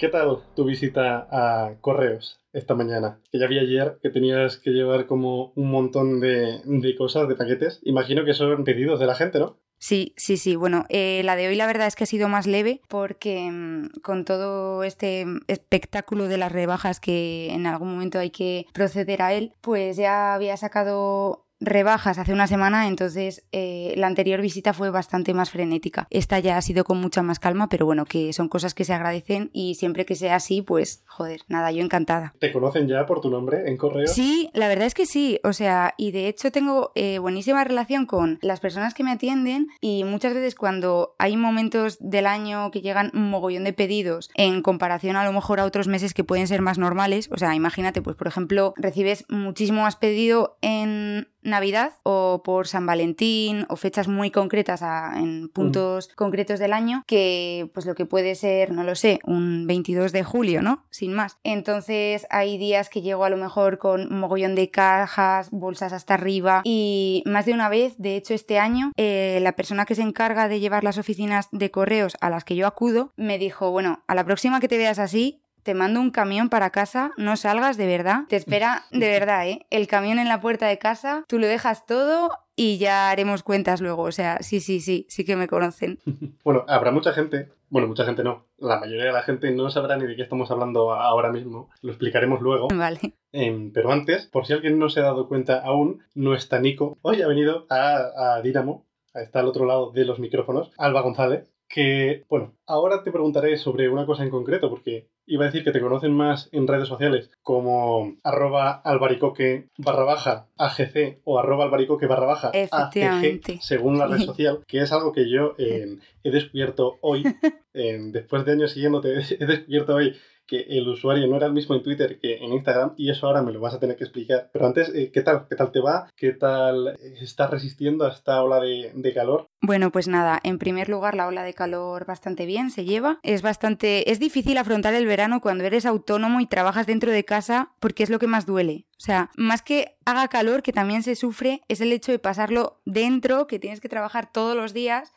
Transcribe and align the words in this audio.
¿Qué 0.00 0.08
tal 0.08 0.38
tu 0.56 0.64
visita 0.64 1.28
a 1.30 1.74
Correos 1.82 2.40
esta 2.54 2.74
mañana? 2.74 3.20
Que 3.30 3.38
ya 3.38 3.46
vi 3.46 3.58
ayer 3.58 3.98
que 4.02 4.08
tenías 4.08 4.56
que 4.56 4.70
llevar 4.70 5.04
como 5.06 5.52
un 5.56 5.70
montón 5.70 6.20
de, 6.20 6.62
cosas, 6.96 7.28
de 7.28 7.34
paquetes. 7.34 7.80
Imagino 7.82 8.24
que 8.24 8.32
son 8.32 8.64
pedidos 8.64 8.98
de 8.98 9.04
la 9.04 9.14
gente, 9.14 9.38
¿no? 9.38 9.58
Sí, 9.76 10.14
sí, 10.16 10.38
sí. 10.38 10.56
Bueno, 10.56 10.86
eh, 10.88 11.20
la 11.22 11.36
de 11.36 11.48
hoy 11.48 11.54
la 11.54 11.66
verdad 11.66 11.86
es 11.86 11.96
que 11.96 12.04
ha 12.04 12.06
sido 12.06 12.30
más 12.30 12.46
leve 12.46 12.80
porque 12.88 13.50
mm, 13.52 14.00
con 14.00 14.24
todo 14.24 14.84
este 14.84 15.26
espectáculo 15.48 16.28
de 16.28 16.38
las 16.38 16.50
rebajas 16.50 16.98
que 16.98 17.52
en 17.52 17.66
algún 17.66 17.92
momento 17.92 18.18
hay 18.18 18.30
que 18.30 18.64
proceder 18.72 19.20
a 19.20 19.34
él, 19.34 19.52
pues 19.60 19.98
ya 19.98 20.32
había 20.32 20.56
sacado 20.56 21.46
rebajas 21.60 22.18
hace 22.18 22.32
una 22.32 22.46
semana, 22.46 22.88
entonces 22.88 23.46
eh, 23.52 23.94
la 23.96 24.06
anterior 24.06 24.40
visita 24.40 24.72
fue 24.72 24.90
bastante 24.90 25.34
más 25.34 25.50
frenética. 25.50 26.06
Esta 26.10 26.38
ya 26.38 26.56
ha 26.56 26.62
sido 26.62 26.84
con 26.84 27.00
mucha 27.00 27.22
más 27.22 27.38
calma, 27.38 27.68
pero 27.68 27.86
bueno, 27.86 28.06
que 28.06 28.32
son 28.32 28.48
cosas 28.48 28.74
que 28.74 28.84
se 28.84 28.94
agradecen 28.94 29.50
y 29.52 29.74
siempre 29.74 30.06
que 30.06 30.14
sea 30.14 30.36
así, 30.36 30.62
pues 30.62 31.04
joder, 31.06 31.42
nada, 31.48 31.70
yo 31.70 31.82
encantada. 31.82 32.34
¿Te 32.38 32.52
conocen 32.52 32.88
ya 32.88 33.06
por 33.06 33.20
tu 33.20 33.30
nombre 33.30 33.68
en 33.68 33.76
correo? 33.76 34.06
Sí, 34.06 34.50
la 34.54 34.68
verdad 34.68 34.86
es 34.86 34.94
que 34.94 35.06
sí, 35.06 35.38
o 35.44 35.52
sea, 35.52 35.94
y 35.96 36.12
de 36.12 36.28
hecho 36.28 36.50
tengo 36.50 36.92
eh, 36.94 37.18
buenísima 37.18 37.62
relación 37.64 38.06
con 38.06 38.38
las 38.42 38.60
personas 38.60 38.94
que 38.94 39.04
me 39.04 39.12
atienden 39.12 39.68
y 39.80 40.04
muchas 40.04 40.34
veces 40.34 40.54
cuando 40.54 41.14
hay 41.18 41.36
momentos 41.36 41.98
del 42.00 42.26
año 42.26 42.70
que 42.70 42.80
llegan 42.80 43.10
un 43.14 43.30
mogollón 43.30 43.64
de 43.64 43.72
pedidos 43.72 44.30
en 44.34 44.62
comparación 44.62 45.16
a 45.16 45.24
lo 45.24 45.32
mejor 45.32 45.60
a 45.60 45.64
otros 45.64 45.88
meses 45.88 46.14
que 46.14 46.24
pueden 46.24 46.46
ser 46.46 46.62
más 46.62 46.78
normales, 46.78 47.28
o 47.30 47.36
sea, 47.36 47.54
imagínate, 47.54 48.00
pues 48.02 48.16
por 48.16 48.28
ejemplo, 48.28 48.72
recibes 48.76 49.24
muchísimo 49.28 49.82
más 49.82 49.96
pedido 49.96 50.56
en 50.62 51.28
Navidad 51.42 51.92
o 52.02 52.42
por 52.44 52.66
San 52.66 52.86
Valentín 52.86 53.66
o 53.68 53.76
fechas 53.76 54.08
muy 54.08 54.30
concretas 54.30 54.82
en 55.16 55.48
puntos 55.48 56.08
concretos 56.08 56.58
del 56.58 56.72
año 56.72 57.02
que 57.06 57.70
pues 57.74 57.86
lo 57.86 57.94
que 57.94 58.06
puede 58.06 58.34
ser, 58.34 58.72
no 58.72 58.84
lo 58.84 58.94
sé, 58.94 59.20
un 59.24 59.66
22 59.66 60.12
de 60.12 60.24
julio, 60.24 60.62
¿no? 60.62 60.84
Sin 60.90 61.12
más. 61.14 61.38
Entonces 61.44 62.26
hay 62.30 62.58
días 62.58 62.88
que 62.88 63.02
llego 63.02 63.24
a 63.24 63.30
lo 63.30 63.36
mejor 63.36 63.78
con 63.78 64.12
un 64.12 64.20
mogollón 64.20 64.54
de 64.54 64.70
cajas, 64.70 65.50
bolsas 65.50 65.92
hasta 65.92 66.14
arriba 66.14 66.62
y 66.64 67.22
más 67.26 67.46
de 67.46 67.52
una 67.52 67.68
vez, 67.68 67.94
de 67.98 68.16
hecho 68.16 68.34
este 68.34 68.58
año, 68.58 68.92
eh, 68.96 69.38
la 69.42 69.52
persona 69.52 69.86
que 69.86 69.94
se 69.94 70.02
encarga 70.02 70.48
de 70.48 70.60
llevar 70.60 70.84
las 70.84 70.98
oficinas 70.98 71.48
de 71.52 71.70
correos 71.70 72.16
a 72.20 72.30
las 72.30 72.44
que 72.44 72.56
yo 72.56 72.66
acudo 72.66 73.12
me 73.16 73.38
dijo, 73.38 73.70
bueno, 73.70 74.02
a 74.06 74.14
la 74.14 74.24
próxima 74.24 74.60
que 74.60 74.68
te 74.68 74.78
veas 74.78 74.98
así, 74.98 75.39
te 75.62 75.74
mando 75.74 76.00
un 76.00 76.10
camión 76.10 76.48
para 76.48 76.70
casa, 76.70 77.12
no 77.16 77.36
salgas 77.36 77.76
de 77.76 77.86
verdad. 77.86 78.20
Te 78.28 78.36
espera 78.36 78.84
de 78.90 79.08
verdad, 79.08 79.48
¿eh? 79.48 79.66
El 79.70 79.86
camión 79.86 80.18
en 80.18 80.28
la 80.28 80.40
puerta 80.40 80.66
de 80.66 80.78
casa, 80.78 81.24
tú 81.28 81.38
lo 81.38 81.46
dejas 81.46 81.86
todo 81.86 82.30
y 82.56 82.78
ya 82.78 83.10
haremos 83.10 83.42
cuentas 83.42 83.80
luego. 83.80 84.02
O 84.02 84.12
sea, 84.12 84.38
sí, 84.40 84.60
sí, 84.60 84.80
sí, 84.80 85.06
sí 85.08 85.24
que 85.24 85.36
me 85.36 85.48
conocen. 85.48 85.98
Bueno, 86.44 86.64
habrá 86.68 86.90
mucha 86.90 87.12
gente, 87.12 87.48
bueno, 87.68 87.86
mucha 87.86 88.04
gente 88.04 88.24
no, 88.24 88.46
la 88.58 88.80
mayoría 88.80 89.04
de 89.04 89.12
la 89.12 89.22
gente 89.22 89.50
no 89.50 89.70
sabrá 89.70 89.96
ni 89.96 90.06
de 90.06 90.16
qué 90.16 90.22
estamos 90.22 90.50
hablando 90.50 90.92
ahora 90.92 91.30
mismo, 91.30 91.70
lo 91.82 91.90
explicaremos 91.90 92.40
luego. 92.40 92.68
Vale. 92.74 92.98
Em, 93.32 93.72
pero 93.72 93.92
antes, 93.92 94.26
por 94.26 94.46
si 94.46 94.52
alguien 94.52 94.78
no 94.78 94.88
se 94.88 95.00
ha 95.00 95.04
dado 95.04 95.28
cuenta 95.28 95.60
aún, 95.60 96.02
no 96.14 96.34
está 96.34 96.58
Nico. 96.58 96.98
Hoy 97.02 97.22
ha 97.22 97.28
venido 97.28 97.66
a, 97.68 98.36
a 98.36 98.42
Dinamo, 98.42 98.86
está 99.14 99.40
al 99.40 99.46
otro 99.46 99.66
lado 99.66 99.90
de 99.92 100.04
los 100.04 100.18
micrófonos, 100.18 100.72
Alba 100.78 101.02
González, 101.02 101.52
que, 101.70 102.24
bueno, 102.28 102.52
ahora 102.66 103.04
te 103.04 103.12
preguntaré 103.12 103.56
sobre 103.56 103.88
una 103.88 104.04
cosa 104.04 104.24
en 104.24 104.30
concreto, 104.30 104.68
porque 104.68 105.06
iba 105.24 105.44
a 105.44 105.46
decir 105.46 105.62
que 105.62 105.70
te 105.70 105.80
conocen 105.80 106.12
más 106.12 106.48
en 106.50 106.66
redes 106.66 106.88
sociales 106.88 107.30
como 107.42 108.16
arroba 108.24 108.72
albaricoque 108.72 109.68
barra 109.78 110.02
baja 110.02 110.46
AGC 110.58 111.20
o 111.22 111.38
arroba 111.38 111.64
albaricoque 111.64 112.06
barra 112.06 112.26
baja 112.26 112.50
AGG, 112.52 113.60
según 113.60 113.98
la 113.98 114.08
red 114.08 114.18
social, 114.18 114.64
que 114.66 114.80
es 114.80 114.90
algo 114.90 115.12
que 115.12 115.30
yo 115.30 115.54
eh, 115.58 115.98
he 116.24 116.30
descubierto 116.32 116.98
hoy, 117.02 117.22
después 117.72 118.44
de 118.44 118.52
años 118.52 118.72
siguiéndote, 118.72 119.20
he 119.38 119.46
descubierto 119.46 119.94
hoy 119.94 120.16
que 120.50 120.66
el 120.68 120.88
usuario 120.88 121.28
no 121.28 121.36
era 121.36 121.46
el 121.46 121.52
mismo 121.52 121.76
en 121.76 121.82
Twitter 121.84 122.18
que 122.18 122.38
en 122.38 122.52
Instagram 122.52 122.94
y 122.96 123.08
eso 123.08 123.28
ahora 123.28 123.40
me 123.40 123.52
lo 123.52 123.60
vas 123.60 123.74
a 123.74 123.78
tener 123.78 123.96
que 123.96 124.02
explicar. 124.02 124.50
Pero 124.52 124.66
antes, 124.66 124.92
eh, 124.92 125.12
¿qué 125.14 125.22
tal? 125.22 125.46
¿Qué 125.48 125.54
tal 125.54 125.70
te 125.70 125.78
va? 125.78 126.10
¿Qué 126.16 126.32
tal 126.32 126.98
estás 127.20 127.50
resistiendo 127.50 128.04
a 128.04 128.08
esta 128.08 128.42
ola 128.42 128.58
de, 128.58 128.90
de, 128.92 129.14
calor? 129.14 129.46
Bueno, 129.62 129.92
pues 129.92 130.08
nada, 130.08 130.40
en 130.42 130.58
primer 130.58 130.88
lugar 130.88 131.14
la 131.14 131.28
ola 131.28 131.44
de 131.44 131.54
calor 131.54 132.04
bastante 132.04 132.46
bien, 132.46 132.70
se 132.70 132.84
lleva. 132.84 133.20
Es 133.22 133.42
bastante... 133.42 134.10
Es 134.10 134.18
difícil 134.18 134.58
afrontar 134.58 134.94
el 134.94 135.06
verano 135.06 135.40
cuando 135.40 135.62
eres 135.62 135.86
autónomo 135.86 136.40
y 136.40 136.46
trabajas 136.46 136.88
dentro 136.88 137.12
de 137.12 137.24
casa 137.24 137.70
porque 137.78 138.02
es 138.02 138.10
lo 138.10 138.18
que 138.18 138.26
más 138.26 138.44
duele. 138.44 138.86
O 138.98 139.02
sea, 139.02 139.30
más 139.36 139.62
que 139.62 139.96
haga 140.04 140.26
calor, 140.26 140.64
que 140.64 140.72
también 140.72 141.04
se 141.04 141.14
sufre, 141.14 141.62
es 141.68 141.80
el 141.80 141.92
hecho 141.92 142.10
de 142.10 142.18
pasarlo 142.18 142.80
dentro, 142.84 143.46
que 143.46 143.60
tienes 143.60 143.80
que 143.80 143.88
trabajar 143.88 144.32
todos 144.32 144.56
los 144.56 144.74
días 144.74 145.12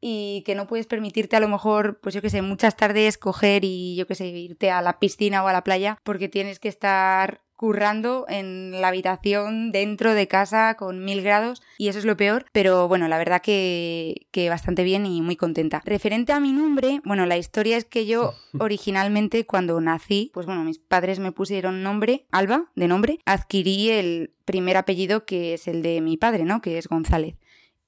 y 0.00 0.42
que 0.46 0.54
no 0.54 0.66
puedes 0.66 0.86
permitirte 0.86 1.36
a 1.36 1.40
lo 1.40 1.48
mejor, 1.48 2.00
pues 2.00 2.14
yo 2.14 2.22
que 2.22 2.30
sé, 2.30 2.42
muchas 2.42 2.76
tardes 2.76 3.18
coger 3.18 3.64
y 3.64 3.96
yo 3.96 4.06
que 4.06 4.14
sé, 4.14 4.26
irte 4.28 4.70
a 4.70 4.82
la 4.82 4.98
piscina 4.98 5.44
o 5.44 5.48
a 5.48 5.52
la 5.52 5.64
playa 5.64 5.98
porque 6.02 6.28
tienes 6.28 6.58
que 6.58 6.68
estar 6.68 7.42
currando 7.60 8.24
en 8.30 8.80
la 8.80 8.88
habitación 8.88 9.70
dentro 9.70 10.14
de 10.14 10.26
casa 10.26 10.76
con 10.78 11.04
mil 11.04 11.20
grados 11.20 11.60
y 11.76 11.88
eso 11.88 11.98
es 11.98 12.06
lo 12.06 12.16
peor, 12.16 12.46
pero 12.52 12.88
bueno, 12.88 13.06
la 13.06 13.18
verdad 13.18 13.42
que, 13.42 14.28
que, 14.30 14.48
bastante 14.48 14.82
bien 14.82 15.04
y 15.04 15.20
muy 15.20 15.36
contenta. 15.36 15.82
Referente 15.84 16.32
a 16.32 16.40
mi 16.40 16.54
nombre, 16.54 17.02
bueno, 17.04 17.26
la 17.26 17.36
historia 17.36 17.76
es 17.76 17.84
que 17.84 18.06
yo 18.06 18.32
originalmente 18.58 19.44
cuando 19.44 19.78
nací, 19.78 20.30
pues 20.32 20.46
bueno, 20.46 20.64
mis 20.64 20.78
padres 20.78 21.18
me 21.18 21.32
pusieron 21.32 21.82
nombre, 21.82 22.24
Alba, 22.30 22.70
de 22.76 22.88
nombre, 22.88 23.18
adquirí 23.26 23.90
el 23.90 24.32
primer 24.46 24.78
apellido 24.78 25.26
que 25.26 25.52
es 25.52 25.68
el 25.68 25.82
de 25.82 26.00
mi 26.00 26.16
padre, 26.16 26.46
¿no? 26.46 26.62
Que 26.62 26.78
es 26.78 26.88
González 26.88 27.36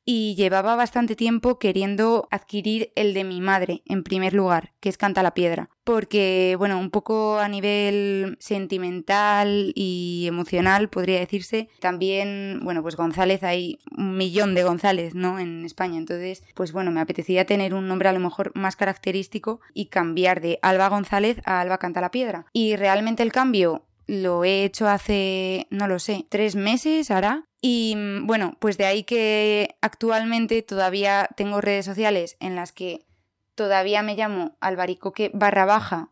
y 0.05 0.35
llevaba 0.35 0.77
bastante 0.77 1.17
tiempo 1.17 1.59
queriendo 1.59 2.29
adquirir 2.31 2.93
el 2.97 3.15
de 3.15 3.25
mi 3.25 3.41
madre 3.41 3.83
en 3.87 4.03
primer 4.03 4.35
lugar, 4.35 4.73
que 4.81 4.89
es 4.89 4.99
Canta 4.99 5.23
la 5.23 5.35
Piedra, 5.35 5.71
porque 5.85 6.57
bueno, 6.59 6.79
un 6.79 6.91
poco 6.91 7.39
a 7.39 7.49
nivel 7.49 8.37
sentimental 8.41 9.73
y 9.75 10.27
emocional 10.27 10.89
podría 10.89 11.21
decirse, 11.21 11.69
también, 11.81 12.61
bueno, 12.63 12.83
pues 12.83 12.97
González 12.97 13.43
hay 13.43 13.79
un 13.97 14.17
millón 14.17 14.55
de 14.55 14.65
González, 14.65 15.15
¿no? 15.15 15.39
En 15.39 15.65
España, 15.65 15.99
entonces, 15.99 16.43
pues 16.55 16.73
bueno, 16.73 16.91
me 16.91 17.01
apetecía 17.01 17.47
tener 17.47 17.75
un 17.75 17.89
nombre 17.89 18.09
a 18.09 18.13
lo 18.13 18.21
mejor 18.21 18.53
más 18.55 18.77
característico 18.77 19.61
y 19.75 19.87
cambiar 19.87 20.41
de 20.41 20.59
Alba 20.63 20.89
González 20.89 21.41
a 21.45 21.61
Alba 21.61 21.79
Canta 21.79 22.01
la 22.01 22.11
Piedra. 22.11 22.47
Y 22.53 22.77
realmente 22.77 23.23
el 23.23 23.33
cambio 23.33 23.85
lo 24.13 24.45
he 24.45 24.63
hecho 24.65 24.89
hace, 24.89 25.67
no 25.71 25.89
lo 25.89 25.99
sé, 25.99 26.27
tres 26.29 26.55
meses 26.55 27.11
hará. 27.11 27.47
Y 27.63 27.95
mm, 27.97 28.27
bueno, 28.27 28.59
pues 28.61 28.77
de 28.77 28.85
ahí 28.85 29.05
que 29.05 29.75
actualmente 29.81 30.61
todavía 30.61 31.31
tengo 31.35 31.63
redes 31.63 31.87
sociales 31.87 32.37
en 32.39 32.55
las 32.55 32.73
que 32.73 33.07
todavía 33.55 34.03
me 34.03 34.15
llamo 34.15 34.59
albaricoque 34.61 35.31
barra 35.33 35.65
baja 35.65 36.11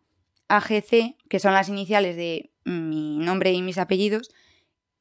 AGC, 0.48 1.16
que 1.28 1.40
son 1.40 1.52
las 1.52 1.68
iniciales 1.68 2.16
de 2.16 2.50
mi 2.64 3.18
nombre 3.18 3.52
y 3.52 3.60
mis 3.60 3.76
apellidos, 3.76 4.30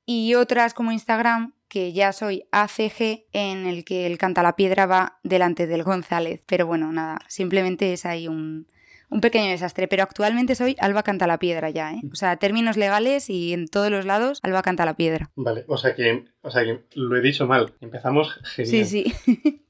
y 0.05 0.35
otras 0.35 0.73
como 0.73 0.91
Instagram, 0.91 1.53
que 1.69 1.93
ya 1.93 2.11
soy 2.11 2.47
ACG, 2.51 3.27
en 3.31 3.65
el 3.65 3.85
que 3.85 4.07
el 4.07 4.17
canta 4.17 4.43
la 4.43 4.57
piedra 4.57 4.87
va 4.87 5.19
delante 5.23 5.67
del 5.67 5.83
González. 5.83 6.43
Pero 6.45 6.67
bueno, 6.67 6.91
nada, 6.91 7.19
simplemente 7.29 7.93
es 7.93 8.05
ahí 8.05 8.27
un, 8.27 8.67
un 9.09 9.21
pequeño 9.21 9.49
desastre, 9.49 9.87
pero 9.87 10.03
actualmente 10.03 10.55
soy 10.55 10.75
Alba 10.79 11.03
Canta 11.03 11.27
la 11.27 11.39
Piedra 11.39 11.69
ya, 11.69 11.93
¿eh? 11.93 12.01
O 12.11 12.15
sea, 12.15 12.37
términos 12.37 12.77
legales 12.77 13.29
y 13.29 13.53
en 13.53 13.67
todos 13.67 13.89
los 13.89 14.05
lados, 14.05 14.39
Alba 14.43 14.61
Canta 14.61 14.85
la 14.85 14.95
Piedra. 14.95 15.31
Vale, 15.35 15.65
o 15.67 15.77
sea 15.77 15.95
que, 15.95 16.25
o 16.41 16.51
sea 16.51 16.63
que 16.63 16.83
lo 16.93 17.15
he 17.17 17.21
dicho 17.21 17.47
mal. 17.47 17.73
Empezamos 17.81 18.39
genial. 18.43 18.85
Sí, 18.85 18.85
sí. 18.85 19.63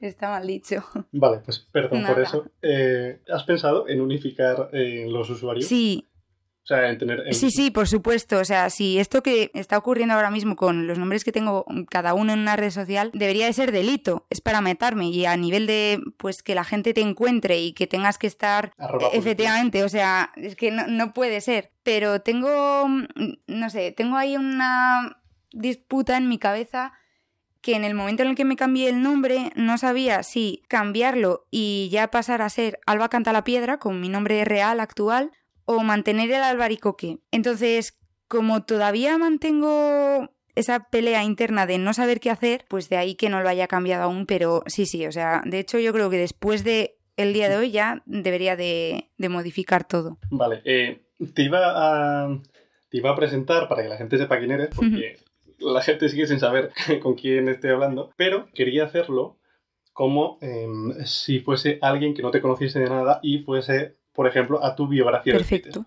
Está 0.00 0.30
mal 0.30 0.46
dicho. 0.46 0.82
Vale, 1.12 1.40
pues 1.44 1.58
perdón 1.72 2.04
por 2.06 2.20
eso. 2.20 2.50
Eh, 2.62 3.20
¿Has 3.30 3.44
pensado 3.44 3.88
en 3.88 4.00
unificar 4.00 4.70
eh, 4.72 5.06
los 5.08 5.28
usuarios? 5.28 5.66
Sí, 5.66 6.08
Sí, 7.32 7.50
sí, 7.50 7.70
por 7.70 7.88
supuesto. 7.88 8.38
O 8.38 8.44
sea, 8.44 8.70
si 8.70 8.98
esto 8.98 9.22
que 9.22 9.50
está 9.54 9.76
ocurriendo 9.78 10.14
ahora 10.14 10.30
mismo 10.30 10.56
con 10.56 10.86
los 10.86 10.98
nombres 10.98 11.24
que 11.24 11.32
tengo 11.32 11.66
cada 11.90 12.14
uno 12.14 12.32
en 12.32 12.40
una 12.40 12.56
red 12.56 12.70
social 12.70 13.10
debería 13.14 13.46
de 13.46 13.52
ser 13.52 13.72
delito, 13.72 14.26
es 14.30 14.40
para 14.40 14.60
meterme 14.60 15.08
y 15.08 15.26
a 15.26 15.36
nivel 15.36 15.66
de 15.66 16.00
pues 16.16 16.42
que 16.42 16.54
la 16.54 16.64
gente 16.64 16.94
te 16.94 17.00
encuentre 17.00 17.60
y 17.60 17.72
que 17.72 17.86
tengas 17.86 18.18
que 18.18 18.26
estar 18.26 18.72
efectivamente, 19.12 19.84
o 19.84 19.88
sea, 19.88 20.30
es 20.36 20.56
que 20.56 20.70
no, 20.70 20.86
no 20.86 21.12
puede 21.12 21.40
ser. 21.40 21.72
Pero 21.82 22.20
tengo, 22.20 22.86
no 23.46 23.70
sé, 23.70 23.92
tengo 23.92 24.16
ahí 24.16 24.36
una 24.36 25.20
disputa 25.52 26.16
en 26.16 26.28
mi 26.28 26.38
cabeza 26.38 26.92
que 27.60 27.74
en 27.74 27.84
el 27.84 27.94
momento 27.94 28.22
en 28.22 28.30
el 28.30 28.36
que 28.36 28.44
me 28.44 28.56
cambié 28.56 28.88
el 28.88 29.02
nombre 29.02 29.50
no 29.54 29.76
sabía 29.76 30.22
si 30.22 30.62
cambiarlo 30.68 31.46
y 31.50 31.88
ya 31.90 32.10
pasar 32.10 32.42
a 32.42 32.48
ser 32.48 32.80
Alba 32.86 33.08
Canta 33.08 33.32
la 33.32 33.44
Piedra 33.44 33.78
con 33.78 34.00
mi 34.00 34.08
nombre 34.08 34.44
real 34.44 34.80
actual 34.80 35.32
o 35.64 35.80
mantener 35.82 36.30
el 36.30 36.42
albaricoque. 36.42 37.18
Entonces, 37.30 37.98
como 38.28 38.62
todavía 38.62 39.18
mantengo 39.18 40.30
esa 40.54 40.88
pelea 40.90 41.24
interna 41.24 41.66
de 41.66 41.78
no 41.78 41.94
saber 41.94 42.20
qué 42.20 42.30
hacer, 42.30 42.64
pues 42.68 42.88
de 42.88 42.96
ahí 42.96 43.14
que 43.14 43.28
no 43.28 43.42
lo 43.42 43.48
haya 43.48 43.66
cambiado 43.66 44.04
aún, 44.04 44.26
pero 44.26 44.62
sí, 44.66 44.86
sí, 44.86 45.06
o 45.06 45.12
sea, 45.12 45.42
de 45.44 45.58
hecho 45.58 45.78
yo 45.78 45.92
creo 45.92 46.10
que 46.10 46.18
después 46.18 46.64
de 46.64 46.96
el 47.16 47.32
día 47.32 47.48
de 47.48 47.56
hoy 47.56 47.70
ya 47.70 48.02
debería 48.06 48.56
de, 48.56 49.10
modificar 49.18 49.86
todo. 49.86 50.18
Vale, 50.30 50.62
eh, 50.64 51.02
te, 51.34 51.42
iba 51.42 51.60
a, 51.62 52.40
te 52.88 52.98
iba 52.98 53.10
a 53.10 53.16
presentar 53.16 53.68
para 53.68 53.82
que 53.82 53.88
la 53.88 53.96
gente 53.96 54.18
sepa 54.18 54.38
quién 54.38 54.50
eres, 54.52 54.70
porque 54.74 55.18
la 55.58 55.82
gente 55.82 56.08
sigue 56.08 56.26
sin 56.26 56.40
saber 56.40 56.72
con 57.02 57.14
quién 57.14 57.48
estoy 57.48 57.70
hablando, 57.70 58.10
pero 58.16 58.48
quería 58.54 58.84
hacerlo 58.84 59.38
como 59.92 60.38
em, 60.40 60.94
si 61.04 61.40
fuese 61.40 61.78
alguien 61.82 62.14
que 62.14 62.22
no 62.22 62.30
te 62.30 62.40
conociese 62.40 62.78
de 62.78 62.88
nada 62.88 63.20
y 63.22 63.40
fuese 63.40 63.96
por 64.20 64.26
ejemplo, 64.26 64.62
a 64.62 64.76
tu 64.76 64.86
biografía. 64.86 65.32
Perfecto. 65.32 65.86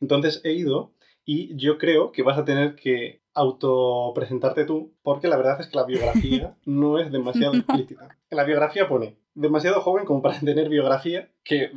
Entonces 0.00 0.40
he 0.44 0.52
ido 0.54 0.94
y 1.26 1.54
yo 1.58 1.76
creo 1.76 2.10
que 2.10 2.22
vas 2.22 2.38
a 2.38 2.44
tener 2.46 2.74
que 2.74 3.20
autopresentarte 3.34 4.64
tú, 4.64 4.94
porque 5.02 5.28
la 5.28 5.36
verdad 5.36 5.60
es 5.60 5.66
que 5.66 5.76
la 5.76 5.84
biografía 5.84 6.56
no 6.64 6.98
es 6.98 7.12
demasiado 7.12 7.54
explícita. 7.54 8.16
En 8.30 8.36
la 8.38 8.44
biografía 8.44 8.88
pone 8.88 9.18
demasiado 9.34 9.82
joven 9.82 10.06
como 10.06 10.22
para 10.22 10.40
tener 10.40 10.70
biografía, 10.70 11.28
que 11.44 11.70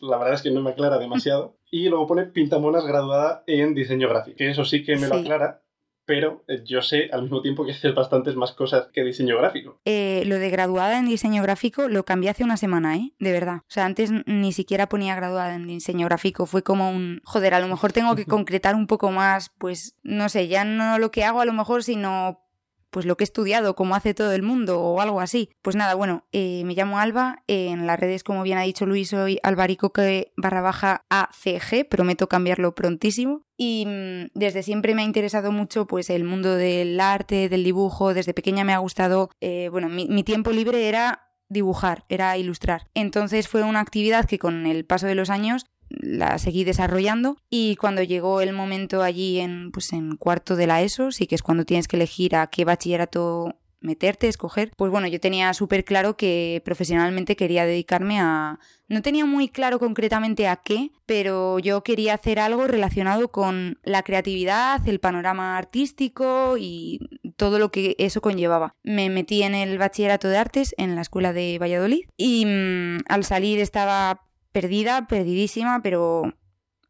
la 0.00 0.18
verdad 0.18 0.34
es 0.34 0.42
que 0.42 0.52
no 0.52 0.62
me 0.62 0.70
aclara 0.70 0.98
demasiado. 0.98 1.56
Y 1.72 1.88
luego 1.88 2.06
pone 2.06 2.26
pintamonas 2.26 2.86
graduada 2.86 3.42
en 3.48 3.74
diseño 3.74 4.08
gráfico, 4.08 4.36
que 4.36 4.50
eso 4.50 4.64
sí 4.64 4.84
que 4.84 4.94
me 4.94 5.08
lo 5.08 5.16
aclara, 5.16 5.62
pero 6.10 6.42
eh, 6.48 6.64
yo 6.64 6.82
sé 6.82 7.08
al 7.12 7.22
mismo 7.22 7.40
tiempo 7.40 7.64
que 7.64 7.70
haces 7.70 7.94
bastantes 7.94 8.34
más 8.34 8.50
cosas 8.50 8.88
que 8.92 9.04
diseño 9.04 9.38
gráfico. 9.38 9.78
Eh, 9.84 10.24
lo 10.26 10.40
de 10.40 10.50
graduada 10.50 10.98
en 10.98 11.06
diseño 11.06 11.40
gráfico 11.40 11.88
lo 11.88 12.04
cambié 12.04 12.30
hace 12.30 12.42
una 12.42 12.56
semana, 12.56 12.96
¿eh? 12.96 13.12
De 13.20 13.30
verdad. 13.30 13.58
O 13.58 13.70
sea, 13.70 13.84
antes 13.84 14.10
ni 14.26 14.52
siquiera 14.52 14.88
ponía 14.88 15.14
graduada 15.14 15.54
en 15.54 15.68
diseño 15.68 16.06
gráfico. 16.06 16.46
Fue 16.46 16.64
como 16.64 16.90
un, 16.90 17.20
joder, 17.22 17.54
a 17.54 17.60
lo 17.60 17.68
mejor 17.68 17.92
tengo 17.92 18.16
que 18.16 18.24
concretar 18.26 18.74
un 18.74 18.88
poco 18.88 19.12
más, 19.12 19.52
pues, 19.56 19.94
no 20.02 20.28
sé, 20.28 20.48
ya 20.48 20.64
no 20.64 20.98
lo 20.98 21.12
que 21.12 21.22
hago 21.22 21.42
a 21.42 21.44
lo 21.44 21.52
mejor, 21.52 21.84
sino 21.84 22.40
pues 22.90 23.06
lo 23.06 23.16
que 23.16 23.24
he 23.24 23.26
estudiado, 23.26 23.74
como 23.74 23.94
hace 23.94 24.14
todo 24.14 24.32
el 24.32 24.42
mundo 24.42 24.80
o 24.80 25.00
algo 25.00 25.20
así. 25.20 25.50
Pues 25.62 25.76
nada, 25.76 25.94
bueno, 25.94 26.26
eh, 26.32 26.62
me 26.64 26.74
llamo 26.74 26.98
Alba, 26.98 27.42
en 27.46 27.86
las 27.86 27.98
redes, 27.98 28.24
como 28.24 28.42
bien 28.42 28.58
ha 28.58 28.62
dicho 28.62 28.86
Luis, 28.86 29.10
soy 29.10 29.38
albaricoque 29.42 30.32
barra 30.36 30.60
baja 30.60 31.04
ACG, 31.08 31.88
prometo 31.88 32.28
cambiarlo 32.28 32.74
prontísimo. 32.74 33.42
Y 33.56 33.84
mm, 33.86 34.38
desde 34.38 34.62
siempre 34.62 34.94
me 34.94 35.02
ha 35.02 35.04
interesado 35.04 35.52
mucho 35.52 35.86
pues 35.86 36.10
el 36.10 36.24
mundo 36.24 36.54
del 36.56 36.98
arte, 37.00 37.48
del 37.48 37.64
dibujo, 37.64 38.14
desde 38.14 38.34
pequeña 38.34 38.64
me 38.64 38.72
ha 38.72 38.78
gustado, 38.78 39.30
eh, 39.40 39.68
bueno, 39.70 39.88
mi 39.88 40.22
tiempo 40.24 40.50
libre 40.50 40.88
era 40.88 41.30
dibujar, 41.50 42.04
era 42.08 42.38
ilustrar. 42.38 42.88
Entonces 42.94 43.48
fue 43.48 43.62
una 43.62 43.80
actividad 43.80 44.24
que 44.24 44.38
con 44.38 44.66
el 44.66 44.86
paso 44.86 45.06
de 45.06 45.16
los 45.16 45.28
años 45.28 45.66
la 45.90 46.38
seguí 46.38 46.64
desarrollando 46.64 47.36
y 47.50 47.76
cuando 47.76 48.02
llegó 48.02 48.40
el 48.40 48.52
momento 48.52 49.02
allí 49.02 49.40
en, 49.40 49.70
pues 49.72 49.92
en 49.92 50.16
cuarto 50.16 50.56
de 50.56 50.66
la 50.66 50.82
ESO, 50.82 51.10
sí 51.12 51.26
que 51.26 51.34
es 51.34 51.42
cuando 51.42 51.64
tienes 51.64 51.88
que 51.88 51.96
elegir 51.96 52.36
a 52.36 52.46
qué 52.46 52.64
bachillerato 52.64 53.56
meterte, 53.80 54.28
escoger, 54.28 54.72
pues 54.76 54.90
bueno, 54.90 55.06
yo 55.06 55.20
tenía 55.20 55.52
súper 55.54 55.84
claro 55.84 56.16
que 56.16 56.62
profesionalmente 56.64 57.36
quería 57.36 57.64
dedicarme 57.64 58.20
a... 58.20 58.58
No 58.88 59.02
tenía 59.02 59.24
muy 59.24 59.48
claro 59.48 59.78
concretamente 59.78 60.48
a 60.48 60.56
qué, 60.56 60.90
pero 61.06 61.58
yo 61.60 61.82
quería 61.82 62.14
hacer 62.14 62.40
algo 62.40 62.66
relacionado 62.66 63.30
con 63.30 63.78
la 63.84 64.02
creatividad, 64.02 64.86
el 64.86 65.00
panorama 65.00 65.56
artístico 65.56 66.56
y 66.58 66.98
todo 67.36 67.58
lo 67.58 67.70
que 67.70 67.94
eso 67.98 68.20
conllevaba. 68.20 68.74
Me 68.82 69.08
metí 69.08 69.42
en 69.42 69.54
el 69.54 69.78
bachillerato 69.78 70.28
de 70.28 70.38
artes 70.38 70.74
en 70.76 70.96
la 70.96 71.02
escuela 71.02 71.32
de 71.32 71.58
Valladolid 71.58 72.02
y 72.16 72.44
mm, 72.46 72.98
al 73.08 73.24
salir 73.24 73.60
estaba 73.60 74.22
perdida, 74.52 75.06
perdidísima, 75.06 75.80
pero 75.82 76.34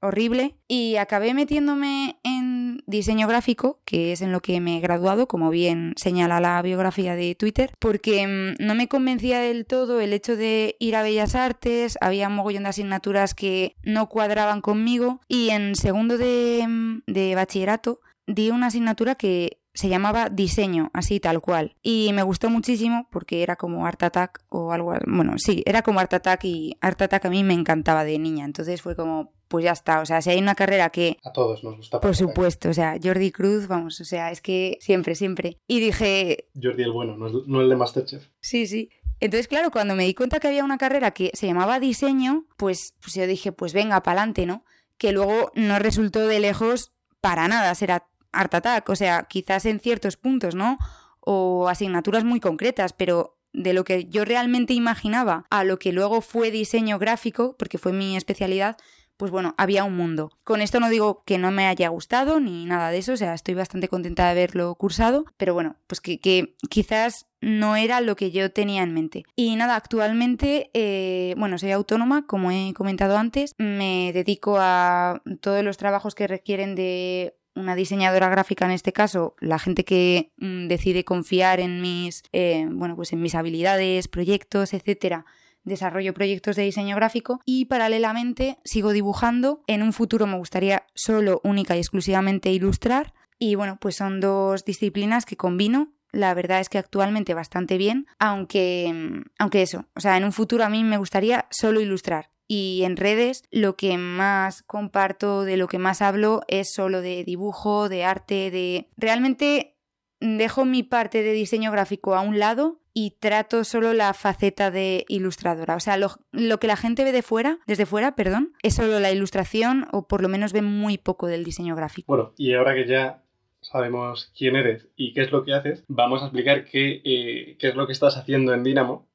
horrible. 0.00 0.56
Y 0.66 0.96
acabé 0.96 1.34
metiéndome 1.34 2.18
en 2.24 2.82
diseño 2.86 3.28
gráfico, 3.28 3.80
que 3.84 4.12
es 4.12 4.22
en 4.22 4.32
lo 4.32 4.40
que 4.40 4.60
me 4.60 4.78
he 4.78 4.80
graduado, 4.80 5.28
como 5.28 5.50
bien 5.50 5.94
señala 5.96 6.40
la 6.40 6.60
biografía 6.62 7.14
de 7.14 7.34
Twitter, 7.34 7.72
porque 7.78 8.26
mm, 8.26 8.64
no 8.64 8.74
me 8.74 8.88
convencía 8.88 9.40
del 9.40 9.66
todo 9.66 10.00
el 10.00 10.12
hecho 10.12 10.36
de 10.36 10.76
ir 10.78 10.96
a 10.96 11.02
Bellas 11.02 11.34
Artes, 11.34 11.98
había 12.00 12.28
un 12.28 12.34
mogollón 12.34 12.64
de 12.64 12.70
asignaturas 12.70 13.34
que 13.34 13.76
no 13.82 14.08
cuadraban 14.08 14.60
conmigo 14.60 15.20
y 15.28 15.50
en 15.50 15.74
segundo 15.74 16.18
de, 16.18 16.64
mm, 16.66 17.02
de 17.06 17.34
bachillerato 17.34 18.00
di 18.26 18.50
una 18.50 18.66
asignatura 18.66 19.14
que 19.14 19.59
se 19.74 19.88
llamaba 19.88 20.28
Diseño, 20.28 20.90
así 20.92 21.20
tal 21.20 21.40
cual. 21.40 21.76
Y 21.82 22.12
me 22.12 22.22
gustó 22.22 22.50
muchísimo 22.50 23.08
porque 23.10 23.42
era 23.42 23.56
como 23.56 23.86
Art 23.86 24.02
Attack 24.02 24.42
o 24.48 24.72
algo. 24.72 24.94
Bueno, 25.06 25.34
sí, 25.38 25.62
era 25.66 25.82
como 25.82 26.00
Art 26.00 26.12
Attack 26.12 26.44
y 26.44 26.76
Art 26.80 27.00
Attack 27.00 27.26
a 27.26 27.30
mí 27.30 27.44
me 27.44 27.54
encantaba 27.54 28.04
de 28.04 28.18
niña. 28.18 28.44
Entonces 28.44 28.82
fue 28.82 28.96
como, 28.96 29.32
pues 29.48 29.64
ya 29.64 29.72
está. 29.72 30.00
O 30.00 30.06
sea, 30.06 30.22
si 30.22 30.30
hay 30.30 30.38
una 30.38 30.54
carrera 30.54 30.90
que. 30.90 31.18
A 31.24 31.32
todos 31.32 31.62
nos 31.64 31.76
gusta. 31.76 32.00
Por 32.00 32.16
supuesto, 32.16 32.70
o 32.70 32.74
sea, 32.74 32.96
Jordi 33.02 33.30
Cruz, 33.30 33.68
vamos, 33.68 34.00
o 34.00 34.04
sea, 34.04 34.30
es 34.30 34.40
que 34.40 34.78
siempre, 34.80 35.14
siempre. 35.14 35.58
Y 35.66 35.80
dije. 35.80 36.48
Jordi 36.60 36.82
el 36.82 36.92
bueno, 36.92 37.16
no 37.16 37.60
el 37.60 37.68
de 37.68 37.76
Masterchef. 37.76 38.26
Sí, 38.40 38.66
sí. 38.66 38.90
Entonces, 39.20 39.48
claro, 39.48 39.70
cuando 39.70 39.94
me 39.94 40.06
di 40.06 40.14
cuenta 40.14 40.40
que 40.40 40.48
había 40.48 40.64
una 40.64 40.78
carrera 40.78 41.10
que 41.10 41.30
se 41.34 41.46
llamaba 41.46 41.78
diseño, 41.78 42.46
pues, 42.56 42.94
pues 43.02 43.14
yo 43.14 43.26
dije, 43.26 43.52
pues 43.52 43.74
venga, 43.74 44.02
pa'lante, 44.02 44.46
¿no? 44.46 44.64
Que 44.96 45.12
luego 45.12 45.52
no 45.54 45.78
resultó 45.78 46.26
de 46.26 46.40
lejos 46.40 46.92
para 47.20 47.46
nada. 47.46 47.74
Será 47.74 48.08
Art 48.32 48.54
Attack, 48.54 48.88
o 48.88 48.96
sea, 48.96 49.24
quizás 49.24 49.66
en 49.66 49.80
ciertos 49.80 50.16
puntos, 50.16 50.54
¿no? 50.54 50.78
O 51.20 51.68
asignaturas 51.68 52.24
muy 52.24 52.40
concretas, 52.40 52.92
pero 52.92 53.36
de 53.52 53.72
lo 53.72 53.84
que 53.84 54.06
yo 54.06 54.24
realmente 54.24 54.74
imaginaba 54.74 55.44
a 55.50 55.64
lo 55.64 55.78
que 55.78 55.92
luego 55.92 56.20
fue 56.20 56.50
diseño 56.50 56.98
gráfico, 56.98 57.56
porque 57.58 57.78
fue 57.78 57.92
mi 57.92 58.16
especialidad, 58.16 58.76
pues 59.20 59.30
bueno, 59.30 59.54
había 59.58 59.84
un 59.84 59.96
mundo. 59.98 60.30
Con 60.44 60.62
esto 60.62 60.80
no 60.80 60.88
digo 60.88 61.24
que 61.26 61.36
no 61.36 61.50
me 61.50 61.66
haya 61.66 61.88
gustado 61.88 62.40
ni 62.40 62.64
nada 62.64 62.90
de 62.90 62.98
eso, 62.98 63.12
o 63.12 63.16
sea, 63.18 63.34
estoy 63.34 63.52
bastante 63.52 63.86
contenta 63.86 64.24
de 64.24 64.30
haberlo 64.30 64.74
cursado, 64.76 65.26
pero 65.36 65.52
bueno, 65.52 65.76
pues 65.86 66.00
que, 66.00 66.54
quizás 66.70 67.26
no 67.42 67.76
era 67.76 68.00
lo 68.00 68.16
que 68.16 68.30
yo 68.30 68.50
tenía 68.50 68.82
en 68.82 68.94
mente. 68.94 69.24
Y 69.36 69.56
nada, 69.56 69.76
actualmente, 69.76 70.70
eh, 70.72 71.34
bueno, 71.36 71.58
soy 71.58 71.72
autónoma, 71.72 72.26
como 72.26 72.50
he 72.50 72.72
comentado 72.72 73.18
antes, 73.18 73.54
me 73.58 74.10
dedico 74.14 74.56
a 74.58 75.20
todos 75.42 75.62
los 75.64 75.76
trabajos 75.76 76.14
que 76.14 76.26
requieren 76.26 76.74
de 76.74 77.34
una 77.60 77.76
diseñadora 77.76 78.28
gráfica 78.28 78.64
en 78.64 78.72
este 78.72 78.92
caso, 78.92 79.34
la 79.40 79.58
gente 79.58 79.84
que 79.84 80.32
mm, 80.38 80.68
decide 80.68 81.04
confiar 81.04 81.60
en 81.60 81.80
mis, 81.80 82.22
eh, 82.32 82.66
bueno, 82.70 82.96
pues 82.96 83.12
en 83.12 83.22
mis 83.22 83.34
habilidades, 83.34 84.08
proyectos, 84.08 84.74
etcétera, 84.74 85.24
desarrollo 85.64 86.14
proyectos 86.14 86.56
de 86.56 86.62
diseño 86.62 86.96
gráfico 86.96 87.40
y 87.44 87.66
paralelamente 87.66 88.58
sigo 88.64 88.92
dibujando. 88.92 89.62
En 89.66 89.82
un 89.82 89.92
futuro 89.92 90.26
me 90.26 90.36
gustaría 90.36 90.84
solo, 90.94 91.40
única 91.44 91.76
y 91.76 91.78
exclusivamente 91.78 92.50
ilustrar. 92.50 93.12
Y 93.38 93.54
bueno, 93.54 93.78
pues 93.80 93.96
son 93.96 94.20
dos 94.20 94.64
disciplinas 94.64 95.24
que 95.24 95.36
combino. 95.36 95.92
La 96.12 96.34
verdad 96.34 96.60
es 96.60 96.68
que 96.68 96.78
actualmente 96.78 97.34
bastante 97.34 97.78
bien, 97.78 98.06
aunque, 98.18 98.92
mm, 98.92 99.30
aunque 99.38 99.62
eso, 99.62 99.86
o 99.94 100.00
sea, 100.00 100.16
en 100.16 100.24
un 100.24 100.32
futuro 100.32 100.64
a 100.64 100.68
mí 100.68 100.82
me 100.82 100.96
gustaría 100.96 101.46
solo 101.50 101.80
ilustrar 101.80 102.29
y 102.52 102.82
en 102.82 102.96
redes 102.96 103.44
lo 103.52 103.76
que 103.76 103.96
más 103.96 104.64
comparto, 104.64 105.44
de 105.44 105.56
lo 105.56 105.68
que 105.68 105.78
más 105.78 106.02
hablo 106.02 106.40
es 106.48 106.74
solo 106.74 107.00
de 107.00 107.22
dibujo, 107.22 107.88
de 107.88 108.02
arte, 108.02 108.50
de... 108.50 108.88
Realmente 108.96 109.76
dejo 110.18 110.64
mi 110.64 110.82
parte 110.82 111.22
de 111.22 111.32
diseño 111.32 111.70
gráfico 111.70 112.16
a 112.16 112.22
un 112.22 112.40
lado 112.40 112.80
y 112.92 113.12
trato 113.20 113.62
solo 113.62 113.92
la 113.92 114.14
faceta 114.14 114.72
de 114.72 115.04
ilustradora. 115.06 115.76
O 115.76 115.80
sea, 115.80 115.96
lo, 115.96 116.10
lo, 116.32 116.58
que 116.58 116.66
la 116.66 116.74
gente 116.74 117.04
ve 117.04 117.12
de 117.12 117.22
fuera, 117.22 117.60
desde 117.68 117.86
fuera, 117.86 118.16
perdón, 118.16 118.52
es 118.64 118.74
solo 118.74 118.98
la 118.98 119.12
ilustración 119.12 119.86
o 119.92 120.08
por 120.08 120.20
lo 120.20 120.28
menos 120.28 120.52
ve 120.52 120.62
muy 120.62 120.98
poco 120.98 121.28
del 121.28 121.44
diseño 121.44 121.76
gráfico. 121.76 122.06
Bueno, 122.08 122.32
y 122.36 122.54
ahora 122.54 122.74
que 122.74 122.88
ya 122.88 123.22
sabemos 123.60 124.32
quién 124.36 124.56
eres 124.56 124.88
y 124.96 125.12
qué 125.12 125.20
es 125.20 125.30
lo 125.30 125.44
que 125.44 125.54
haces, 125.54 125.84
vamos 125.86 126.20
a 126.22 126.24
explicar 126.24 126.64
qué, 126.64 127.00
eh, 127.04 127.56
qué 127.60 127.68
es 127.68 127.76
lo 127.76 127.86
que 127.86 127.92
estás 127.92 128.16
haciendo 128.16 128.52
en 128.52 128.64
Dynamo 128.64 129.06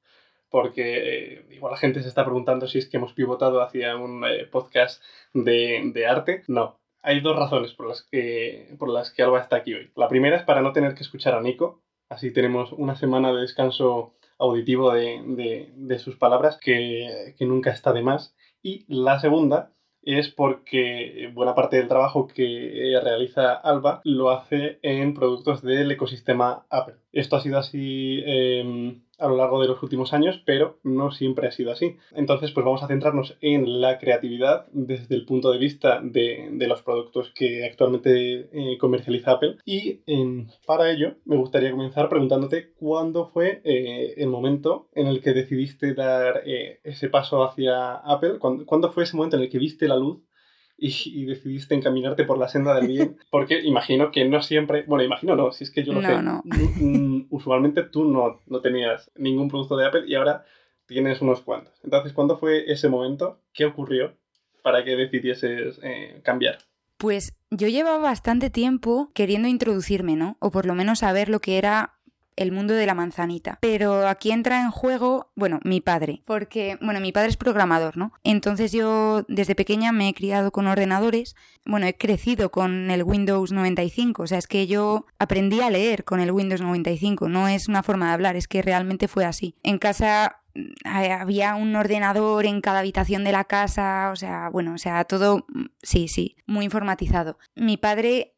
porque 0.49 1.35
eh, 1.37 1.45
igual 1.51 1.71
la 1.71 1.77
gente 1.77 2.01
se 2.01 2.07
está 2.07 2.23
preguntando 2.23 2.67
si 2.67 2.77
es 2.77 2.89
que 2.89 2.97
hemos 2.97 3.13
pivotado 3.13 3.61
hacia 3.61 3.95
un 3.97 4.23
eh, 4.25 4.45
podcast 4.45 5.01
de, 5.33 6.05
arte. 6.07 6.43
No, 6.47 6.79
hay 7.01 7.21
dos 7.21 7.35
razones 7.35 7.73
por 7.73 7.87
las, 7.87 8.03
que, 8.03 8.75
por 8.79 8.89
las 8.89 9.11
que 9.11 9.23
Alba 9.23 9.41
está 9.41 9.57
aquí 9.57 9.73
hoy. 9.73 9.91
La 9.95 10.07
primera 10.07 10.37
es 10.37 10.43
para 10.43 10.61
no 10.61 10.73
tener 10.73 10.95
que 10.95 11.03
escuchar 11.03 11.35
a 11.35 11.41
Nico, 11.41 11.81
así 12.09 12.31
tenemos 12.31 12.71
una 12.71 12.95
semana 12.95 13.33
de 13.33 13.41
descanso 13.41 14.15
auditivo 14.37 14.91
de, 14.93 15.99
sus 15.99 16.17
palabras 16.17 16.57
que, 16.61 17.35
que 17.37 17.45
nunca 17.45 17.71
está 17.71 17.93
de 17.93 18.03
más. 18.03 18.35
Y 18.61 18.85
la 18.87 19.19
segunda 19.19 19.75
es 20.05 20.29
porque 20.29 21.31
buena 21.33 21.55
parte 21.55 21.77
del 21.77 21.87
trabajo 21.87 22.27
que 22.27 22.99
realiza 23.03 23.53
Alba 23.53 24.01
lo 24.03 24.29
hace 24.29 24.79
en 24.83 25.13
productos 25.13 25.61
del 25.63 25.91
ecosistema 25.91 26.65
Apple. 26.69 26.95
Esto 27.15 27.37
ha 27.37 27.39
sido 27.39 27.57
así 27.57 28.21
em, 28.25 29.01
a 29.19 29.29
lo 29.29 29.37
largo 29.37 29.61
de 29.61 29.69
los 29.69 29.81
últimos 29.81 30.11
años, 30.11 30.41
pero 30.45 30.79
no 30.83 31.11
siempre 31.11 31.47
ha 31.47 31.51
sido 31.51 31.71
así. 31.71 31.95
Entonces, 32.11 32.51
pues 32.51 32.65
vamos 32.65 32.83
a 32.83 32.87
centrarnos 32.87 33.37
en 33.39 33.79
la 33.79 33.99
creatividad 33.99 34.67
desde 34.73 35.15
el 35.15 35.25
punto 35.25 35.49
de 35.49 35.57
vista 35.57 36.01
de, 36.03 36.51
los 36.67 36.81
productos 36.81 37.31
que 37.33 37.63
actualmente 37.63 38.49
eh, 38.51 38.77
comercializa 38.77 39.31
Apple. 39.31 39.55
Y 39.63 40.01
em, 40.07 40.47
para 40.67 40.91
ello, 40.91 41.15
me 41.23 41.37
gustaría 41.37 41.71
comenzar 41.71 42.09
preguntándote 42.09 42.73
cuándo 42.73 43.29
fue 43.29 43.61
eh, 43.63 44.15
el 44.17 44.27
momento 44.27 44.89
en 44.93 45.07
el 45.07 45.21
que 45.21 45.31
decidiste 45.31 45.93
dar 45.93 46.41
eh, 46.45 46.81
ese 46.83 47.07
paso 47.07 47.45
hacia 47.45 47.93
Apple, 47.93 48.39
¿Cuándo, 48.39 48.65
cuándo 48.65 48.91
fue 48.91 49.03
ese 49.03 49.15
momento 49.15 49.37
en 49.37 49.43
el 49.43 49.49
que 49.49 49.57
viste 49.57 49.87
la 49.87 49.95
luz 49.95 50.19
y, 50.77 51.25
decidiste 51.25 51.75
encaminarte 51.75 52.25
por 52.25 52.37
la 52.37 52.47
senda 52.47 52.75
del 52.75 52.87
bien, 52.87 53.17
porque 53.29 53.61
imagino 53.61 54.11
que 54.11 54.25
no 54.25 54.41
siempre, 54.41 54.83
bueno, 54.87 55.03
imagino 55.03 55.35
no, 55.35 55.51
si 55.51 55.63
es 55.63 55.71
que 55.71 55.83
yo 55.83 55.93
lo 55.93 56.01
sé, 56.01 56.15
mm, 56.15 57.27
usualmente 57.29 57.83
tú 57.83 58.05
no, 58.05 58.41
no 58.47 58.61
tenías 58.61 59.11
ningún 59.15 59.49
producto 59.49 59.77
de 59.77 59.87
Apple 59.87 60.03
y 60.07 60.15
ahora 60.15 60.45
tienes 60.85 61.21
unos 61.21 61.41
cuantos. 61.41 61.73
Entonces, 61.83 62.13
¿cuándo 62.13 62.37
fue 62.37 62.71
ese 62.71 62.89
momento? 62.89 63.39
¿Qué 63.53 63.65
ocurrió 63.65 64.13
para 64.61 64.83
que 64.83 64.95
decidieses 64.95 65.79
eh, 65.83 66.21
cambiar? 66.23 66.59
Pues 66.97 67.37
yo 67.51 67.67
llevaba 67.67 67.97
bastante 67.97 68.49
tiempo 68.49 69.11
queriendo 69.13 69.47
introducirme, 69.47 70.15
¿no? 70.15 70.37
O 70.39 70.51
por 70.51 70.65
lo 70.65 70.75
menos 70.75 70.99
saber 70.99 71.29
lo 71.29 71.39
que 71.39 71.57
era 71.57 71.94
el 72.35 72.51
mundo 72.51 72.73
de 72.73 72.85
la 72.85 72.93
manzanita. 72.93 73.57
Pero 73.61 74.07
aquí 74.07 74.31
entra 74.31 74.61
en 74.61 74.71
juego, 74.71 75.31
bueno, 75.35 75.59
mi 75.63 75.81
padre, 75.81 76.21
porque, 76.25 76.77
bueno, 76.81 76.99
mi 76.99 77.11
padre 77.11 77.29
es 77.29 77.37
programador, 77.37 77.97
¿no? 77.97 78.13
Entonces 78.23 78.71
yo 78.71 79.23
desde 79.27 79.55
pequeña 79.55 79.91
me 79.91 80.09
he 80.09 80.13
criado 80.13 80.51
con 80.51 80.67
ordenadores, 80.67 81.35
bueno, 81.65 81.87
he 81.87 81.95
crecido 81.95 82.51
con 82.51 82.91
el 82.91 83.03
Windows 83.03 83.51
95, 83.51 84.23
o 84.23 84.27
sea, 84.27 84.37
es 84.37 84.47
que 84.47 84.67
yo 84.67 85.05
aprendí 85.19 85.61
a 85.61 85.69
leer 85.69 86.03
con 86.03 86.19
el 86.19 86.31
Windows 86.31 86.61
95, 86.61 87.29
no 87.29 87.47
es 87.47 87.67
una 87.67 87.83
forma 87.83 88.07
de 88.07 88.13
hablar, 88.13 88.35
es 88.35 88.47
que 88.47 88.61
realmente 88.61 89.07
fue 89.07 89.25
así. 89.25 89.55
En 89.63 89.79
casa 89.79 90.41
mm, 90.53 90.87
había 90.87 91.55
un 91.55 91.75
ordenador 91.75 92.45
en 92.45 92.61
cada 92.61 92.79
habitación 92.79 93.23
de 93.23 93.31
la 93.31 93.45
casa, 93.45 94.09
o 94.11 94.15
sea, 94.15 94.49
bueno, 94.49 94.73
o 94.73 94.77
sea, 94.77 95.05
todo, 95.05 95.45
mm, 95.49 95.65
sí, 95.81 96.07
sí, 96.07 96.35
muy 96.45 96.65
informatizado. 96.65 97.37
Mi 97.55 97.77
padre 97.77 98.34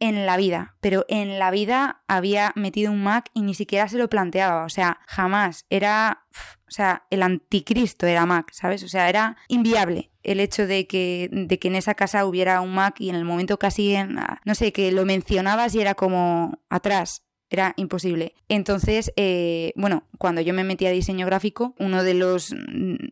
en 0.00 0.26
la 0.26 0.36
vida, 0.36 0.76
pero 0.80 1.04
en 1.08 1.38
la 1.38 1.50
vida 1.50 2.02
había 2.08 2.52
metido 2.56 2.92
un 2.92 3.02
Mac 3.02 3.30
y 3.34 3.42
ni 3.42 3.54
siquiera 3.54 3.88
se 3.88 3.98
lo 3.98 4.08
planteaba, 4.08 4.64
o 4.64 4.68
sea, 4.68 5.00
jamás, 5.06 5.66
era, 5.70 6.26
o 6.66 6.70
sea, 6.70 7.06
el 7.10 7.22
anticristo 7.22 8.06
era 8.06 8.26
Mac, 8.26 8.50
¿sabes? 8.52 8.82
O 8.82 8.88
sea, 8.88 9.08
era 9.08 9.36
inviable 9.48 10.10
el 10.22 10.40
hecho 10.40 10.66
de 10.66 10.86
que, 10.86 11.28
de 11.30 11.58
que 11.58 11.68
en 11.68 11.76
esa 11.76 11.94
casa 11.94 12.26
hubiera 12.26 12.60
un 12.60 12.74
Mac 12.74 13.00
y 13.00 13.10
en 13.10 13.16
el 13.16 13.24
momento 13.24 13.58
casi, 13.58 13.94
en, 13.94 14.16
no 14.44 14.54
sé, 14.54 14.72
que 14.72 14.90
lo 14.90 15.04
mencionabas 15.04 15.74
y 15.74 15.80
era 15.80 15.94
como 15.94 16.60
atrás, 16.68 17.24
era 17.50 17.74
imposible. 17.76 18.34
Entonces, 18.48 19.12
eh, 19.16 19.72
bueno, 19.76 20.08
cuando 20.18 20.40
yo 20.40 20.54
me 20.54 20.64
metí 20.64 20.86
a 20.86 20.90
diseño 20.90 21.26
gráfico, 21.26 21.74
uno 21.78 22.02
de 22.02 22.14
los 22.14 22.54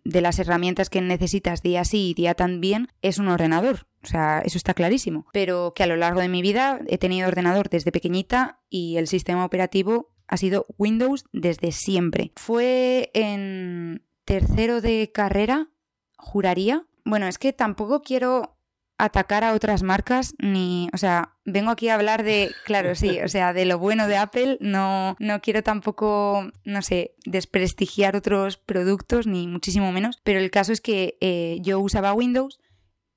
de 0.05 0.21
las 0.21 0.39
herramientas 0.39 0.91
que 0.91 1.01
necesitas 1.01 1.62
día 1.62 1.85
sí 1.85 2.11
y 2.11 2.15
día 2.15 2.35
también 2.35 2.89
es 3.03 3.19
un 3.19 3.29
ordenador. 3.29 3.87
O 4.02 4.06
sea, 4.06 4.40
eso 4.44 4.59
está 4.59 4.75
clarísimo. 4.75 5.26
Pero 5.32 5.73
que 5.75 5.82
a 5.82 5.87
lo 5.87 5.97
largo 5.97 6.21
de 6.21 6.28
mi 6.28 6.42
vida 6.42 6.80
he 6.88 6.99
tenido 6.99 7.28
ordenador 7.28 7.68
desde 7.68 7.92
pequeñita 7.92 8.61
y 8.68 8.97
el 8.97 9.06
sistema 9.06 9.44
operativo 9.44 10.12
ha 10.28 10.37
sido 10.37 10.66
Windows 10.78 11.25
desde 11.32 11.73
siempre. 11.73 12.32
Fue 12.37 13.11
en 13.14 14.02
tercero 14.25 14.80
de 14.80 15.11
carrera, 15.12 15.68
juraría. 16.16 16.87
Bueno, 17.04 17.26
es 17.26 17.38
que 17.38 17.52
tampoco 17.52 18.02
quiero 18.02 18.56
atacar 18.99 19.42
a 19.42 19.52
otras 19.54 19.82
marcas 19.82 20.35
ni, 20.38 20.88
o 20.92 20.97
sea, 20.97 21.35
vengo 21.44 21.71
aquí 21.71 21.88
a 21.88 21.94
hablar 21.94 22.23
de, 22.23 22.52
claro, 22.64 22.94
sí, 22.94 23.18
o 23.21 23.28
sea, 23.28 23.52
de 23.52 23.64
lo 23.64 23.78
bueno 23.78 24.06
de 24.06 24.16
Apple, 24.16 24.59
no, 24.61 25.16
no 25.18 25.40
quiero 25.40 25.64
tampoco, 25.64 26.52
no 26.64 26.82
sé, 26.82 27.16
desprestigiar 27.26 28.14
otros 28.14 28.59
productos, 28.59 29.26
ni 29.26 29.49
muchísimo 29.49 29.90
menos, 29.90 30.21
pero 30.23 30.38
el 30.38 30.52
caso 30.52 30.73
es 30.73 30.80
que 30.80 31.18
eh, 31.21 31.59
yo 31.62 31.80
usaba 31.80 32.12
Windows 32.12 32.61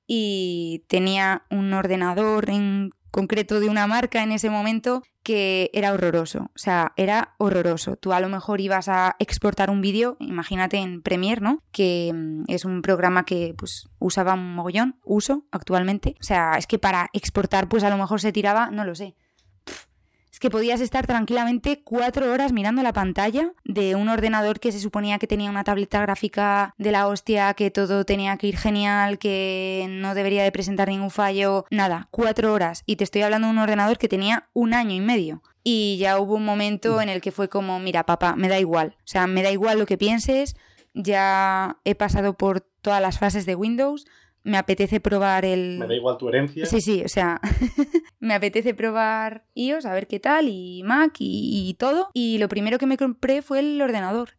y 0.07 0.83
tenía 0.87 1.43
un 1.49 1.73
ordenador 1.73 2.49
en 2.49 2.91
concreto 3.11 3.59
de 3.61 3.69
una 3.69 3.87
marca 3.87 4.23
en 4.23 4.33
ese 4.33 4.49
momento 4.49 5.01
que 5.23 5.71
era 5.73 5.93
horroroso, 5.93 6.51
o 6.53 6.57
sea, 6.57 6.91
era 6.97 7.33
horroroso. 7.39 7.95
Tú 7.95 8.13
a 8.13 8.19
lo 8.19 8.29
mejor 8.29 8.61
ibas 8.61 8.89
a 8.89 9.15
exportar 9.19 9.71
un 9.71 9.81
vídeo, 9.81 10.17
imagínate 10.19 10.77
en 10.77 11.01
Premiere, 11.01 11.41
¿no? 11.41 11.63
Que 11.71 12.11
mm, 12.13 12.43
es 12.47 12.63
un 12.65 12.81
programa 12.83 13.23
que 13.25 13.55
pues 13.57 13.89
usaba 13.97 14.35
un 14.35 14.53
mogollón, 14.53 14.99
uso 15.03 15.45
actualmente. 15.51 16.15
O 16.19 16.23
sea, 16.23 16.57
es 16.57 16.67
que 16.67 16.77
para 16.77 17.09
exportar 17.13 17.69
pues 17.69 17.83
a 17.83 17.89
lo 17.89 17.97
mejor 17.97 18.21
se 18.21 18.31
tiraba, 18.31 18.69
no 18.69 18.85
lo 18.85 18.93
sé, 18.93 19.15
que 20.45 20.51
podías 20.51 20.79
estar 20.79 21.07
tranquilamente 21.07 21.81
cuatro 21.83 22.31
horas 22.31 22.53
mirando 22.53 22.83
la 22.83 22.93
pantalla 22.93 23.53
de 23.63 23.95
un 23.95 24.09
ordenador 24.09 24.59
que 24.59 24.71
se 24.71 24.79
suponía 24.79 25.17
que 25.17 25.25
tenía 25.25 25.49
una 25.49 25.63
tableta 25.63 25.99
gráfica 26.01 26.75
de 26.77 26.91
la 26.91 27.07
hostia, 27.07 27.55
que 27.55 27.71
todo 27.71 28.05
tenía 28.05 28.37
que 28.37 28.45
ir 28.45 28.55
genial, 28.55 29.17
que 29.17 29.87
no 29.89 30.13
debería 30.13 30.43
de 30.43 30.51
presentar 30.51 30.87
ningún 30.87 31.09
fallo. 31.09 31.65
Nada, 31.71 32.09
cuatro 32.11 32.53
horas. 32.53 32.83
Y 32.85 32.97
te 32.97 33.03
estoy 33.03 33.23
hablando 33.23 33.47
de 33.47 33.53
un 33.53 33.57
ordenador 33.57 33.97
que 33.97 34.07
tenía 34.07 34.47
un 34.53 34.75
año 34.75 34.93
y 34.93 35.01
medio. 35.01 35.41
Y 35.63 35.97
ya 35.97 36.19
hubo 36.19 36.35
un 36.35 36.45
momento 36.45 37.01
en 37.01 37.09
el 37.09 37.21
que 37.21 37.31
fue 37.31 37.49
como, 37.49 37.79
mira, 37.79 38.05
papá, 38.05 38.35
me 38.35 38.47
da 38.47 38.59
igual. 38.59 38.97
O 38.99 39.07
sea, 39.07 39.25
me 39.25 39.41
da 39.41 39.49
igual 39.49 39.79
lo 39.79 39.87
que 39.87 39.97
pienses. 39.97 40.55
Ya 40.93 41.77
he 41.85 41.95
pasado 41.95 42.37
por 42.37 42.61
todas 42.83 43.01
las 43.01 43.17
fases 43.17 43.47
de 43.47 43.55
Windows 43.55 44.05
me 44.45 44.57
apetece 44.57 44.99
probar 44.99 45.43
el... 45.43 45.79
Me 45.79 45.87
da 45.87 45.95
igual 45.95 46.17
tu 46.19 46.29
herencia. 46.29 46.67
Sí, 46.67 46.79
sí, 46.79 47.01
o 47.03 47.09
sea, 47.09 47.41
me 48.19 48.35
apetece 48.35 48.75
probar 48.75 49.47
iOS, 49.55 49.85
a 49.85 49.93
ver 49.93 50.07
qué 50.07 50.19
tal, 50.19 50.47
y 50.47 50.83
Mac 50.83 51.15
y, 51.17 51.75
todo. 51.79 52.09
Y 52.13 52.37
lo 52.37 52.47
primero 52.47 52.77
que 52.77 52.85
me 52.85 52.95
compré 52.95 53.41
fue 53.41 53.59
el 53.59 53.81
ordenador. 53.81 54.37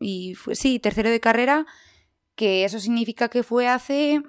Y 0.00 0.34
fue, 0.36 0.54
sí, 0.54 0.78
tercero 0.78 1.10
de 1.10 1.20
carrera, 1.20 1.66
que 2.34 2.64
eso 2.64 2.80
significa 2.80 3.28
que 3.28 3.42
fue 3.42 3.68
hace 3.68 4.22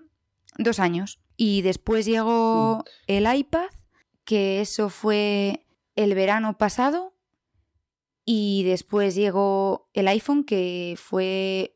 dos 0.57 0.79
años. 0.79 1.21
Y 1.37 1.61
después 1.61 2.05
llegó 2.05 2.79
mm. 2.79 2.83
el 3.07 3.33
iPad, 3.33 3.69
que 4.25 4.59
eso 4.59 4.89
fue 4.89 5.65
el 5.95 6.15
verano 6.15 6.57
pasado. 6.57 7.13
Y 8.25 8.63
después 8.63 9.15
llegó 9.15 9.89
el 9.93 10.09
iPhone, 10.09 10.43
que 10.43 10.95
fue 10.97 11.72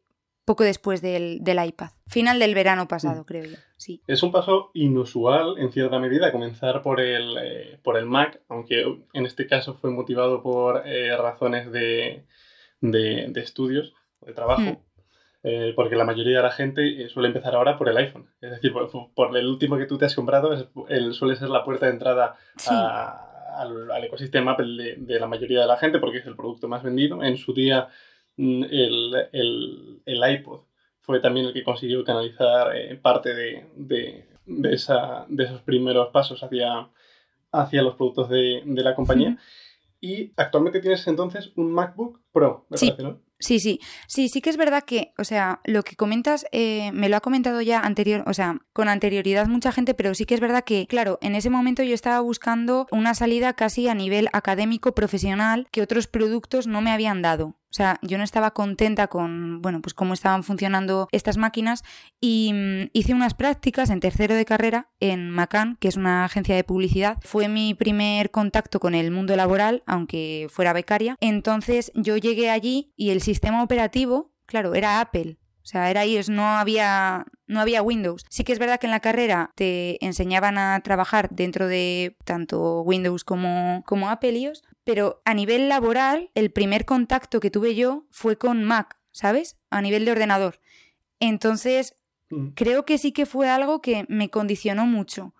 poco 0.47 0.63
después 0.63 1.01
del, 1.01 1.41
iPad. 1.45 1.89
Final 2.07 2.39
del 2.39 2.55
verano 2.55 2.87
pasado, 2.87 3.21
mm. 3.21 3.25
creo 3.25 3.43
yo. 3.43 3.57
Sí. 3.75 4.01
Es 4.07 4.23
un 4.23 4.31
paso 4.31 4.71
inusual, 4.73 5.55
en 5.57 5.73
cierta 5.73 5.99
medida, 5.99 6.31
comenzar 6.31 6.81
por 6.81 7.01
el, 7.01 7.37
eh, 7.37 7.79
por 7.83 7.97
el 7.97 8.05
Mac, 8.05 8.39
aunque 8.47 8.85
en 9.11 9.25
este 9.25 9.45
caso 9.45 9.73
fue 9.73 9.91
motivado 9.91 10.41
por 10.41 10.87
eh, 10.87 11.15
razones 11.17 11.69
de, 11.73 12.23
de, 12.79 13.41
estudios, 13.41 13.93
de 14.21 14.31
trabajo. 14.31 14.61
Hmm. 14.61 14.77
Eh, 15.43 15.73
porque 15.75 15.97
la 15.97 16.05
mayoría 16.05 16.37
de 16.37 16.43
la 16.43 16.51
gente 16.51 17.09
suele 17.09 17.27
empezar 17.27 17.53
ahora 17.53 17.77
por 17.77 17.89
el 17.89 17.97
iPhone. 17.97 18.29
Es 18.39 18.51
decir, 18.51 18.71
por, 19.13 19.37
el 19.37 19.47
último 19.47 19.77
que 19.77 19.85
tú 19.85 19.97
te 19.97 20.05
has 20.05 20.15
comprado, 20.15 20.53
el, 20.87 21.13
suele 21.13 21.35
ser 21.35 21.49
la 21.49 21.65
puerta 21.65 21.87
de 21.87 21.91
entrada 21.91 22.37
al, 23.57 24.03
ecosistema 24.05 24.53
Apple 24.53 24.95
de, 24.97 25.19
la 25.19 25.27
mayoría 25.27 25.59
de 25.59 25.67
la 25.67 25.77
gente, 25.77 25.99
porque 25.99 26.19
es 26.19 26.25
el 26.25 26.37
producto 26.37 26.69
más 26.69 26.83
vendido. 26.83 27.21
En 27.21 27.35
su 27.35 27.53
día 27.53 27.89
Mm, 28.37 28.63
el, 28.63 29.99
el, 30.05 30.33
iPod 30.33 30.61
fue 31.01 31.19
también 31.19 31.47
el 31.47 31.53
que 31.53 31.63
consiguió 31.63 32.03
canalizar 32.03 32.75
eh, 32.75 32.95
parte 32.95 33.33
de, 33.33 33.65
de, 33.75 34.27
de, 34.45 34.73
esa, 34.73 35.25
de, 35.27 35.45
esos 35.45 35.61
primeros 35.61 36.09
pasos 36.09 36.43
hacia, 36.43 36.87
hacia 37.51 37.81
los 37.81 37.95
productos 37.95 38.29
de, 38.29 38.61
la 38.65 38.95
compañía. 38.95 39.37
Y 39.99 40.31
actualmente 40.37 40.79
tienes 40.79 41.07
entonces 41.07 41.51
un 41.55 41.71
MacBook 41.71 42.21
Pro, 42.31 42.67
me 42.69 42.77
parece, 42.77 43.01
¿no? 43.01 43.19
Sí, 43.39 43.59
sí, 43.59 43.79
sí, 44.07 44.29
sí 44.29 44.41
que 44.41 44.49
es 44.49 44.57
verdad 44.57 44.83
que, 44.83 45.13
o 45.19 45.23
sea, 45.23 45.61
lo 45.63 45.83
que 45.83 45.95
comentas 45.95 46.47
eh, 46.51 46.91
me 46.91 47.07
lo 47.07 47.17
ha 47.17 47.21
comentado 47.21 47.61
ya 47.61 47.79
anterior, 47.79 48.23
o 48.25 48.33
sea, 48.33 48.61
con 48.73 48.89
anterioridad 48.89 49.45
mucha 49.45 49.71
gente, 49.71 49.93
pero 49.93 50.15
sí 50.15 50.25
que 50.25 50.33
es 50.33 50.41
verdad 50.41 50.63
que, 50.63 50.87
claro, 50.87 51.19
en 51.21 51.35
ese 51.35 51.51
momento 51.51 51.83
yo 51.83 51.93
estaba 51.93 52.19
buscando 52.19 52.87
una 52.91 53.13
salida 53.13 53.53
casi 53.53 53.87
a 53.89 53.93
nivel 53.93 54.29
académico, 54.33 54.95
profesional, 54.95 55.67
que 55.71 55.83
otros 55.83 56.07
productos 56.07 56.65
no 56.65 56.81
me 56.81 56.89
habían 56.89 57.21
dado. 57.21 57.55
O 57.69 57.73
sea, 57.77 57.99
yo 58.01 58.17
no 58.17 58.23
estaba 58.23 58.51
contenta 58.51 59.07
con, 59.07 59.61
bueno, 59.61 59.81
pues 59.81 59.93
cómo 59.93 60.13
estaban 60.13 60.43
funcionando 60.43 61.07
estas 61.11 61.37
máquinas 61.37 61.83
y 62.21 62.51
mm, 62.53 62.89
hice 62.93 63.13
unas 63.13 63.33
prácticas 63.33 63.89
en 63.89 63.99
tercero 63.99 64.35
de 64.35 64.45
carrera 64.45 64.89
en 64.99 65.29
Macan, 65.29 65.77
que 65.79 65.89
es 65.89 65.97
una 65.97 66.25
agencia 66.25 66.55
de 66.55 66.63
publicidad. 66.63 67.17
Fue 67.23 67.49
mi 67.49 67.73
primer 67.73 68.31
contacto 68.31 68.79
con 68.79 68.95
el 68.95 69.11
mundo 69.11 69.35
laboral, 69.35 69.83
aunque 69.85 70.47
fuera 70.49 70.73
becaria. 70.73 71.15
Entonces 71.19 71.91
yo 71.93 72.17
llegué 72.17 72.49
allí 72.49 72.93
y 72.95 73.09
el 73.09 73.21
sistema 73.21 73.61
operativo, 73.61 74.31
claro, 74.45 74.73
era 74.73 75.01
Apple. 75.01 75.37
O 75.67 75.69
sea, 75.69 75.91
era 75.91 76.05
iOS, 76.05 76.29
no 76.29 76.47
había, 76.47 77.25
no 77.45 77.59
había 77.59 77.81
Windows. 77.81 78.23
Sí 78.29 78.45
que 78.45 78.53
es 78.53 78.59
verdad 78.59 78.79
que 78.79 78.87
en 78.87 78.91
la 78.91 79.01
carrera 79.01 79.51
te 79.55 80.03
enseñaban 80.03 80.57
a 80.57 80.79
trabajar 80.79 81.27
dentro 81.29 81.67
de 81.67 82.15
tanto 82.23 82.83
Windows 82.83 83.25
como, 83.25 83.83
como 83.85 84.09
Apple 84.09 84.39
iOS, 84.39 84.63
pero 84.87 85.21
a 85.25 85.33
nivel 85.33 85.67
laboral, 85.67 86.31
el 86.33 86.49
primer 86.49 86.85
contacto 86.85 87.41
que 87.41 87.51
tuve 87.51 87.75
yo 87.75 88.05
fue 88.09 88.37
con 88.37 88.63
Mac, 88.63 88.97
¿sabes? 89.11 89.57
A 89.69 89.81
nivel 89.81 90.05
de 90.05 90.13
ordenador. 90.13 90.61
Entonces, 91.19 91.97
mm. 92.29 92.51
creo 92.51 92.85
que 92.85 92.97
sí 92.97 93.11
que 93.11 93.25
fue 93.25 93.49
algo 93.49 93.81
que 93.81 94.05
me 94.07 94.29
condicionó 94.29 94.85
mucho, 94.85 95.33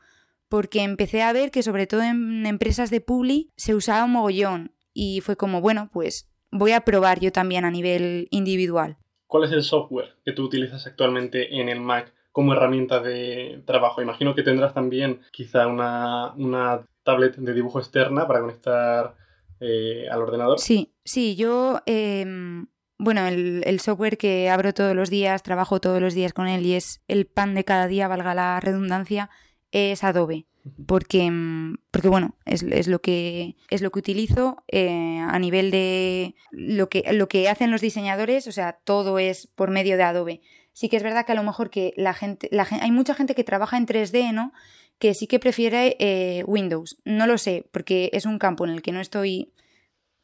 porque 0.50 0.84
empecé 0.84 1.22
a 1.24 1.32
ver 1.32 1.50
que 1.50 1.64
sobre 1.64 1.88
todo 1.88 2.02
en 2.02 2.46
empresas 2.46 2.90
de 2.90 3.00
publi 3.00 3.54
se 3.56 3.74
usaba 3.74 4.04
un 4.04 4.12
mogollón 4.12 4.74
y 4.94 5.22
fue 5.22 5.38
como, 5.38 5.62
bueno, 5.62 5.90
pues 5.94 6.30
voy 6.52 6.74
a 6.74 6.82
probar 6.82 7.22
yo 7.22 7.32
también 7.32 7.64
a 7.64 7.72
nivel 7.72 8.28
individual. 8.32 8.98
¿Cuál 9.28 9.46
es 9.46 9.54
el 9.54 9.64
software 9.64 10.18
que 10.26 10.34
tú 10.34 10.44
utilizas 10.44 10.86
actualmente 10.88 11.62
en 11.62 11.70
el 11.70 11.80
Mac 11.80 12.14
como 12.34 12.52
herramienta 12.52 13.00
de 13.00 13.64
trabajo? 13.66 14.02
Imagino 14.02 14.36
que 14.36 14.44
tendrás 14.44 14.74
también 14.74 15.22
quizá 15.32 15.68
una, 15.68 16.34
una 16.34 16.86
tablet 17.04 17.38
de 17.38 17.54
dibujo 17.54 17.80
externa 17.80 18.28
para 18.28 18.42
conectar 18.42 19.16
eh, 19.60 20.08
al 20.10 20.22
ordenador. 20.22 20.60
Sí, 20.60 20.94
sí, 21.04 21.36
yo... 21.36 21.82
Em, 21.86 22.68
bueno, 23.00 23.28
el, 23.28 23.62
el, 23.68 23.80
software 23.80 24.18
que 24.18 24.50
abro 24.50 24.74
todos 24.74 24.96
los 24.96 25.12
días, 25.12 25.44
trabajo 25.44 25.80
todos 25.80 26.02
los 26.02 26.16
días 26.16 26.34
con 26.34 26.48
él 26.48 26.66
y 26.66 26.74
es 26.74 27.04
el 27.08 27.28
pan 27.28 27.54
de 27.54 27.64
cada 27.64 27.86
día, 27.86 28.08
valga 28.08 28.34
la 28.34 28.60
redundancia, 28.60 29.30
es 29.72 30.04
Adobe 30.04 30.48
porque, 30.86 31.30
mm, 31.30 31.78
porque 31.92 32.10
bueno, 32.10 32.36
es, 32.46 32.64
es, 32.64 32.88
lo 32.88 33.00
que, 33.00 33.56
es 33.70 33.82
lo 33.82 33.92
que 33.92 34.00
utilizo 34.00 34.64
eh, 34.68 35.20
a 35.20 35.38
nivel 35.40 35.72
de 35.72 36.36
lo 36.52 36.90
que, 36.90 37.04
lo 37.14 37.28
que 37.28 37.50
hacen 37.50 37.72
los 37.72 37.82
diseñadores, 37.82 38.48
o 38.48 38.52
sea, 38.52 38.80
todo 38.84 39.20
es 39.20 39.48
por 39.48 39.72
medio 39.72 39.98
de 39.98 40.04
Adobe. 40.04 40.42
Sí 40.74 40.90
que 40.90 40.98
es 40.98 41.04
verdad 41.04 41.26
que 41.26 41.32
a 41.32 41.36
lo 41.36 41.44
mejor 41.44 41.70
que 41.70 41.94
la 41.98 42.14
gente, 42.14 42.50
la, 42.52 42.68
hay 42.82 42.92
mucha 42.92 43.16
gente 43.16 43.34
que 43.34 43.44
trabaja 43.44 43.78
en 43.78 43.88
3D, 43.88 44.32
¿no? 44.32 44.54
Que 45.00 45.14
sí 45.14 45.28
que 45.28 45.40
prefiere 45.40 45.96
eh, 46.00 46.44
Windows. 46.46 46.98
No 47.06 47.28
lo 47.28 47.38
sé, 47.38 47.68
porque 47.72 48.10
es 48.14 48.26
un 48.26 48.40
campo 48.40 48.66
en 48.66 48.72
el 48.72 48.82
que 48.82 48.92
no 48.92 49.00
estoy 49.00 49.54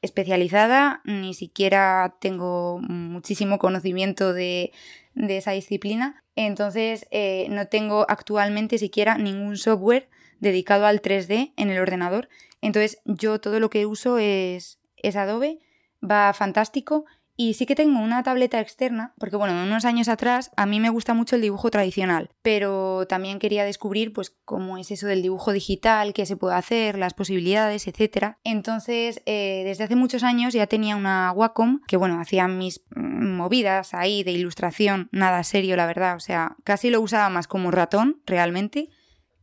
especializada, 0.01 1.01
ni 1.05 1.33
siquiera 1.33 2.17
tengo 2.19 2.79
muchísimo 2.79 3.57
conocimiento 3.57 4.33
de, 4.33 4.71
esa 5.15 5.51
disciplina. 5.51 6.23
Entonces, 6.35 7.07
eh, 7.11 7.47
no 7.49 7.67
tengo 7.67 8.05
actualmente 8.09 8.77
siquiera 8.77 9.17
ningún 9.17 9.57
software 9.57 10.09
dedicado 10.39 10.85
al 10.85 11.01
3D 11.01 11.53
en 11.55 11.69
el 11.69 11.79
ordenador. 11.79 12.27
Entonces, 12.61 12.99
yo 13.05 13.39
todo 13.39 13.59
lo 13.59 13.69
que 13.69 13.85
uso 13.85 14.17
es, 14.17 14.79
es 14.97 15.15
Adobe, 15.15 15.59
va 16.03 16.33
fantástico 16.33 17.05
y 17.35 17.55
sí 17.55 17.65
que 17.65 17.75
tengo 17.75 17.99
una 17.99 18.21
tableta 18.21 18.59
externa, 18.59 19.13
porque 19.17 19.37
bueno, 19.37 19.63
unos 19.63 19.85
años 19.85 20.07
atrás 20.07 20.51
a 20.55 20.67
mí 20.67 20.79
me 20.79 20.91
gusta 20.91 21.15
mucho 21.15 21.35
el 21.35 21.41
dibujo 21.41 21.71
tradicional, 21.71 22.29
pero 22.43 23.07
también 23.07 23.39
quería 23.39 23.63
descubrir 23.63 24.13
pues 24.13 24.35
cómo 24.45 24.77
es 24.77 24.91
eso 24.91 25.07
del 25.07 25.23
dibujo 25.23 25.51
digital, 25.51 26.13
qué 26.13 26.27
se 26.27 26.37
puede 26.37 26.55
hacer, 26.55 26.97
las 26.97 27.15
posibilidades, 27.15 27.87
etc. 27.87 28.35
Entonces, 28.43 29.23
eh, 29.25 29.63
desde 29.65 29.85
hace 29.85 29.95
muchos 29.95 30.21
años 30.21 30.53
ya 30.53 30.67
tenía 30.67 30.95
una 30.95 31.31
Wacom, 31.31 31.81
que 31.87 31.97
bueno, 31.97 32.19
hacía 32.21 32.47
mis 32.47 32.83
mm, 32.95 33.35
movidas 33.35 33.95
ahí 33.95 34.23
de 34.23 34.31
ilustración, 34.31 35.09
nada 35.11 35.43
serio 35.43 35.75
la 35.75 35.87
verdad, 35.87 36.15
o 36.15 36.19
sea, 36.19 36.55
casi 36.63 36.91
lo 36.91 37.01
usaba 37.01 37.29
más 37.29 37.47
como 37.47 37.71
ratón 37.71 38.21
realmente 38.27 38.89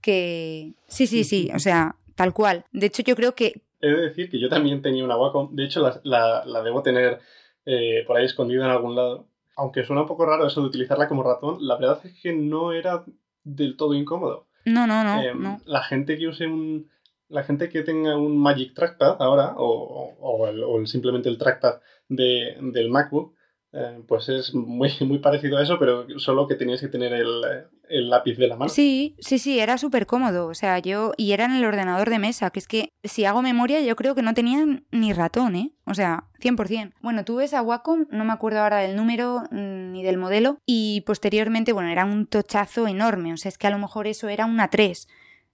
que... 0.00 0.74
Sí, 0.86 1.08
sí, 1.08 1.24
sí, 1.24 1.50
o 1.54 1.58
sea, 1.58 1.96
tal 2.14 2.32
cual. 2.32 2.64
De 2.72 2.86
hecho, 2.86 3.02
yo 3.02 3.16
creo 3.16 3.34
que... 3.34 3.62
He 3.80 3.88
de 3.88 4.00
decir 4.02 4.30
que 4.30 4.38
yo 4.38 4.48
también 4.48 4.80
tenía 4.80 5.04
una 5.04 5.16
Wacom, 5.16 5.56
de 5.56 5.64
hecho 5.64 5.80
la, 6.04 6.44
la 6.44 6.62
debo 6.62 6.82
tener 6.82 7.20
eh, 7.66 8.04
por 8.06 8.16
ahí 8.16 8.24
escondido 8.24 8.64
en 8.64 8.70
algún 8.70 8.96
lado. 8.96 9.28
Aunque 9.56 9.84
suena 9.84 10.02
un 10.02 10.08
poco 10.08 10.24
raro 10.26 10.46
eso 10.46 10.60
de 10.60 10.68
utilizarla 10.68 11.08
como 11.08 11.22
ratón, 11.22 11.58
la 11.60 11.76
verdad 11.76 12.00
es 12.04 12.20
que 12.20 12.32
no 12.32 12.72
era 12.72 13.04
del 13.44 13.76
todo 13.76 13.94
incómodo. 13.94 14.46
No, 14.64 14.86
no, 14.86 15.04
no. 15.04 15.22
Em, 15.22 15.58
la 15.64 15.82
gente 15.82 16.18
que 16.18 16.28
use 16.28 16.46
un. 16.46 16.90
La 17.28 17.44
gente 17.44 17.68
que 17.68 17.82
tenga 17.82 18.16
un 18.16 18.38
Magic 18.38 18.74
Trackpad 18.74 19.22
ahora, 19.22 19.54
o, 19.56 20.16
o, 20.20 20.86
simplemente 20.86 21.28
el 21.28 21.38
trackpad 21.38 21.80
de, 22.08 22.56
del 22.60 22.90
MacBook, 22.90 23.34
eh, 23.72 24.02
pues 24.08 24.28
es 24.28 24.52
muy, 24.52 24.90
muy 25.00 25.18
parecido 25.18 25.58
a 25.58 25.62
eso, 25.62 25.78
pero 25.78 26.06
solo 26.18 26.48
que 26.48 26.56
tenías 26.56 26.80
que 26.80 26.88
tener 26.88 27.12
el, 27.12 28.10
lápiz 28.10 28.36
de 28.36 28.48
la 28.48 28.56
mano. 28.56 28.68
Sí, 28.68 29.14
sí, 29.20 29.38
sí, 29.38 29.60
era 29.60 29.78
súper 29.78 30.06
cómodo. 30.06 30.48
O 30.48 30.54
sea, 30.54 30.78
yo. 30.78 31.12
Y 31.16 31.32
era 31.32 31.44
en 31.44 31.52
el 31.52 31.64
ordenador 31.64 32.10
de 32.10 32.18
mesa, 32.18 32.50
que 32.50 32.58
es 32.58 32.66
que 32.66 32.92
si 33.04 33.24
hago 33.24 33.42
memoria, 33.42 33.80
yo 33.80 33.96
creo 33.96 34.14
que 34.14 34.22
no 34.22 34.34
tenía 34.34 34.64
ni 34.90 35.12
ratón, 35.12 35.54
¿eh? 35.54 35.72
O 35.86 35.94
sea, 35.94 36.24
100%. 36.40 36.94
Bueno, 37.00 37.24
tú 37.24 37.36
ves 37.36 37.54
a 37.54 37.62
Wacom, 37.62 38.06
no 38.10 38.24
me 38.24 38.32
acuerdo 38.32 38.60
ahora 38.60 38.78
del 38.78 38.96
número 38.96 39.42
mm, 39.50 39.92
ni 39.92 40.02
del 40.02 40.18
modelo, 40.18 40.58
y 40.66 41.02
posteriormente, 41.02 41.72
bueno, 41.72 41.90
era 41.90 42.04
un 42.04 42.26
tochazo 42.26 42.88
enorme. 42.88 43.32
O 43.32 43.36
sea, 43.36 43.48
es 43.48 43.58
que 43.58 43.66
a 43.66 43.70
lo 43.70 43.78
mejor 43.78 44.06
eso 44.06 44.28
era 44.28 44.46
una 44.46 44.68
3. 44.68 45.08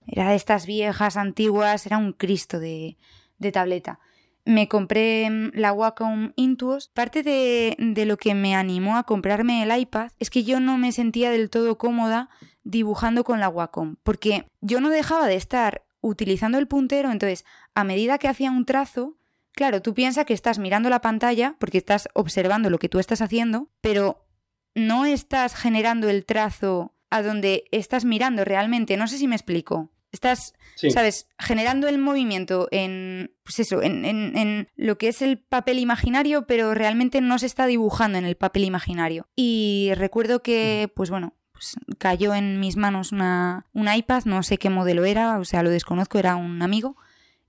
Era 0.07 0.29
de 0.29 0.35
estas 0.35 0.65
viejas, 0.65 1.17
antiguas, 1.17 1.85
era 1.85 1.97
un 1.97 2.13
Cristo 2.13 2.59
de, 2.59 2.97
de 3.37 3.51
tableta 3.51 3.99
me 4.47 4.69
compré 4.69 5.29
mm, 5.29 5.51
la 5.53 5.73
Wacom 5.73 6.31
Intuos. 6.35 6.89
Parte 6.93 7.21
de, 7.21 8.05
lo 8.05 8.17
que 8.17 8.33
me 8.33 8.55
animó 8.55 8.97
a 8.97 9.03
comprarme 9.03 9.61
el 9.61 9.77
iPad 9.77 10.11
es 10.19 10.29
que 10.29 10.43
yo 10.43 10.59
no 10.59 10.77
me 10.77 10.91
sentía 10.91 11.29
del 11.29 11.49
todo 11.49 11.77
cómoda 11.77 12.29
dibujando 12.63 13.23
con 13.23 13.39
la 13.39 13.49
Wacom, 13.49 13.97
porque 14.03 14.47
yo 14.61 14.81
no 14.81 14.89
dejaba 14.89 15.27
de 15.27 15.35
estar 15.35 15.85
utilizando 16.01 16.57
el 16.57 16.67
puntero, 16.67 17.11
entonces 17.11 17.45
a 17.75 17.83
medida 17.83 18.17
que 18.17 18.27
hacía 18.27 18.51
un 18.51 18.65
trazo, 18.65 19.17
claro, 19.53 19.81
tú 19.81 19.93
piensas 19.93 20.25
que 20.25 20.33
estás 20.33 20.59
mirando 20.59 20.89
la 20.89 21.01
pantalla 21.01 21.55
porque 21.59 21.77
estás 21.77 22.09
observando 22.13 22.69
lo 22.69 22.79
que 22.79 22.89
tú 22.89 22.99
estás 22.99 23.21
haciendo, 23.21 23.69
pero 23.81 24.25
no 24.75 25.05
estás 25.05 25.55
generando 25.55 26.09
el 26.09 26.25
trazo 26.25 26.93
a 27.09 27.21
donde 27.21 27.65
estás 27.71 28.05
mirando 28.05 28.43
realmente, 28.45 28.97
no 28.97 29.07
sé 29.07 29.17
si 29.17 29.27
me 29.27 29.35
explico. 29.35 29.91
Estás, 30.11 30.53
¿sabes?, 30.75 31.27
generando 31.37 31.87
el 31.87 31.97
movimiento 31.97 32.67
en, 32.71 33.31
pues 33.43 33.59
eso, 33.59 33.81
en, 33.81 34.05
en, 34.05 34.67
lo 34.75 34.97
que 34.97 35.09
es 35.09 35.21
el 35.21 35.37
papel 35.37 35.79
imaginario, 35.79 36.47
pero 36.47 36.73
realmente 36.73 37.21
no 37.21 37.39
se 37.39 37.45
está 37.45 37.65
dibujando 37.65 38.17
en 38.17 38.25
el 38.25 38.35
papel 38.35 38.63
imaginario. 38.63 39.27
Y 39.35 39.91
recuerdo 39.95 40.41
que, 40.41 40.91
pues 40.95 41.09
bueno, 41.09 41.33
pues 41.51 41.75
cayó 41.97 42.35
en 42.35 42.59
mis 42.59 42.77
manos 42.77 43.11
una, 43.11 43.65
un 43.73 43.91
iPad, 43.91 44.25
no 44.25 44.43
sé 44.43 44.57
qué 44.57 44.69
modelo 44.69 45.05
era, 45.05 45.39
o 45.39 45.45
sea, 45.45 45.63
lo 45.63 45.69
desconozco, 45.69 46.19
era 46.19 46.35
un 46.35 46.61
amigo. 46.61 46.95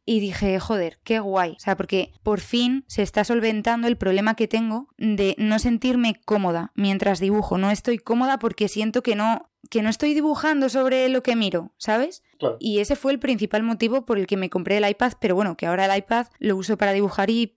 Y 0.07 0.21
dije, 0.21 0.59
joder, 0.59 0.99
qué 1.05 1.21
guay. 1.21 1.51
O 1.51 1.61
sea, 1.61 1.77
porque 1.77 2.15
por 2.23 2.41
fin 2.41 2.85
se 2.87 3.03
está 3.03 3.25
solventando 3.25 3.87
el 3.89 3.99
problema 3.99 4.37
que 4.37 4.49
tengo 4.49 4.89
de 4.97 5.35
no 5.37 5.59
sentirme 5.59 6.19
cómoda 6.25 6.73
mientras 6.75 7.21
dibujo. 7.21 7.59
No 7.59 7.71
estoy 7.71 7.99
cómoda 7.99 8.39
porque 8.39 8.69
siento 8.69 9.03
que 9.03 9.17
no, 9.17 9.51
que 9.69 9.83
no 9.83 9.91
estoy 9.91 10.15
dibujando 10.15 10.71
sobre 10.71 11.11
lo 11.11 11.23
que 11.23 11.37
miro, 11.37 11.75
¿sabes? 11.77 12.23
Y 12.59 12.81
ese 12.81 12.97
fue 12.97 13.13
el 13.13 13.19
principal 13.19 13.63
motivo 13.63 14.05
por 14.05 14.19
el 14.19 14.27
que 14.27 14.37
me 14.37 14.51
compré 14.51 14.79
el 14.79 14.89
iPad, 14.89 15.13
pero 15.21 15.35
bueno, 15.35 15.57
que 15.57 15.67
ahora 15.67 15.87
el 15.87 15.99
iPad 15.99 16.27
lo 16.39 16.57
uso 16.57 16.77
para 16.77 16.93
dibujar 16.93 17.31
y 17.31 17.57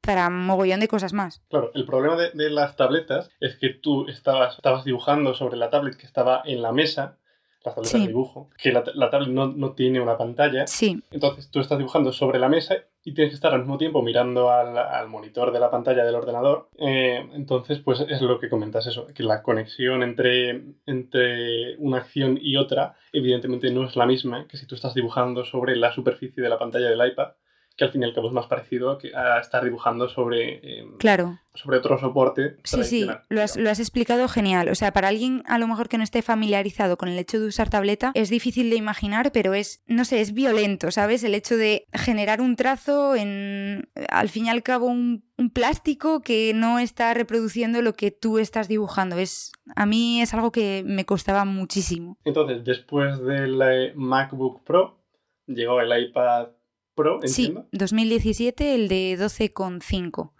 para 0.00 0.28
mogollón 0.30 0.80
de 0.80 0.88
cosas 0.88 1.12
más. 1.12 1.42
Claro, 1.48 1.70
el 1.74 1.86
problema 1.86 2.16
de, 2.16 2.50
las 2.50 2.76
tabletas 2.76 3.30
es 3.40 3.56
que 3.56 3.70
tú 3.70 4.08
estabas, 4.08 4.56
estabas 4.56 4.84
dibujando 4.84 5.34
sobre 5.34 5.56
la 5.56 5.70
tablet 5.70 5.96
que 5.96 6.06
estaba 6.06 6.42
en 6.44 6.60
la 6.60 6.72
mesa 6.72 7.18
las 7.64 7.76
tabletas 7.76 8.00
de 8.00 8.08
dibujo, 8.08 8.50
que 8.58 8.72
la, 8.72 8.82
tablet 8.82 9.28
no, 9.28 9.72
tiene 9.72 10.00
una 10.00 10.18
pantalla. 10.18 10.66
Sí. 10.66 11.00
Entonces 11.12 11.48
tú 11.50 11.60
estás 11.60 11.78
dibujando 11.78 12.12
sobre 12.12 12.40
la 12.40 12.48
mesa 12.48 12.74
y 13.04 13.14
tienes 13.14 13.32
que 13.32 13.36
estar 13.36 13.52
al 13.52 13.60
mismo 13.60 13.78
tiempo 13.78 14.02
mirando 14.02 14.50
al, 14.50 15.08
monitor 15.08 15.52
de 15.52 15.60
la 15.60 15.70
pantalla 15.70 16.04
del 16.04 16.14
ordenador. 16.14 16.68
Eh, 16.78 17.28
entonces, 17.34 17.80
pues 17.80 18.00
es 18.00 18.20
lo 18.22 18.38
que 18.38 18.48
comentas 18.48 18.86
eso, 18.86 19.06
que 19.08 19.22
la 19.22 19.42
conexión 19.42 20.02
entre, 20.02 20.62
entre 20.86 21.76
una 21.78 21.98
acción 21.98 22.38
y 22.40 22.56
otra 22.56 22.94
evidentemente 23.12 23.70
no 23.70 23.84
es 23.84 23.96
la 23.96 24.06
misma 24.06 24.46
que 24.48 24.56
si 24.56 24.66
tú 24.66 24.74
estás 24.74 24.94
dibujando 24.94 25.44
sobre 25.44 25.76
la 25.76 25.92
superficie 25.92 26.42
de 26.42 26.48
la 26.48 26.58
pantalla 26.58 26.88
del 26.88 27.06
iPad 27.06 27.32
que 27.76 27.84
al 27.84 27.92
fin 27.92 28.02
y 28.02 28.04
al 28.04 28.14
cabo 28.14 28.28
es 28.28 28.34
más 28.34 28.46
parecido 28.46 28.98
a 29.14 29.38
estar 29.38 29.64
dibujando 29.64 30.08
sobre, 30.08 30.80
em, 30.80 30.96
claro. 30.98 31.38
sobre 31.54 31.78
otro 31.78 31.98
soporte. 31.98 32.56
Sí, 32.64 32.84
sí, 32.84 33.08
lo 33.28 33.42
has, 33.42 33.56
lo 33.56 33.70
has, 33.70 33.80
explicado 33.80 34.28
genial. 34.28 34.68
O 34.68 34.74
sea, 34.74 34.92
para 34.92 35.08
alguien 35.08 35.42
a 35.46 35.58
lo 35.58 35.68
mejor 35.68 35.88
que 35.88 35.98
no 35.98 36.04
esté 36.04 36.22
familiarizado 36.22 36.96
con 36.96 37.08
el 37.08 37.18
hecho 37.18 37.40
de 37.40 37.46
usar 37.46 37.70
tableta, 37.70 38.12
es 38.14 38.30
difícil 38.30 38.70
de 38.70 38.76
imaginar, 38.76 39.32
pero 39.32 39.54
es, 39.54 39.82
no 39.86 40.04
sé, 40.04 40.20
es 40.20 40.34
violento, 40.34 40.90
¿sabes? 40.90 41.24
El 41.24 41.34
hecho 41.34 41.56
de 41.56 41.86
generar 41.92 42.40
un 42.40 42.56
trazo 42.56 43.14
en, 43.14 43.88
al 44.08 44.28
fin 44.28 44.46
y 44.46 44.50
al 44.50 44.62
cabo, 44.62 44.86
un, 44.86 45.24
un 45.38 45.50
plástico 45.50 46.20
que 46.20 46.52
no 46.54 46.78
está 46.78 47.14
reproduciendo 47.14 47.82
lo 47.82 47.94
que 47.94 48.10
tú 48.10 48.38
estás 48.38 48.68
dibujando. 48.68 49.16
Es, 49.16 49.52
a 49.76 49.86
mí 49.86 50.20
es 50.20 50.34
algo 50.34 50.52
que 50.52 50.82
me 50.86 51.04
costaba 51.04 51.44
muchísimo. 51.44 52.18
Entonces, 52.24 52.64
después 52.64 53.22
del 53.22 53.60
eh, 53.62 53.92
MacBook 53.94 54.62
Pro, 54.64 54.98
llegó 55.46 55.80
el 55.80 56.08
iPad 56.08 56.48
Pro, 56.94 57.20
Sí, 57.24 57.54
2017, 57.72 58.74
el 58.74 58.88
de 58.88 59.16
12,5. 59.18 60.32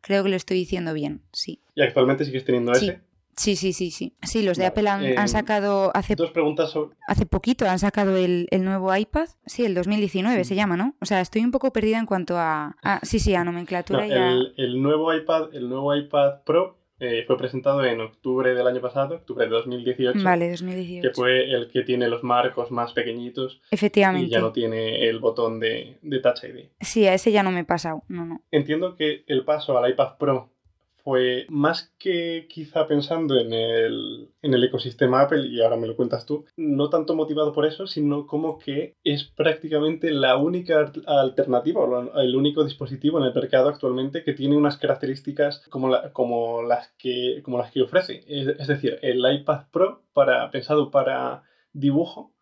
Creo 0.00 0.22
que 0.22 0.28
lo 0.28 0.36
estoy 0.36 0.58
diciendo 0.58 0.92
bien, 0.92 1.22
sí. 1.32 1.60
¿Y 1.74 1.82
actualmente 1.82 2.24
sigues 2.24 2.44
teniendo 2.44 2.72
ese? 2.72 3.00
Sí, 3.36 3.56
sí, 3.56 3.72
sí, 3.72 3.90
sí. 3.90 4.14
Sí, 4.22 4.42
los 4.42 4.58
de 4.58 4.66
Apple 4.66 4.88
han, 4.88 5.04
em, 5.04 5.28
sacado 5.28 5.90
hace... 5.94 6.14
Dos 6.14 6.30
preguntas 6.30 6.70
sobre... 6.70 6.96
Hace 7.08 7.26
poquito 7.26 7.68
han 7.68 7.78
sacado 7.78 8.16
el, 8.16 8.46
nuevo 8.60 8.94
iPad. 8.94 9.28
Sí, 9.46 9.64
el 9.64 9.74
2019 9.74 10.44
se 10.44 10.54
llama, 10.54 10.76
¿no? 10.76 10.94
O 11.00 11.06
sea, 11.06 11.20
estoy 11.20 11.42
un 11.42 11.50
poco 11.50 11.72
perdida 11.72 11.98
en 11.98 12.06
cuanto 12.06 12.36
a... 12.38 12.76
sí, 13.02 13.18
sí, 13.18 13.34
a 13.34 13.42
nomenclatura 13.42 14.06
el, 14.06 14.54
el, 14.56 14.80
nuevo 14.80 15.12
iPad, 15.12 15.54
el 15.54 15.68
nuevo 15.68 15.94
iPad 15.96 16.42
Pro 16.44 16.83
eh, 17.04 17.24
fue 17.26 17.36
presentado 17.36 17.84
en 17.84 18.00
octubre 18.00 18.54
del 18.54 18.66
año 18.66 18.80
pasado, 18.80 19.16
octubre 19.16 19.44
de 19.44 19.50
2018. 19.50 20.20
Vale, 20.22 20.50
2018. 20.50 21.08
Que 21.08 21.14
fue 21.14 21.50
el 21.50 21.70
que 21.70 21.82
tiene 21.82 22.08
los 22.08 22.22
marcos 22.22 22.70
más 22.70 22.92
pequeñitos. 22.92 23.60
Efectivamente. 23.70 24.26
Y 24.26 24.30
ya 24.30 24.40
no 24.40 24.52
tiene 24.52 25.08
el 25.08 25.18
botón 25.18 25.60
de, 25.60 25.98
de 26.02 26.20
Touch 26.20 26.44
ID. 26.44 26.70
Sí, 26.80 27.06
a 27.06 27.14
ese 27.14 27.32
ya 27.32 27.42
no 27.42 27.50
me 27.50 27.60
he 27.60 27.64
pasado. 27.64 28.02
No, 28.08 28.24
no. 28.24 28.42
Entiendo 28.50 28.96
que 28.96 29.24
el 29.26 29.44
paso 29.44 29.76
al 29.76 29.90
iPad 29.90 30.16
Pro 30.18 30.53
fue 31.04 31.44
más 31.50 31.92
que 31.98 32.46
quizá 32.48 32.88
pensando 32.88 33.38
en 33.38 33.52
el, 33.52 34.30
en 34.40 34.54
el 34.54 34.64
ecosistema 34.64 35.20
Apple, 35.20 35.46
y 35.46 35.60
ahora 35.60 35.76
me 35.76 35.86
lo 35.86 35.96
cuentas 35.96 36.24
tú, 36.24 36.46
no 36.56 36.88
tanto 36.88 37.14
motivado 37.14 37.52
por 37.52 37.66
eso, 37.66 37.86
sino 37.86 38.26
como 38.26 38.58
que 38.58 38.96
es 39.04 39.24
prácticamente 39.24 40.10
la 40.10 40.36
única 40.38 40.90
alternativa 41.06 41.82
o 41.82 42.20
el 42.20 42.34
único 42.34 42.64
dispositivo 42.64 43.18
en 43.18 43.26
el 43.26 43.34
mercado 43.34 43.68
actualmente 43.68 44.24
que 44.24 44.32
tiene 44.32 44.56
unas 44.56 44.78
características 44.78 45.60
como, 45.68 45.92
como, 46.12 46.62
las, 46.62 46.88
que, 46.98 47.42
como 47.44 47.58
las 47.58 47.70
que 47.70 47.82
ofrece. 47.82 48.24
Es, 48.26 48.66
decir, 48.66 48.98
el 49.02 49.22
iPad 49.30 49.66
Pro 49.70 50.02
pensado 50.50 50.90
para 50.90 51.42
dibujo 51.72 52.33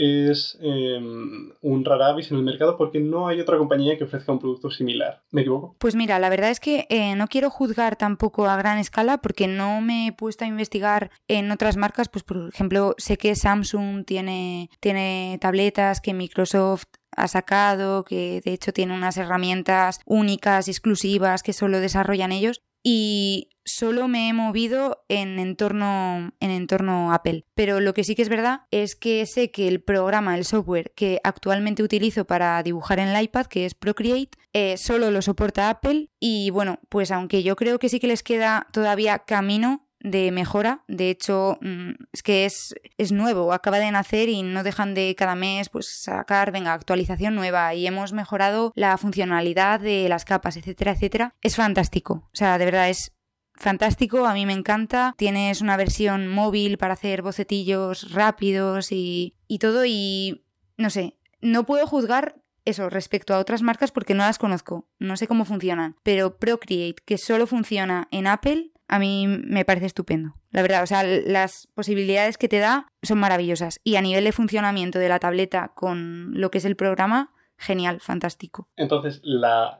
es 0.00 0.58
em, 0.62 1.52
un 1.60 1.84
rara 1.84 2.08
avis 2.08 2.30
en 2.30 2.38
el 2.38 2.42
mercado 2.42 2.78
porque 2.78 3.00
no 3.00 3.28
hay 3.28 3.38
otra 3.38 3.58
compañía 3.58 3.98
que 3.98 4.04
ofrezca 4.04 4.32
un 4.32 4.38
producto 4.38 4.70
similar. 4.70 5.22
¿Me 5.30 5.42
equivoco? 5.42 5.76
Pues 5.78 5.94
mira, 5.94 6.18
la 6.18 6.30
verdad 6.30 6.50
es 6.50 6.58
que 6.58 6.86
eh, 6.88 7.14
no 7.16 7.28
quiero 7.28 7.50
juzgar 7.50 7.96
tampoco 7.96 8.46
a 8.46 8.56
gran 8.56 8.78
escala 8.78 9.18
porque 9.18 9.46
no 9.46 9.82
me 9.82 10.06
he 10.06 10.12
puesto 10.12 10.44
a 10.44 10.48
investigar 10.48 11.10
en 11.28 11.50
otras 11.50 11.76
marcas. 11.76 12.08
Pues 12.08 12.24
por 12.24 12.48
ejemplo, 12.48 12.94
sé 12.96 13.18
que 13.18 13.34
Samsung 13.34 14.06
tiene, 14.06 14.70
tiene 14.80 15.38
tabletas 15.40 16.00
que 16.00 16.14
Microsoft 16.14 16.86
ha 17.14 17.28
sacado, 17.28 18.04
que 18.04 18.40
de 18.42 18.52
hecho 18.52 18.72
tiene 18.72 18.94
unas 18.94 19.18
herramientas 19.18 20.00
únicas 20.06 20.68
exclusivas 20.68 21.42
que 21.42 21.52
solo 21.52 21.78
desarrollan 21.78 22.32
ellos. 22.32 22.62
Y 22.82 23.50
solo 23.74 24.08
me 24.08 24.28
he 24.28 24.32
movido 24.32 25.04
en 25.08 25.38
entorno, 25.38 26.32
en 26.40 26.50
entorno 26.50 27.12
Apple. 27.12 27.44
Pero 27.54 27.80
lo 27.80 27.94
que 27.94 28.04
sí 28.04 28.14
que 28.14 28.22
es 28.22 28.28
verdad 28.28 28.62
es 28.70 28.96
que 28.96 29.24
sé 29.26 29.50
que 29.50 29.68
el 29.68 29.82
programa, 29.82 30.36
el 30.36 30.44
software 30.44 30.92
que 30.94 31.20
actualmente 31.24 31.82
utilizo 31.82 32.26
para 32.26 32.62
dibujar 32.62 32.98
en 32.98 33.08
el 33.08 33.22
iPad, 33.22 33.46
que 33.46 33.66
es 33.66 33.74
Procreate, 33.74 34.38
eh, 34.52 34.76
solo 34.76 35.10
lo 35.10 35.22
soporta 35.22 35.70
Apple. 35.70 36.10
Y 36.18 36.50
bueno, 36.50 36.80
pues 36.88 37.10
aunque 37.10 37.42
yo 37.42 37.56
creo 37.56 37.78
que 37.78 37.88
sí 37.88 38.00
que 38.00 38.06
les 38.06 38.22
queda 38.22 38.66
todavía 38.72 39.20
camino 39.20 39.86
de 40.00 40.32
mejora. 40.32 40.82
De 40.88 41.10
hecho, 41.10 41.58
mm, 41.60 41.90
es 42.12 42.22
que 42.22 42.46
es, 42.46 42.74
es, 42.98 43.12
nuevo, 43.12 43.52
acaba 43.52 43.78
de 43.78 43.90
nacer 43.90 44.28
y 44.28 44.42
no 44.42 44.62
dejan 44.62 44.94
de 44.94 45.14
cada 45.16 45.34
mes 45.34 45.68
pues 45.68 46.02
sacar, 46.02 46.52
venga, 46.52 46.72
actualización 46.72 47.34
nueva 47.34 47.74
y 47.74 47.86
hemos 47.86 48.12
mejorado 48.12 48.72
la 48.74 48.96
funcionalidad 48.96 49.80
de 49.80 50.08
las 50.08 50.24
capas, 50.24 50.56
etcétera, 50.56 50.92
etcétera. 50.92 51.34
Es 51.42 51.56
fantástico. 51.56 52.28
O 52.32 52.36
sea, 52.36 52.58
de 52.58 52.64
verdad 52.64 52.88
es 52.88 53.12
fantástico, 53.60 54.26
a 54.26 54.34
mí 54.34 54.46
me 54.46 54.52
encanta. 54.52 55.14
Tienes 55.16 55.60
una 55.60 55.76
versión 55.76 56.26
móvil 56.26 56.78
para 56.78 56.94
hacer 56.94 57.22
bocetillos 57.22 58.12
rápidos 58.12 58.90
y, 58.90 59.36
y 59.46 59.58
todo 59.58 59.84
y 59.84 60.44
no 60.76 60.90
sé, 60.90 61.16
no 61.40 61.64
puedo 61.64 61.86
juzgar 61.86 62.36
eso 62.64 62.90
respecto 62.90 63.34
a 63.34 63.38
otras 63.38 63.62
marcas 63.62 63.92
porque 63.92 64.14
no 64.14 64.24
las 64.24 64.38
conozco, 64.38 64.88
no 64.98 65.16
sé 65.16 65.26
cómo 65.26 65.44
funcionan, 65.44 65.96
pero 66.02 66.36
Procreate, 66.36 67.02
que 67.04 67.18
solo 67.18 67.46
funciona 67.46 68.08
en 68.10 68.26
Apple, 68.26 68.70
a 68.88 68.98
mí 68.98 69.26
me 69.28 69.64
parece 69.64 69.86
estupendo. 69.86 70.34
La 70.50 70.62
verdad, 70.62 70.82
o 70.82 70.86
sea, 70.86 71.04
las 71.04 71.68
posibilidades 71.74 72.36
que 72.36 72.48
te 72.48 72.58
da 72.58 72.88
son 73.02 73.18
maravillosas. 73.18 73.80
Y 73.84 73.94
a 73.94 74.02
nivel 74.02 74.24
de 74.24 74.32
funcionamiento 74.32 74.98
de 74.98 75.08
la 75.08 75.20
tableta 75.20 75.72
con 75.76 76.32
lo 76.34 76.50
que 76.50 76.58
es 76.58 76.64
el 76.64 76.74
programa, 76.74 77.32
genial, 77.56 78.00
fantástico. 78.00 78.68
Entonces, 78.76 79.20
la, 79.22 79.78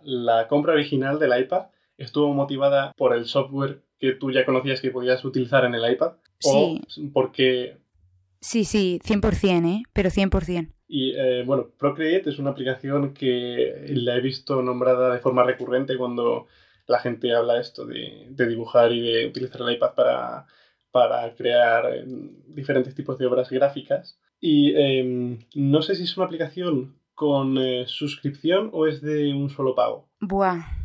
compra 0.49 0.75
original 0.75 1.19
del 1.19 1.39
iPad 1.41 1.67
estuvo 2.01 2.33
motivada 2.35 2.93
por 2.97 3.15
el 3.15 3.27
software 3.27 3.83
que 3.99 4.13
tú 4.13 4.31
ya 4.31 4.45
conocías 4.45 4.81
que 4.81 4.91
podías 4.91 5.25
utilizar 5.25 5.65
en 5.65 5.75
el 5.75 5.93
iPad. 5.93 6.13
Sí. 6.39 6.51
O 6.51 7.13
porque... 7.13 7.77
Sí, 8.41 8.65
sí, 8.65 8.99
100%, 9.05 9.67
¿eh? 9.67 9.83
Pero 9.93 10.09
100%. 10.09 10.73
Y 10.89 11.13
eh, 11.15 11.45
bueno, 11.45 11.69
Procreate 11.79 12.31
es 12.31 12.39
una 12.39 12.51
aplicación 12.51 13.13
que 13.13 13.85
la 13.89 14.17
he 14.17 14.21
visto 14.21 14.63
nombrada 14.63 15.13
de 15.13 15.21
forma 15.21 15.45
recurrente 15.45 15.97
cuando 15.97 16.47
la 16.87 16.99
gente 16.99 17.35
habla 17.35 17.61
esto 17.61 17.87
de, 17.87 18.27
dibujar 18.31 18.91
y 18.93 19.01
de 19.01 19.27
utilizar 19.27 19.61
el 19.61 19.75
iPad 19.75 19.95
para, 19.95 20.47
para 20.91 21.35
crear 21.35 21.95
eh, 21.95 22.05
diferentes 22.49 22.95
tipos 22.95 23.19
de 23.19 23.27
obras 23.27 23.51
gráficas. 23.51 24.19
Y 24.41 24.75
em, 24.75 25.39
no 25.55 25.83
sé 25.83 25.95
si 25.95 26.05
es 26.05 26.17
una 26.17 26.27
aplicación 26.27 26.97
con 27.15 27.59
eh, 27.59 27.85
suscripción 27.87 28.71
o 28.73 28.87
es 28.87 29.03
de 29.03 29.35
un 29.35 29.51
solo 29.51 29.75
pago. 29.75 30.09
Buah. 30.21 30.80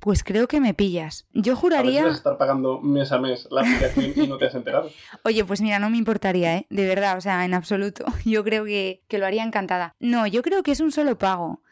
Pues 0.00 0.24
creo 0.24 0.48
que 0.48 0.60
me 0.60 0.74
pillas. 0.74 1.26
Yo 1.32 1.56
juraría. 1.56 2.06
A 2.06 2.10
estar 2.10 2.38
pagando 2.38 2.80
mes 2.80 3.12
a 3.12 3.18
mes 3.18 3.46
la 3.50 3.60
aplicación 3.60 4.12
y 4.16 4.26
no 4.26 4.38
te 4.38 4.46
has 4.46 4.54
enterado. 4.54 4.90
Oye, 5.24 5.44
pues 5.44 5.60
mira, 5.60 5.78
no 5.78 5.90
me 5.90 5.98
importaría, 5.98 6.56
¿eh? 6.56 6.66
De 6.70 6.86
verdad, 6.86 7.18
o 7.18 7.20
sea, 7.20 7.44
en 7.44 7.54
absoluto. 7.54 8.06
Yo 8.24 8.42
creo 8.42 8.64
que, 8.64 9.02
que 9.08 9.18
lo 9.18 9.26
haría 9.26 9.44
encantada. 9.44 9.94
No, 10.00 10.26
yo 10.26 10.42
creo 10.42 10.62
que 10.62 10.72
es 10.72 10.80
un 10.80 10.90
solo 10.90 11.18
pago. 11.18 11.62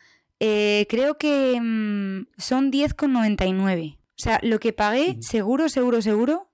Eh, 0.40 0.86
creo 0.88 1.16
que 1.18 1.58
mm, 1.60 2.26
son 2.36 2.70
10,99. 2.70 3.96
O 3.96 3.98
sea, 4.16 4.40
lo 4.42 4.60
que 4.60 4.72
pagué, 4.72 5.16
seguro, 5.20 5.68
seguro, 5.68 6.02
seguro, 6.02 6.50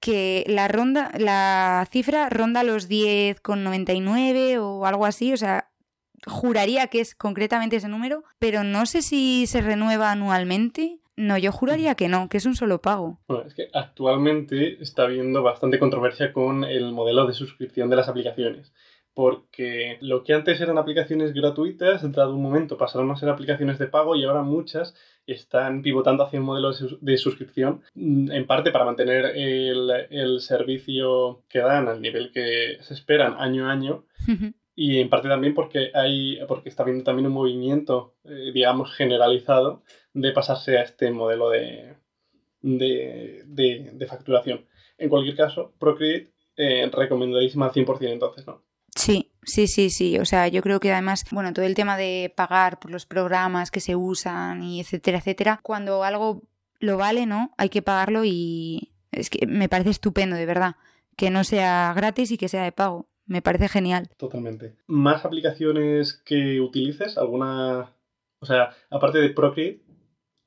que 0.00 0.44
la 0.46 0.68
ronda, 0.68 1.10
la 1.18 1.86
cifra 1.90 2.28
ronda 2.28 2.62
los 2.62 2.88
10,99 2.88 4.58
o 4.60 4.86
algo 4.86 5.06
así. 5.06 5.32
O 5.32 5.36
sea, 5.36 5.67
juraría 6.26 6.86
que 6.88 7.00
es 7.00 7.14
concretamente 7.14 7.76
ese 7.76 7.88
número, 7.88 8.24
pero 8.38 8.64
no 8.64 8.86
sé 8.86 9.02
si 9.02 9.46
se 9.46 9.60
renueva 9.60 10.10
anualmente. 10.12 10.98
No, 11.16 11.36
yo 11.36 11.50
juraría 11.50 11.96
que 11.96 12.08
no, 12.08 12.28
que 12.28 12.36
es 12.36 12.46
un 12.46 12.54
solo 12.54 12.80
pago. 12.80 13.18
Bueno, 13.26 13.44
es 13.44 13.54
que 13.54 13.68
actualmente 13.72 14.80
está 14.80 15.02
habiendo 15.02 15.42
bastante 15.42 15.78
controversia 15.78 16.32
con 16.32 16.64
el 16.64 16.92
modelo 16.92 17.26
de 17.26 17.32
suscripción 17.32 17.90
de 17.90 17.96
las 17.96 18.08
aplicaciones 18.08 18.72
porque 19.18 19.98
lo 20.00 20.22
que 20.22 20.32
antes 20.32 20.60
eran 20.60 20.78
aplicaciones 20.78 21.34
gratuitas, 21.34 22.08
dado 22.12 22.36
un 22.36 22.40
momento 22.40 22.78
pasaron 22.78 23.10
a 23.10 23.16
ser 23.16 23.28
aplicaciones 23.28 23.76
de 23.80 23.88
pago 23.88 24.14
y 24.14 24.22
ahora 24.22 24.42
muchas 24.42 24.94
están 25.26 25.82
pivotando 25.82 26.22
hacia 26.22 26.38
un 26.38 26.46
modelo 26.46 26.70
de 27.00 27.18
suscripción, 27.18 27.82
mm, 27.96 28.30
en 28.30 28.46
parte 28.46 28.70
para 28.70 28.84
mantener 28.84 29.32
el, 29.34 30.38
servicio 30.38 31.42
que 31.48 31.58
dan 31.58 31.88
al 31.88 32.00
nivel 32.00 32.30
que 32.30 32.78
se 32.80 32.94
esperan 32.94 33.34
año 33.40 33.66
a 33.66 33.72
año. 33.72 34.04
Y 34.80 35.00
en 35.00 35.10
parte 35.10 35.26
también 35.26 35.54
porque 35.54 35.90
hay, 35.92 36.38
porque 36.46 36.68
está 36.68 36.84
habiendo 36.84 37.02
también 37.02 37.26
un 37.26 37.32
movimiento, 37.32 38.14
eh, 38.22 38.52
digamos, 38.54 38.94
generalizado 38.94 39.82
de 40.14 40.30
pasarse 40.30 40.78
a 40.78 40.82
este 40.82 41.10
modelo 41.10 41.50
de, 41.50 41.96
de, 42.62 44.06
facturación. 44.08 44.66
En 44.96 45.08
cualquier 45.08 45.34
caso, 45.34 45.74
Procreate 45.80 46.32
eh, 46.56 46.88
recomendadísima 46.92 47.66
al 47.66 47.72
100% 47.72 48.12
entonces, 48.12 48.46
¿no? 48.46 48.62
Sí, 48.94 49.32
sí, 49.42 49.66
sí, 49.66 49.90
sí. 49.90 50.16
O 50.20 50.24
sea, 50.24 50.46
yo 50.46 50.62
creo 50.62 50.78
que 50.78 50.92
además, 50.92 51.24
bueno, 51.32 51.52
todo 51.52 51.64
el 51.64 51.74
tema 51.74 51.96
de 51.96 52.32
pagar 52.36 52.78
por 52.78 52.92
los 52.92 53.04
programas 53.04 53.72
que 53.72 53.80
se 53.80 53.96
usan 53.96 54.62
y 54.62 54.78
etcétera, 54.78 55.18
etcétera, 55.18 55.58
cuando 55.60 56.04
algo 56.04 56.42
lo 56.78 56.98
vale, 56.98 57.26
¿no? 57.26 57.52
Hay 57.58 57.68
que 57.68 57.82
pagarlo 57.82 58.24
y 58.24 58.92
es 59.10 59.28
que 59.28 59.44
me 59.48 59.68
parece 59.68 59.90
estupendo, 59.90 60.36
de 60.36 60.46
verdad, 60.46 60.76
que 61.16 61.30
no 61.30 61.42
sea 61.42 61.92
gratis 61.96 62.30
y 62.30 62.38
que 62.38 62.48
sea 62.48 62.62
de 62.62 62.70
pago. 62.70 63.08
Me 63.28 63.42
parece 63.42 63.68
genial. 63.68 64.08
Totalmente. 64.16 64.74
¿Más 64.86 65.24
aplicaciones 65.24 66.14
que 66.24 66.60
utilices? 66.60 67.18
¿Alguna? 67.18 67.92
O 68.40 68.46
sea, 68.46 68.70
aparte 68.90 69.18
de 69.18 69.30
Procreate, 69.30 69.82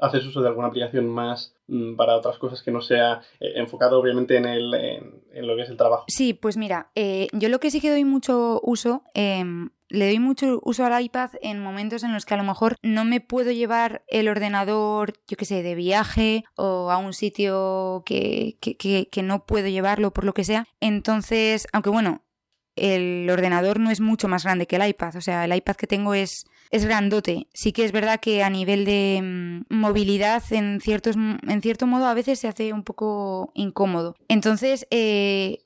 haces 0.01 0.25
uso 0.25 0.41
de 0.41 0.47
alguna 0.47 0.67
aplicación 0.67 1.07
más 1.07 1.55
mm, 1.67 1.95
para 1.95 2.15
otras 2.17 2.37
cosas 2.37 2.61
que 2.63 2.71
no 2.71 2.81
sea 2.81 3.21
eh, 3.39 3.53
enfocado 3.55 3.99
obviamente 3.99 4.35
en, 4.35 4.45
el, 4.45 4.73
en, 4.73 5.47
lo 5.47 5.55
que 5.55 5.61
es 5.61 5.69
el 5.69 5.77
trabajo. 5.77 6.05
Sí, 6.07 6.33
pues 6.33 6.57
mira, 6.57 6.91
eh, 6.95 7.27
yo 7.33 7.49
lo 7.49 7.59
que 7.59 7.71
sí 7.71 7.79
que 7.79 7.91
doy 7.91 8.03
mucho 8.03 8.59
uso, 8.63 9.03
em, 9.13 9.69
le 9.89 10.07
doy 10.07 10.19
mucho 10.19 10.59
uso 10.63 10.85
al 10.85 11.03
iPad 11.03 11.31
en 11.41 11.61
momentos 11.61 12.03
en 12.03 12.13
los 12.13 12.25
que 12.25 12.33
a 12.33 12.37
lo 12.37 12.43
mejor 12.43 12.77
no 12.81 13.05
me 13.05 13.21
puedo 13.21 13.51
llevar 13.51 14.03
el 14.07 14.27
ordenador, 14.27 15.13
yo 15.27 15.37
qué 15.37 15.45
sé, 15.45 15.61
de 15.61 15.75
viaje 15.75 16.45
o 16.55 16.89
a 16.89 16.97
un 16.97 17.13
sitio 17.13 18.01
que, 18.05 18.57
que, 18.59 19.07
que 19.07 19.23
no 19.23 19.45
puedo 19.45 19.67
llevarlo 19.67 20.11
por 20.11 20.23
lo 20.23 20.33
que 20.33 20.45
sea. 20.45 20.65
Entonces, 20.79 21.67
aunque 21.73 21.89
bueno, 21.91 22.23
el 22.75 23.29
ordenador 23.29 23.79
no 23.79 23.91
es 23.91 23.99
mucho 23.99 24.27
más 24.27 24.43
grande 24.43 24.67
que 24.67 24.75
el 24.77 24.87
iPad, 24.87 25.15
o 25.15 25.21
sea, 25.21 25.45
el 25.45 25.55
iPad 25.55 25.75
que 25.75 25.87
tengo 25.87 26.13
es 26.13 26.45
es 26.71 26.85
grandote. 26.85 27.47
Sí 27.53 27.73
que 27.73 27.83
es 27.83 27.91
verdad 27.91 28.19
que 28.19 28.43
a 28.43 28.49
nivel 28.49 28.85
de 28.85 29.19
mm, 29.21 29.75
movilidad, 29.75 30.41
en, 30.51 30.79
ciertos, 30.79 31.15
en 31.15 31.61
cierto 31.61 31.85
modo, 31.85 32.05
a 32.05 32.13
veces 32.13 32.39
se 32.39 32.47
hace 32.47 32.73
un 32.73 32.83
poco 32.83 33.51
incómodo. 33.53 34.15
Entonces... 34.29 34.87
Eh, 34.89 35.59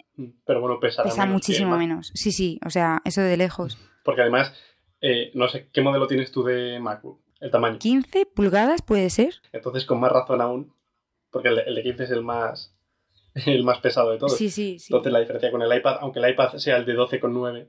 Pero 0.46 0.62
bueno, 0.62 0.80
pesa, 0.80 1.26
muchísimo 1.28 1.78
menos. 1.78 2.12
Sí, 2.16 2.32
sí, 2.32 2.60
o 2.66 2.70
sea, 2.72 3.02
eso 3.06 3.22
de 3.22 3.38
lejos. 3.38 3.78
Porque 4.04 4.22
además, 4.22 4.54
eh, 5.02 5.32
no 5.36 5.48
sé, 5.48 5.70
¿qué 5.72 5.82
modelo 5.82 6.08
tienes 6.08 6.32
tú 6.32 6.44
de 6.44 6.80
MacBook? 6.80 7.22
El 7.40 7.52
tamaño. 7.52 7.78
15 7.78 8.26
pulgadas 8.26 8.82
puede 8.82 9.10
ser. 9.10 9.36
Entonces, 9.52 9.86
con 9.86 10.00
más 10.00 10.12
razón 10.12 10.42
aún, 10.42 10.74
porque 11.30 11.50
el, 11.50 11.76
de 11.76 11.84
15 11.84 12.04
es 12.06 12.12
el 12.12 12.24
más, 12.24 12.75
el 13.46 13.64
más 13.64 13.80
pesado 13.80 14.12
de 14.12 14.18
todos. 14.18 14.38
Sí, 14.38 14.50
sí, 14.50 14.80
sí. 14.80 14.88
Entonces, 14.90 15.14
la 15.14 15.20
diferencia 15.20 15.52
con 15.52 15.62
el 15.62 15.78
iPad, 15.78 15.98
aunque 16.02 16.20
el 16.20 16.30
iPad 16.30 16.56
sea 16.56 16.78
el 16.78 16.86
de 16.86 16.96
12,9, 16.96 17.68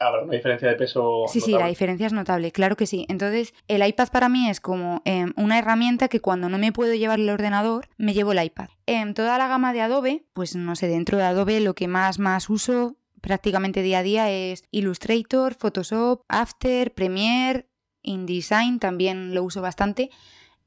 habrá 0.00 0.22
una 0.22 0.32
diferencia 0.32 0.68
de 0.68 0.74
peso. 0.74 1.24
Sí, 1.28 1.40
sí, 1.40 1.52
la 1.52 1.66
diferencia 1.66 2.06
es 2.06 2.12
notable, 2.12 2.50
claro 2.52 2.76
que 2.76 2.86
sí. 2.86 3.06
Entonces, 3.08 3.54
el 3.68 3.86
iPad 3.86 4.08
para 4.08 4.28
mí 4.28 4.48
es 4.48 4.60
como 4.60 5.02
em, 5.04 5.32
una 5.36 5.58
herramienta 5.58 6.08
que 6.08 6.20
cuando 6.20 6.48
no 6.48 6.58
me 6.58 6.72
puedo 6.72 6.94
llevar 6.94 7.20
el 7.20 7.30
ordenador, 7.30 7.88
me 7.96 8.14
llevo 8.14 8.32
el 8.32 8.42
iPad. 8.42 8.68
En 8.86 9.14
toda 9.14 9.38
la 9.38 9.46
gama 9.46 9.72
de 9.72 9.82
Adobe, 9.82 10.24
pues 10.32 10.56
no 10.56 10.74
sé, 10.74 10.88
dentro 10.88 11.18
de 11.18 11.24
Adobe 11.24 11.60
lo 11.60 11.74
que 11.74 11.86
más, 11.86 12.18
más 12.18 12.48
uso 12.48 12.96
prácticamente 13.20 13.80
día 13.80 14.00
a 14.00 14.02
día 14.02 14.30
es 14.30 14.64
Illustrator, 14.70 15.54
Photoshop, 15.54 16.24
After, 16.28 16.92
Premiere, 16.92 17.66
InDesign 18.02 18.78
también 18.78 19.34
lo 19.34 19.42
uso 19.42 19.62
bastante. 19.62 20.10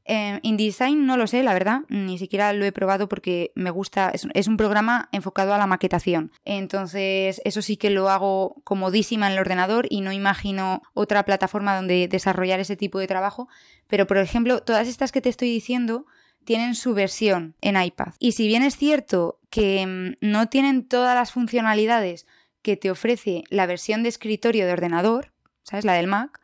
Eh, 0.09 0.39
InDesign 0.41 1.05
no 1.05 1.17
lo 1.17 1.27
sé, 1.27 1.43
la 1.43 1.53
verdad, 1.53 1.81
ni 1.89 2.17
siquiera 2.17 2.53
lo 2.53 2.63
he 2.63 2.71
probado 2.71 3.09
porque 3.09 3.51
me 3.55 3.71
gusta, 3.71 4.11
es, 4.13 4.47
un 4.47 4.57
programa 4.57 5.09
enfocado 5.11 5.53
a 5.53 5.57
la 5.57 5.67
maquetación. 5.67 6.31
Entonces, 6.45 7.41
eso 7.43 7.61
sí 7.61 7.75
que 7.75 7.89
lo 7.89 8.09
hago 8.09 8.55
comodísima 8.63 9.27
en 9.27 9.33
el 9.33 9.39
ordenador 9.39 9.85
y 9.89 9.99
no 9.99 10.13
imagino 10.13 10.81
otra 10.93 11.25
plataforma 11.25 11.75
donde 11.75 12.07
desarrollar 12.07 12.61
ese 12.61 12.77
tipo 12.77 12.99
de 12.99 13.07
trabajo. 13.07 13.49
Pero, 13.87 14.07
por 14.07 14.17
ejemplo, 14.17 14.61
todas 14.61 14.87
estas 14.87 15.11
que 15.11 15.21
te 15.21 15.29
estoy 15.29 15.49
diciendo 15.49 16.05
tienen 16.45 16.75
su 16.75 16.93
versión 16.93 17.55
en 17.59 17.81
iPad. 17.81 18.13
Y 18.19 18.31
si 18.31 18.47
bien 18.47 18.63
es 18.63 18.77
cierto 18.77 19.41
que 19.49 19.85
mm, 19.85 20.25
no 20.25 20.47
tienen 20.47 20.87
todas 20.87 21.15
las 21.15 21.33
funcionalidades 21.33 22.25
que 22.61 22.77
te 22.77 22.89
ofrece 22.89 23.43
la 23.49 23.65
versión 23.65 24.03
de 24.03 24.09
escritorio 24.09 24.65
de 24.65 24.71
ordenador, 24.71 25.33
¿sabes? 25.63 25.83
La 25.83 25.93
del 25.93 26.07
Mac, 26.07 26.39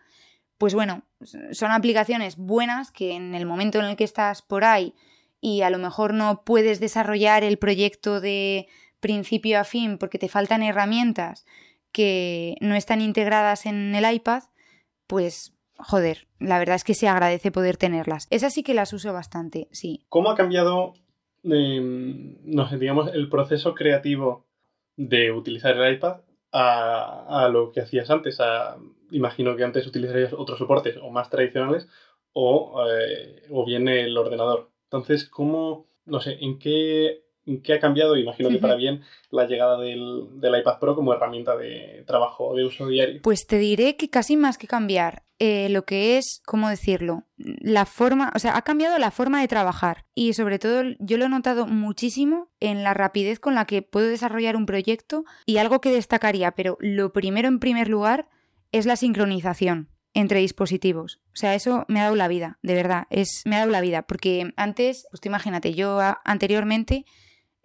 pues 0.57 0.73
bueno, 0.73 1.03
son 1.51 1.71
aplicaciones 1.71 2.37
buenas 2.37 2.91
que 2.91 3.13
en 3.13 3.35
el 3.35 3.45
momento 3.45 3.79
en 3.79 3.85
el 3.85 3.95
que 3.95 4.03
estás 4.03 4.41
por 4.41 4.63
ahí 4.63 4.93
y 5.41 5.61
a 5.61 5.69
lo 5.69 5.77
mejor 5.77 6.13
no 6.13 6.43
puedes 6.45 6.79
desarrollar 6.79 7.43
el 7.43 7.57
proyecto 7.57 8.21
de 8.21 8.67
principio 8.99 9.59
a 9.59 9.63
fin 9.63 9.97
porque 9.97 10.19
te 10.19 10.29
faltan 10.29 10.63
herramientas 10.63 11.45
que 11.91 12.55
no 12.61 12.75
están 12.75 13.01
integradas 13.01 13.65
en 13.65 13.93
el 13.93 14.11
iPad, 14.11 14.43
pues 15.07 15.53
joder, 15.77 16.27
la 16.39 16.59
verdad 16.59 16.75
es 16.75 16.83
que 16.83 16.93
se 16.93 17.07
agradece 17.07 17.51
poder 17.51 17.77
tenerlas. 17.77 18.27
Esas 18.29 18.53
sí 18.53 18.63
que 18.63 18.73
las 18.73 18.93
uso 18.93 19.13
bastante, 19.13 19.67
sí. 19.71 20.05
¿Cómo 20.09 20.31
ha 20.31 20.35
cambiado 20.35 20.93
em, 21.43 22.37
no 22.45 22.67
sé, 22.69 22.77
digamos, 22.77 23.13
el 23.13 23.29
proceso 23.29 23.75
creativo 23.75 24.45
de 24.95 25.31
utilizar 25.31 25.75
el 25.75 25.95
iPad 25.95 26.21
a, 26.51 27.49
lo 27.51 27.71
que 27.71 27.81
hacías 27.81 28.09
antes. 28.09 28.39
Imagino 29.13 29.55
que 29.55 29.63
antes 29.63 29.87
utilizarías 29.87 30.33
otros 30.33 30.59
soportes 30.59 30.97
o 31.01 31.09
más 31.09 31.29
tradicionales 31.29 31.87
o, 32.33 32.83
eh, 32.89 33.43
o 33.49 33.65
bien 33.65 33.87
el 33.87 34.17
ordenador. 34.17 34.71
Entonces, 34.85 35.29
¿cómo, 35.29 35.87
no 36.05 36.19
sé, 36.19 36.37
en 36.41 36.59
qué 36.59 37.23
¿Qué 37.61 37.73
ha 37.73 37.79
cambiado? 37.79 38.15
Imagino 38.15 38.49
que 38.49 38.57
para 38.57 38.75
bien 38.75 39.01
la 39.29 39.45
llegada 39.45 39.77
del, 39.77 40.29
iPad 40.41 40.79
Pro 40.79 40.95
como 40.95 41.13
herramienta 41.13 41.57
de 41.57 42.03
trabajo 42.07 42.55
de 42.55 42.63
uso 42.63 42.87
diario. 42.87 43.21
Pues 43.21 43.45
te 43.47 43.57
diré 43.57 43.97
que 43.97 44.09
casi 44.09 44.37
más 44.37 44.57
que 44.57 44.67
cambiar 44.67 45.23
eh, 45.39 45.67
lo 45.69 45.83
que 45.83 46.17
es, 46.17 46.41
¿cómo 46.45 46.69
decirlo? 46.69 47.25
La 47.37 47.85
forma, 47.85 48.31
o 48.33 48.39
sea, 48.39 48.55
ha 48.55 48.61
cambiado 48.61 48.97
la 48.97 49.11
forma 49.11 49.41
de 49.41 49.49
trabajar 49.49 50.05
y 50.15 50.33
sobre 50.33 50.57
todo 50.57 50.83
yo 50.99 51.17
lo 51.17 51.25
he 51.25 51.29
notado 51.29 51.67
muchísimo 51.67 52.49
en 52.61 52.83
la 52.83 52.93
rapidez 52.93 53.41
con 53.41 53.55
la 53.55 53.65
que 53.65 53.81
puedo 53.81 54.07
desarrollar 54.07 54.55
un 54.55 54.65
proyecto 54.65 55.25
y 55.45 55.57
algo 55.57 55.81
que 55.81 55.91
destacaría, 55.91 56.51
pero 56.51 56.77
lo 56.79 57.11
primero 57.11 57.49
en 57.49 57.59
primer 57.59 57.89
lugar 57.89 58.29
es 58.73 58.85
la 58.85 58.97
sincronización 58.97 59.89
entre 60.13 60.39
dispositivos. 60.39 61.21
O 61.27 61.37
sea, 61.37 61.55
eso 61.55 61.85
me 61.87 62.01
ha 62.01 62.03
dado 62.03 62.15
la 62.15 62.27
vida, 62.27 62.59
de 62.61 62.75
verdad, 62.75 63.07
es, 63.09 63.43
me 63.45 63.55
ha 63.55 63.59
dado 63.59 63.71
la 63.71 63.81
vida, 63.81 64.01
porque 64.01 64.53
antes, 64.57 65.07
pues 65.09 65.25
imagínate, 65.25 65.73
yo 65.73 65.99
anteriormente 66.25 67.05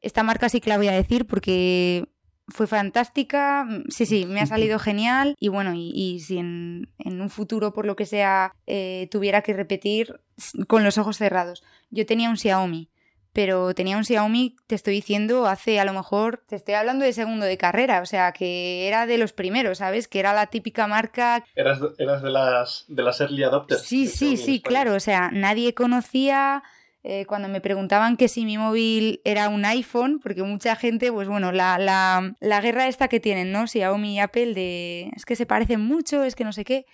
esta 0.01 0.23
marca 0.23 0.49
sí 0.49 0.61
que 0.61 0.71
la 0.71 0.77
voy 0.77 0.89
a 0.89 0.93
decir 0.93 1.27
porque 1.27 2.09
fue 2.47 2.67
fantástica, 2.67 3.67
sí, 3.89 4.07
sí, 4.07 4.25
me 4.25 4.41
ha 4.41 4.47
salido 4.47 4.79
genial 4.79 5.35
y 5.39 5.49
bueno, 5.49 5.73
y, 5.75 6.21
si 6.21 6.39
en, 6.39 6.89
un 7.05 7.31
futuro 7.31 7.73
por 7.73 7.85
lo 7.85 7.97
que 7.97 8.07
sea 8.07 8.55
eh, 8.67 9.09
tuviera 9.11 9.43
que 9.43 9.53
repetir 9.53 10.21
con 10.67 10.85
los 10.85 10.97
ojos 10.97 11.19
cerrados. 11.19 11.63
Yo 11.91 12.07
tenía 12.07 12.31
un 12.31 12.39
Xiaomi, 12.39 12.91
pero 13.39 13.73
tenía 13.73 13.97
un 13.97 14.05
Xiaomi, 14.05 14.57
te 14.67 14.75
estoy 14.75 14.95
diciendo, 14.95 15.47
hace 15.47 15.79
a 15.79 15.85
lo 15.85 15.93
mejor, 15.93 16.43
te 16.49 16.57
estoy 16.57 16.75
hablando 16.75 17.05
de 17.05 17.13
segundo 17.13 17.47
de 17.47 17.57
carrera, 17.57 18.01
o 18.01 18.05
sea, 18.05 18.33
que 18.33 18.89
era 18.89 19.07
de 19.07 19.17
los 19.17 19.33
primeros, 19.33 19.79
¿sabes? 19.79 20.09
Que 20.09 20.19
era 20.19 20.33
la 20.35 20.49
típica 20.49 20.89
marca... 20.89 21.45
Eras, 21.55 21.79
eras 21.99 22.21
de, 22.21 22.31
las, 22.31 22.85
de 22.89 23.01
las 23.01 23.21
early 23.21 23.45
adopters. 23.45 23.83
Sí, 23.83 24.09
sí, 24.09 24.37
sí, 24.37 24.61
claro, 24.61 24.93
o 24.93 24.99
sea, 24.99 25.31
nadie 25.33 25.73
conocía 25.73 26.65
eh, 27.05 27.27
cuando 27.27 27.47
me 27.47 27.61
preguntaban 27.61 28.17
que 28.17 28.27
si 28.27 28.45
mi 28.45 28.59
móvil 28.59 29.21
era 29.23 29.49
un 29.51 29.65
iPhone, 29.65 30.19
porque 30.21 30.43
mucha 30.43 30.75
gente, 30.75 31.13
pues 31.13 31.29
bueno, 31.29 31.53
la, 31.53 31.79
la, 31.79 32.35
la 32.41 32.61
guerra 32.61 32.89
esta 32.89 33.07
que 33.07 33.21
tienen, 33.21 33.53
¿no? 33.53 33.69
Xiaomi 33.69 34.17
y 34.17 34.19
Apple 34.19 34.53
de 34.53 35.13
es 35.15 35.25
que 35.25 35.37
se 35.37 35.47
parecen 35.47 35.81
mucho, 35.81 36.25
es 36.25 36.35
que 36.35 36.43
no 36.43 36.53
sé 36.53 36.65
qué. 36.65 36.87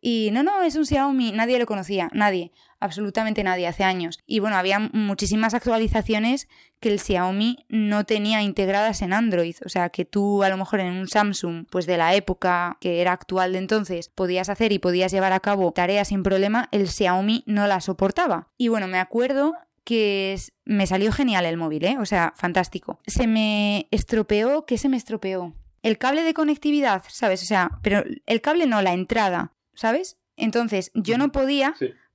Y 0.00 0.30
no, 0.32 0.42
no, 0.42 0.62
es 0.62 0.76
un 0.76 0.86
Xiaomi, 0.86 1.32
nadie 1.32 1.58
lo 1.58 1.66
conocía, 1.66 2.08
nadie, 2.12 2.52
absolutamente 2.80 3.42
nadie, 3.42 3.66
hace 3.66 3.84
años. 3.84 4.18
Y 4.26 4.38
bueno, 4.38 4.56
había 4.56 4.78
muchísimas 4.78 5.54
actualizaciones 5.54 6.48
que 6.80 6.90
el 6.90 7.00
Xiaomi 7.00 7.66
no 7.68 8.04
tenía 8.04 8.42
integradas 8.42 9.02
en 9.02 9.12
Android, 9.12 9.56
o 9.64 9.68
sea 9.68 9.88
que 9.88 10.04
tú 10.04 10.42
a 10.44 10.48
lo 10.48 10.56
mejor 10.56 10.80
en 10.80 10.94
un 10.94 11.08
Samsung, 11.08 11.66
pues 11.70 11.86
de 11.86 11.96
la 11.96 12.14
época 12.14 12.76
que 12.80 13.00
era 13.00 13.12
actual 13.12 13.52
de 13.52 13.58
entonces, 13.58 14.10
podías 14.14 14.48
hacer 14.48 14.72
y 14.72 14.78
podías 14.78 15.10
llevar 15.10 15.32
a 15.32 15.40
cabo 15.40 15.72
tareas 15.72 16.08
sin 16.08 16.22
problema, 16.22 16.68
el 16.70 16.88
Xiaomi 16.88 17.42
no 17.46 17.66
la 17.66 17.80
soportaba. 17.80 18.48
Y 18.56 18.68
bueno, 18.68 18.86
me 18.86 18.98
acuerdo 18.98 19.54
que 19.88 20.38
me 20.66 20.86
salió 20.86 21.10
genial 21.12 21.46
el 21.46 21.56
móvil, 21.56 21.82
¿eh? 21.86 21.96
O 21.98 22.04
sea, 22.04 22.34
fantástico. 22.36 23.00
Se 23.06 23.26
me 23.26 23.88
estropeó, 23.90 24.66
¿qué 24.66 24.76
se 24.76 24.90
me 24.90 24.98
estropeó? 24.98 25.54
El 25.82 25.96
cable 25.96 26.24
de 26.24 26.34
conectividad, 26.34 27.04
¿sabes? 27.08 27.42
O 27.42 27.46
sea, 27.46 27.70
pero 27.82 28.04
el 28.26 28.40
cable 28.42 28.66
no, 28.66 28.82
la 28.82 28.92
entrada. 28.92 29.52
¿Sabes? 29.78 30.18
Entonces 30.36 30.90
yo 30.94 31.18
no 31.18 31.30
podía 31.30 31.74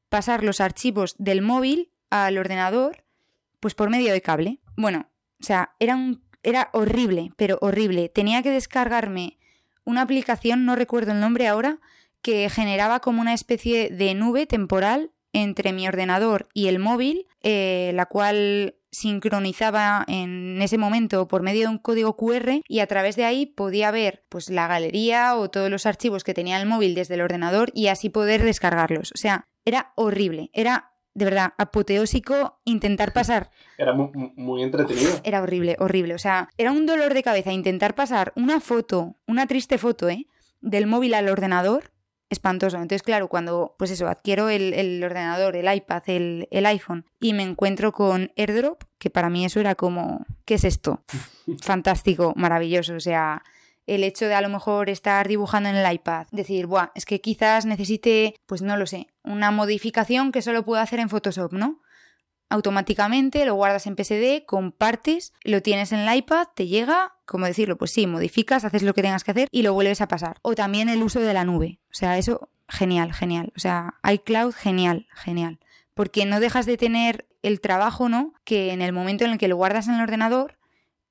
pasar 0.10 0.44
los 0.44 0.60
archivos 0.60 1.16
del 1.18 1.42
móvil 1.42 1.92
al 2.10 2.38
ordenador 2.38 3.06
pues 3.62 3.74
por 3.74 3.90
medio 3.90 4.12
de 4.12 4.22
cable. 4.22 4.60
Bueno, 4.76 5.10
o 5.42 5.46
sea, 5.46 5.74
era, 5.80 5.96
un, 5.96 6.22
era 6.44 6.70
horrible, 6.74 7.32
pero 7.38 7.58
horrible. 7.62 8.10
Tenía 8.10 8.44
que 8.44 8.52
descargarme 8.52 9.40
una 9.86 10.02
aplicación, 10.02 10.66
no 10.66 10.76
recuerdo 10.76 11.14
el 11.14 11.22
nombre 11.22 11.48
ahora, 11.48 11.80
que 12.22 12.50
generaba 12.50 13.00
como 13.00 13.22
una 13.22 13.34
especie 13.34 13.90
de 13.90 14.14
nube 14.14 14.46
temporal 14.46 15.12
entre 15.32 15.72
mi 15.72 15.88
ordenador 15.88 16.50
y 16.54 16.68
el 16.68 16.80
móvil, 16.80 17.28
eh, 17.42 17.92
la 17.96 18.06
cual 18.08 18.76
sincronizaba 18.94 20.06
en 20.08 20.62
ese 20.62 20.78
momento 20.78 21.28
por 21.28 21.42
medio 21.42 21.64
de 21.64 21.68
un 21.68 21.78
código 21.80 22.16
QR 22.16 22.62
y 22.68 22.80
a 22.80 22.88
través 22.88 23.16
de 23.16 23.26
ahí 23.26 23.46
podía 23.46 23.92
ver 23.92 24.24
pues 24.30 24.50
la 24.50 24.68
galería 24.68 25.36
o 25.36 25.50
todos 25.50 25.70
los 25.70 25.86
archivos 25.86 26.24
que 26.24 26.34
tenía 26.34 26.62
el 26.62 26.68
móvil 26.68 26.96
desde 26.96 27.16
el 27.16 27.22
ordenador 27.22 27.72
y 27.74 27.88
así 27.88 28.10
poder 28.10 28.44
descargarlos. 28.44 29.12
O 29.14 29.18
sea, 29.18 29.48
era 29.66 29.94
horrible, 29.96 30.50
era 30.54 30.92
de 31.16 31.26
verdad 31.26 31.54
apoteósico 31.58 32.60
intentar 32.66 33.14
pasar. 33.14 33.50
Era 33.78 33.94
muy, 33.94 34.64
entretenido. 34.64 35.20
Era 35.24 35.42
horrible, 35.42 35.76
horrible. 35.80 36.16
O 36.16 36.20
sea, 36.20 36.50
era 36.58 36.72
un 36.72 36.86
dolor 36.86 37.14
de 37.14 37.24
cabeza 37.24 37.52
intentar 37.52 37.96
pasar 37.96 38.34
una 38.36 38.60
foto, 38.60 39.18
una 39.28 39.48
triste 39.48 39.78
foto, 39.78 40.10
¿eh? 40.10 40.28
Del 40.62 40.88
móvil 40.88 41.14
al 41.14 41.30
ordenador 41.30 41.93
espantoso. 42.34 42.78
Entonces, 42.78 43.04
claro, 43.04 43.28
cuando, 43.30 43.76
pues 43.78 43.92
eso, 43.92 44.08
adquiero 44.08 44.50
el, 44.50 45.02
ordenador, 45.04 45.56
el 45.56 45.74
iPad, 45.74 46.04
el, 46.08 46.48
el, 46.52 46.66
iPhone 46.66 47.06
y 47.22 47.34
me 47.34 47.44
encuentro 47.44 47.92
con 47.92 48.32
AirDrop, 48.36 48.84
que 48.98 49.10
para 49.10 49.30
mí 49.30 49.46
eso 49.46 49.60
era 49.60 49.76
como, 49.76 50.26
¿qué 50.46 50.56
es 50.56 50.64
esto? 50.66 51.02
Fantástico, 51.62 52.34
maravilloso. 52.36 52.96
O 52.96 53.00
sea, 53.00 53.44
el 53.88 54.04
hecho 54.04 54.28
de 54.28 54.36
a 54.36 54.42
lo 54.42 54.50
mejor 54.50 54.90
estar 54.90 55.28
dibujando 55.28 55.70
en 55.70 55.76
el 55.76 55.94
iPad, 55.94 56.28
decir, 56.32 56.68
Buah, 56.68 56.92
es 56.96 57.06
que 57.06 57.22
quizás 57.22 57.66
necesite, 57.66 58.36
pues 58.46 58.62
no 58.62 58.78
lo 58.78 58.86
sé, 58.86 59.08
una 59.24 59.52
modificación 59.52 60.32
que 60.32 60.42
solo 60.42 60.64
puedo 60.64 60.82
hacer 60.82 61.00
en 61.00 61.10
Photoshop, 61.10 61.54
¿no? 61.54 61.80
Automáticamente, 62.50 63.46
lo 63.46 63.56
guardas 63.56 63.88
en 63.88 63.96
PSD, 63.96 64.46
compartes, 64.46 65.34
lo 65.44 65.62
tienes 65.62 65.92
en 65.92 66.00
el 66.00 66.16
iPad, 66.18 66.48
te 66.56 66.68
llega, 66.68 67.16
como 67.26 67.46
decirlo, 67.46 67.78
pues 67.78 67.92
sí, 67.92 68.08
modificas, 68.08 68.66
haces 68.66 68.84
lo 68.84 68.94
que 68.94 69.02
tengas 69.02 69.24
que 69.24 69.32
hacer 69.32 69.48
y 69.52 69.64
lo 69.64 69.74
vuelves 69.74 70.02
a 70.02 70.08
pasar. 70.08 70.38
O 70.42 70.56
también 70.56 70.90
el 70.90 71.04
uso 71.04 71.20
de 71.20 71.34
la 71.34 71.46
nube. 71.46 71.80
O 71.92 71.96
sea, 71.96 72.18
eso, 72.18 72.50
genial, 72.68 73.14
genial. 73.14 73.52
O 73.56 73.60
sea, 73.60 73.96
iCloud, 74.12 74.54
genial, 74.54 75.08
genial. 75.16 75.60
Porque 75.94 76.26
no 76.26 76.40
dejas 76.40 76.66
de 76.66 76.78
tener 76.78 77.28
el 77.44 77.62
trabajo, 77.62 78.10
¿no? 78.10 78.34
Que 78.44 78.72
en 78.72 78.82
el 78.82 78.94
momento 78.94 79.26
en 79.26 79.32
el 79.32 79.38
que 79.38 79.48
lo 79.48 79.56
guardas 79.56 79.88
en 79.88 79.96
el 79.96 80.02
ordenador, 80.02 80.58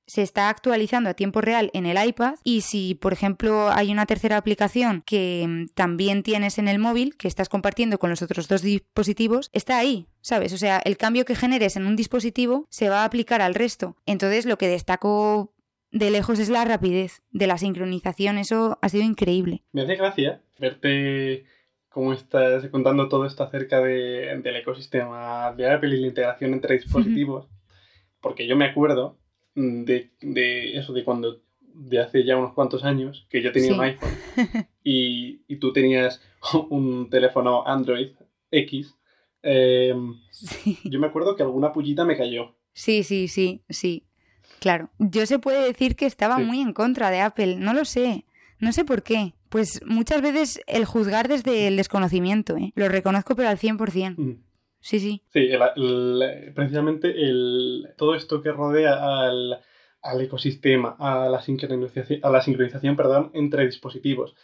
se 0.05 0.21
está 0.21 0.49
actualizando 0.49 1.09
a 1.09 1.13
tiempo 1.13 1.41
real 1.41 1.69
en 1.73 1.85
el 1.85 2.03
iPad 2.03 2.35
y 2.43 2.61
si, 2.61 2.95
por 2.95 3.13
ejemplo, 3.13 3.69
hay 3.71 3.91
una 3.91 4.05
tercera 4.05 4.37
aplicación 4.37 5.01
que 5.05 5.45
mm, 5.47 5.67
también 5.73 6.23
tienes 6.23 6.57
en 6.57 6.67
el 6.67 6.79
móvil, 6.79 7.15
que 7.17 7.27
estás 7.27 7.49
compartiendo 7.49 7.99
con 7.99 8.09
los 8.09 8.21
otros 8.21 8.47
dos 8.47 8.61
dispositivos, 8.61 9.49
está 9.53 9.77
ahí, 9.77 10.07
¿sabes? 10.21 10.53
O 10.53 10.57
sea, 10.57 10.81
el 10.83 10.97
cambio 10.97 11.25
que 11.25 11.35
generes 11.35 11.75
en 11.75 11.85
un 11.85 11.95
dispositivo 11.95 12.67
se 12.69 12.89
va 12.89 13.01
a 13.01 13.05
aplicar 13.05 13.41
al 13.41 13.55
resto. 13.55 13.95
Entonces, 14.05 14.45
lo 14.45 14.57
que 14.57 14.67
destaco 14.67 15.53
de 15.91 16.09
lejos 16.09 16.39
es 16.39 16.49
la 16.49 16.65
rapidez 16.65 17.21
de 17.31 17.47
la 17.47 17.57
sincronización, 17.57 18.37
eso 18.37 18.79
ha 18.81 18.89
sido 18.89 19.03
increíble. 19.03 19.63
Me 19.71 19.83
hace 19.83 19.95
gracia 19.95 20.41
verte 20.59 21.45
cómo 21.89 22.13
estás 22.13 22.67
contando 22.69 23.07
todo 23.07 23.25
esto 23.25 23.43
acerca 23.43 23.79
de, 23.79 24.39
del 24.43 24.55
ecosistema 24.55 25.53
de 25.55 25.71
Apple 25.71 25.95
y 25.95 26.01
la 26.01 26.07
integración 26.07 26.53
entre 26.53 26.75
dispositivos, 26.75 27.47
porque 28.19 28.47
yo 28.47 28.55
me 28.55 28.65
acuerdo 28.65 29.19
de, 29.55 30.11
de, 30.21 30.77
eso, 30.77 30.93
de 30.93 31.03
cuando, 31.03 31.41
de 31.59 31.99
hace 31.99 32.23
ya 32.23 32.37
unos 32.37 32.53
cuantos 32.53 32.83
años, 32.83 33.25
que 33.29 33.41
yo 33.41 33.51
tenía 33.51 33.73
un 33.73 33.81
iPhone 33.81 34.09
y, 34.83 35.41
y, 35.47 35.55
tú 35.57 35.73
tenías 35.73 36.21
un 36.69 37.09
teléfono 37.09 37.65
Android 37.67 38.11
X, 38.51 38.95
em, 39.41 40.15
yo 40.85 40.99
me 40.99 41.07
acuerdo 41.07 41.35
que 41.35 41.43
alguna 41.43 41.73
pullita 41.73 42.05
me 42.05 42.17
cayó. 42.17 42.55
Sí, 42.73 43.03
sí, 43.03 43.27
sí, 43.27 43.61
sí. 43.69 44.03
Claro. 44.59 44.89
Yo 44.97 45.25
se 45.25 45.39
puede 45.39 45.65
decir 45.65 45.95
que 45.95 46.05
estaba 46.05 46.39
muy 46.39 46.61
en 46.61 46.73
contra 46.73 47.11
de 47.11 47.19
Apple, 47.19 47.57
no 47.57 47.73
lo 47.73 47.85
sé. 47.85 48.25
No 48.59 48.71
sé 48.71 48.85
por 48.85 49.03
qué. 49.03 49.33
Pues 49.49 49.81
muchas 49.85 50.21
veces 50.21 50.61
el 50.67 50.85
juzgar 50.85 51.27
desde 51.27 51.67
el 51.67 51.75
desconocimiento, 51.75 52.55
¿eh? 52.57 52.71
Lo 52.75 52.87
reconozco 52.87 53.35
pero 53.35 53.49
al 53.49 53.59
100%. 53.59 54.15
Mm. 54.17 54.41
Sí, 54.83 54.99
sí. 54.99 55.21
Sí, 55.31 55.49
precisamente 56.53 57.09
el, 57.09 57.93
todo 57.97 58.15
esto 58.15 58.41
que 58.41 58.51
rodea 58.51 59.23
al, 59.23 59.61
ecosistema, 60.21 60.97
a 60.99 61.29
la 61.29 61.41
sincronización, 61.41 62.19
a 62.21 62.29
la 62.29 62.41
sincronización 62.41 62.97
perdón, 62.97 63.31
entre 63.33 63.65
dispositivos, 63.65 64.35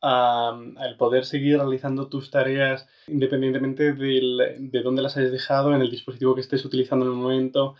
al 0.00 0.96
poder 0.96 1.26
seguir 1.26 1.58
realizando 1.58 2.08
tus 2.08 2.30
tareas 2.30 2.88
independientemente 3.06 3.92
de 3.92 4.82
dónde 4.82 5.02
las 5.02 5.18
hayas 5.18 5.30
dejado 5.30 5.74
en 5.74 5.82
el 5.82 5.90
dispositivo 5.90 6.34
que 6.34 6.40
estés 6.40 6.64
utilizando 6.64 7.04
en 7.04 7.12
el 7.12 7.18
momento. 7.18 7.74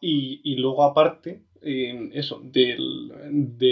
Y, 0.00 0.40
y 0.44 0.54
luego 0.54 0.84
aparte, 0.84 1.42
eso, 1.62 2.40
de 2.44 2.76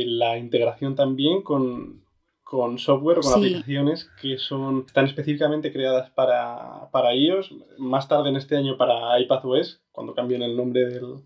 la 0.05 0.37
integración 0.37 0.97
también 0.97 1.43
con, 1.43 2.03
con 2.49 2.79
software 2.79 3.21
con 3.21 3.35
aplicaciones 3.35 4.09
que 4.23 4.39
son, 4.39 4.85
están 4.87 5.05
específicamente 5.05 5.71
creadas 5.71 6.09
para, 6.09 6.89
para 6.91 7.15
iOS, 7.15 7.53
más 7.77 8.09
tarde 8.09 8.31
en 8.31 8.37
este 8.37 8.57
año 8.57 8.79
para 8.79 9.21
iPadOS, 9.21 9.83
cuando 9.93 10.15
cambien 10.15 10.41
el 10.41 10.57
nombre 10.57 10.87
del, 10.87 11.17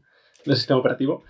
sistema 0.44 0.80
operativo. 0.80 1.22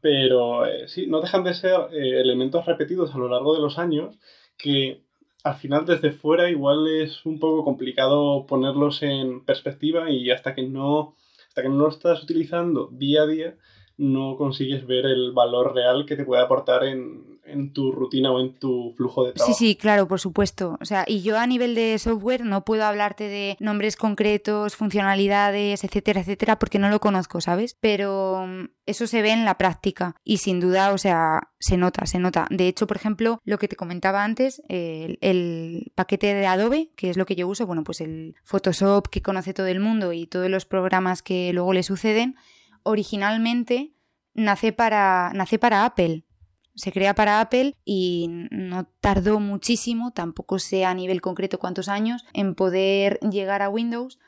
Pero 0.00 0.64
eh, 0.64 0.88
sí, 0.88 1.06
no 1.06 1.20
dejan 1.20 1.44
de 1.44 1.52
ser 1.52 1.76
eh, 1.92 2.18
elementos 2.22 2.64
repetidos 2.64 3.14
a 3.14 3.18
lo 3.18 3.28
largo 3.28 3.54
de 3.54 3.60
los 3.60 3.78
años 3.78 4.16
que 4.56 5.02
al 5.44 5.56
final 5.56 5.84
desde 5.84 6.12
fuera 6.12 6.48
igual 6.48 6.88
es 6.88 7.26
un 7.26 7.38
poco 7.38 7.62
complicado 7.62 8.46
ponerlos 8.46 9.02
en 9.02 9.44
perspectiva 9.44 10.10
y 10.10 10.30
hasta 10.30 10.54
que 10.54 10.62
no 10.62 11.14
hasta 11.48 11.60
que 11.60 11.68
no 11.68 11.76
lo 11.76 11.88
estás 11.90 12.22
utilizando 12.22 12.88
día 12.90 13.22
a 13.22 13.26
día, 13.26 13.56
no 14.00 14.36
consigues 14.38 14.86
ver 14.86 15.04
el 15.04 15.32
valor 15.32 15.74
real 15.74 16.06
que 16.06 16.16
te 16.16 16.24
puede 16.24 16.42
aportar 16.42 16.84
en, 16.84 17.38
en 17.44 17.74
tu 17.74 17.92
rutina 17.92 18.32
o 18.32 18.40
en 18.40 18.54
tu 18.54 18.94
flujo 18.96 19.26
de 19.26 19.32
trabajo. 19.32 19.52
Sí, 19.52 19.66
sí, 19.66 19.76
claro, 19.76 20.08
por 20.08 20.18
supuesto. 20.20 20.78
O 20.80 20.86
sea, 20.86 21.04
y 21.06 21.20
yo 21.20 21.38
a 21.38 21.46
nivel 21.46 21.74
de 21.74 21.98
software 21.98 22.42
no 22.42 22.64
puedo 22.64 22.84
hablarte 22.86 23.24
de 23.24 23.58
nombres 23.60 23.96
concretos, 23.96 24.74
funcionalidades, 24.74 25.84
etcétera, 25.84 26.22
etcétera, 26.22 26.58
porque 26.58 26.78
no 26.78 26.88
lo 26.88 26.98
conozco, 26.98 27.42
¿sabes? 27.42 27.76
Pero 27.78 28.46
mm, 28.46 28.68
eso 28.86 29.06
se 29.06 29.20
ve 29.20 29.32
en 29.32 29.44
la 29.44 29.58
práctica 29.58 30.16
y 30.24 30.38
sin 30.38 30.60
duda, 30.60 30.94
o 30.94 30.98
sea, 30.98 31.50
se 31.58 31.76
nota, 31.76 32.06
se 32.06 32.18
nota. 32.18 32.46
De 32.48 32.68
hecho, 32.68 32.86
por 32.86 32.96
ejemplo, 32.96 33.38
lo 33.44 33.58
que 33.58 33.68
te 33.68 33.76
comentaba 33.76 34.24
antes, 34.24 34.62
el, 34.68 35.18
el 35.20 35.92
paquete 35.94 36.32
de 36.32 36.46
Adobe, 36.46 36.90
que 36.96 37.10
es 37.10 37.18
lo 37.18 37.26
que 37.26 37.36
yo 37.36 37.46
uso, 37.46 37.66
bueno, 37.66 37.84
pues 37.84 38.00
el 38.00 38.34
Photoshop 38.44 39.08
que 39.08 39.20
conoce 39.20 39.52
todo 39.52 39.66
el 39.66 39.80
mundo 39.80 40.14
y 40.14 40.26
todos 40.26 40.48
los 40.48 40.64
programas 40.64 41.22
que 41.22 41.52
luego 41.52 41.74
le 41.74 41.82
suceden, 41.82 42.36
originalmente 42.82 43.94
nace 44.34 44.72
para, 44.72 45.32
nace 45.34 45.58
para 45.58 45.84
Apple 45.84 46.24
se 46.80 46.92
crea 46.92 47.14
para 47.14 47.40
Apple 47.40 47.76
y 47.84 48.28
no 48.50 48.86
tardó 49.00 49.38
muchísimo, 49.38 50.12
tampoco 50.12 50.58
sé 50.58 50.84
a 50.84 50.94
nivel 50.94 51.20
concreto 51.20 51.58
cuántos 51.58 51.88
años, 51.88 52.24
en 52.32 52.54
poder 52.54 53.18
llegar 53.20 53.62
a 53.62 53.68
Windows. 53.68 54.18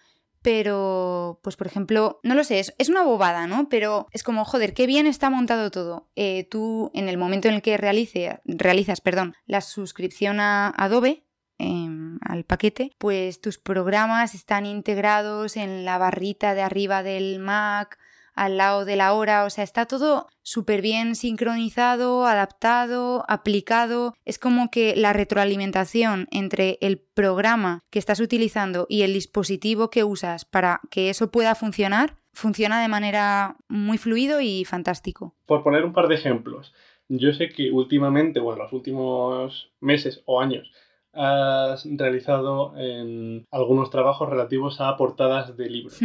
Pero, 0.42 1.38
pues 1.44 1.54
por 1.54 1.68
ejemplo, 1.68 2.18
no 2.24 2.34
lo 2.34 2.42
sé, 2.42 2.58
es, 2.58 2.88
una 2.88 3.04
bobada, 3.04 3.46
¿no? 3.46 3.68
Pero 3.68 4.08
es 4.10 4.24
como, 4.24 4.44
joder, 4.44 4.74
qué 4.74 4.88
bien 4.88 5.06
está 5.06 5.30
montado 5.30 5.70
todo. 5.70 6.10
Eh, 6.16 6.48
tú, 6.50 6.90
en 6.94 7.08
el 7.08 7.16
momento 7.16 7.46
en 7.46 7.54
el 7.54 7.62
que 7.62 7.76
realice, 7.76 8.40
realizas 8.44 9.00
perdón, 9.00 9.36
la 9.46 9.60
suscripción 9.60 10.40
a 10.40 10.74
Adobe, 10.76 11.24
em, 11.58 12.18
al 12.22 12.44
paquete, 12.44 12.90
pues 12.98 13.40
tus 13.40 13.58
programas 13.58 14.34
están 14.34 14.66
integrados 14.66 15.56
en 15.56 15.84
la 15.84 15.96
barrita 15.96 16.54
de 16.54 16.62
arriba 16.62 17.04
del 17.04 17.38
Mac, 17.38 18.00
al 18.44 18.56
lado 18.56 18.84
de 18.84 18.96
la 18.96 19.12
hora, 19.14 19.44
o 19.44 19.50
sea, 19.50 19.64
está 19.64 19.86
todo 19.86 20.26
súper 20.42 20.82
bien 20.82 21.14
sincronizado, 21.14 22.26
adaptado, 22.26 23.24
aplicado. 23.28 24.14
Es 24.24 24.38
como 24.38 24.70
que 24.70 24.94
la 24.96 25.12
retroalimentación 25.12 26.26
entre 26.30 26.78
el 26.80 26.98
programa 26.98 27.84
que 27.90 27.98
estás 27.98 28.20
utilizando 28.20 28.86
y 28.88 29.02
el 29.02 29.12
dispositivo 29.12 29.90
que 29.90 30.04
usas 30.04 30.44
para 30.44 30.80
que 30.90 31.10
eso 31.10 31.30
pueda 31.30 31.54
funcionar, 31.54 32.16
funciona 32.32 32.82
de 32.82 32.88
manera 32.88 33.56
muy 33.68 33.98
fluido 33.98 34.40
y 34.40 34.64
fantástico. 34.64 35.34
Por 35.46 35.62
poner 35.62 35.84
un 35.84 35.92
par 35.92 36.08
de 36.08 36.16
ejemplos, 36.16 36.72
yo 37.08 37.32
sé 37.32 37.50
que 37.50 37.70
últimamente, 37.70 38.40
bueno, 38.40 38.64
los 38.64 38.72
últimos 38.72 39.72
meses 39.80 40.22
o 40.26 40.40
años, 40.40 40.70
has 41.14 41.84
realizado 41.84 42.74
en 42.78 43.46
algunos 43.50 43.90
trabajos 43.90 44.28
relativos 44.28 44.80
a 44.80 44.96
portadas 44.96 45.56
de 45.56 45.68
libros. 45.68 46.00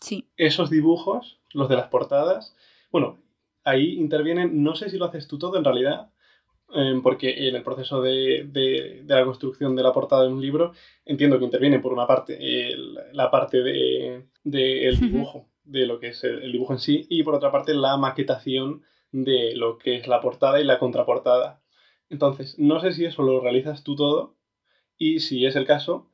Sí. 0.00 0.28
Esos 0.36 0.70
dibujos 0.70 1.38
los 1.52 1.68
de 1.68 1.76
las 1.76 1.88
portadas. 1.88 2.54
Bueno, 2.92 3.18
ahí 3.64 3.94
intervienen, 3.94 4.62
no 4.62 4.76
sé 4.76 4.90
si 4.90 4.98
lo 4.98 5.06
haces 5.06 5.26
tú 5.26 5.38
todo 5.38 5.56
en 5.56 5.64
realidad, 5.64 6.10
em, 6.74 7.02
porque 7.02 7.48
en 7.48 7.56
el 7.56 7.62
proceso 7.62 8.00
de, 8.02 9.02
la 9.06 9.24
construcción 9.24 9.74
de 9.74 9.82
la 9.82 9.92
portada 9.92 10.22
de 10.22 10.32
un 10.32 10.40
libro 10.40 10.72
entiendo 11.04 11.38
que 11.38 11.44
interviene 11.44 11.80
por 11.80 11.92
una 11.92 12.06
parte 12.06 12.38
la 13.12 13.30
parte 13.30 13.62
del 13.62 14.26
de, 14.44 14.96
dibujo, 15.00 15.48
de 15.64 15.86
lo 15.86 15.98
que 15.98 16.08
es 16.08 16.22
el, 16.24 16.52
dibujo 16.52 16.74
en 16.74 16.78
sí, 16.78 17.06
y 17.08 17.22
por 17.22 17.34
otra 17.34 17.50
parte 17.50 17.74
la 17.74 17.96
maquetación 17.96 18.82
de 19.12 19.54
lo 19.56 19.78
que 19.78 19.96
es 19.96 20.06
la 20.06 20.20
portada 20.20 20.60
y 20.60 20.64
la 20.64 20.78
contraportada. 20.78 21.60
Entonces, 22.10 22.58
no 22.58 22.80
sé 22.80 22.92
si 22.92 23.04
eso 23.04 23.22
lo 23.22 23.40
realizas 23.40 23.82
tú 23.82 23.96
todo 23.96 24.36
y 24.98 25.20
si 25.20 25.46
es 25.46 25.56
el 25.56 25.66
caso, 25.66 26.08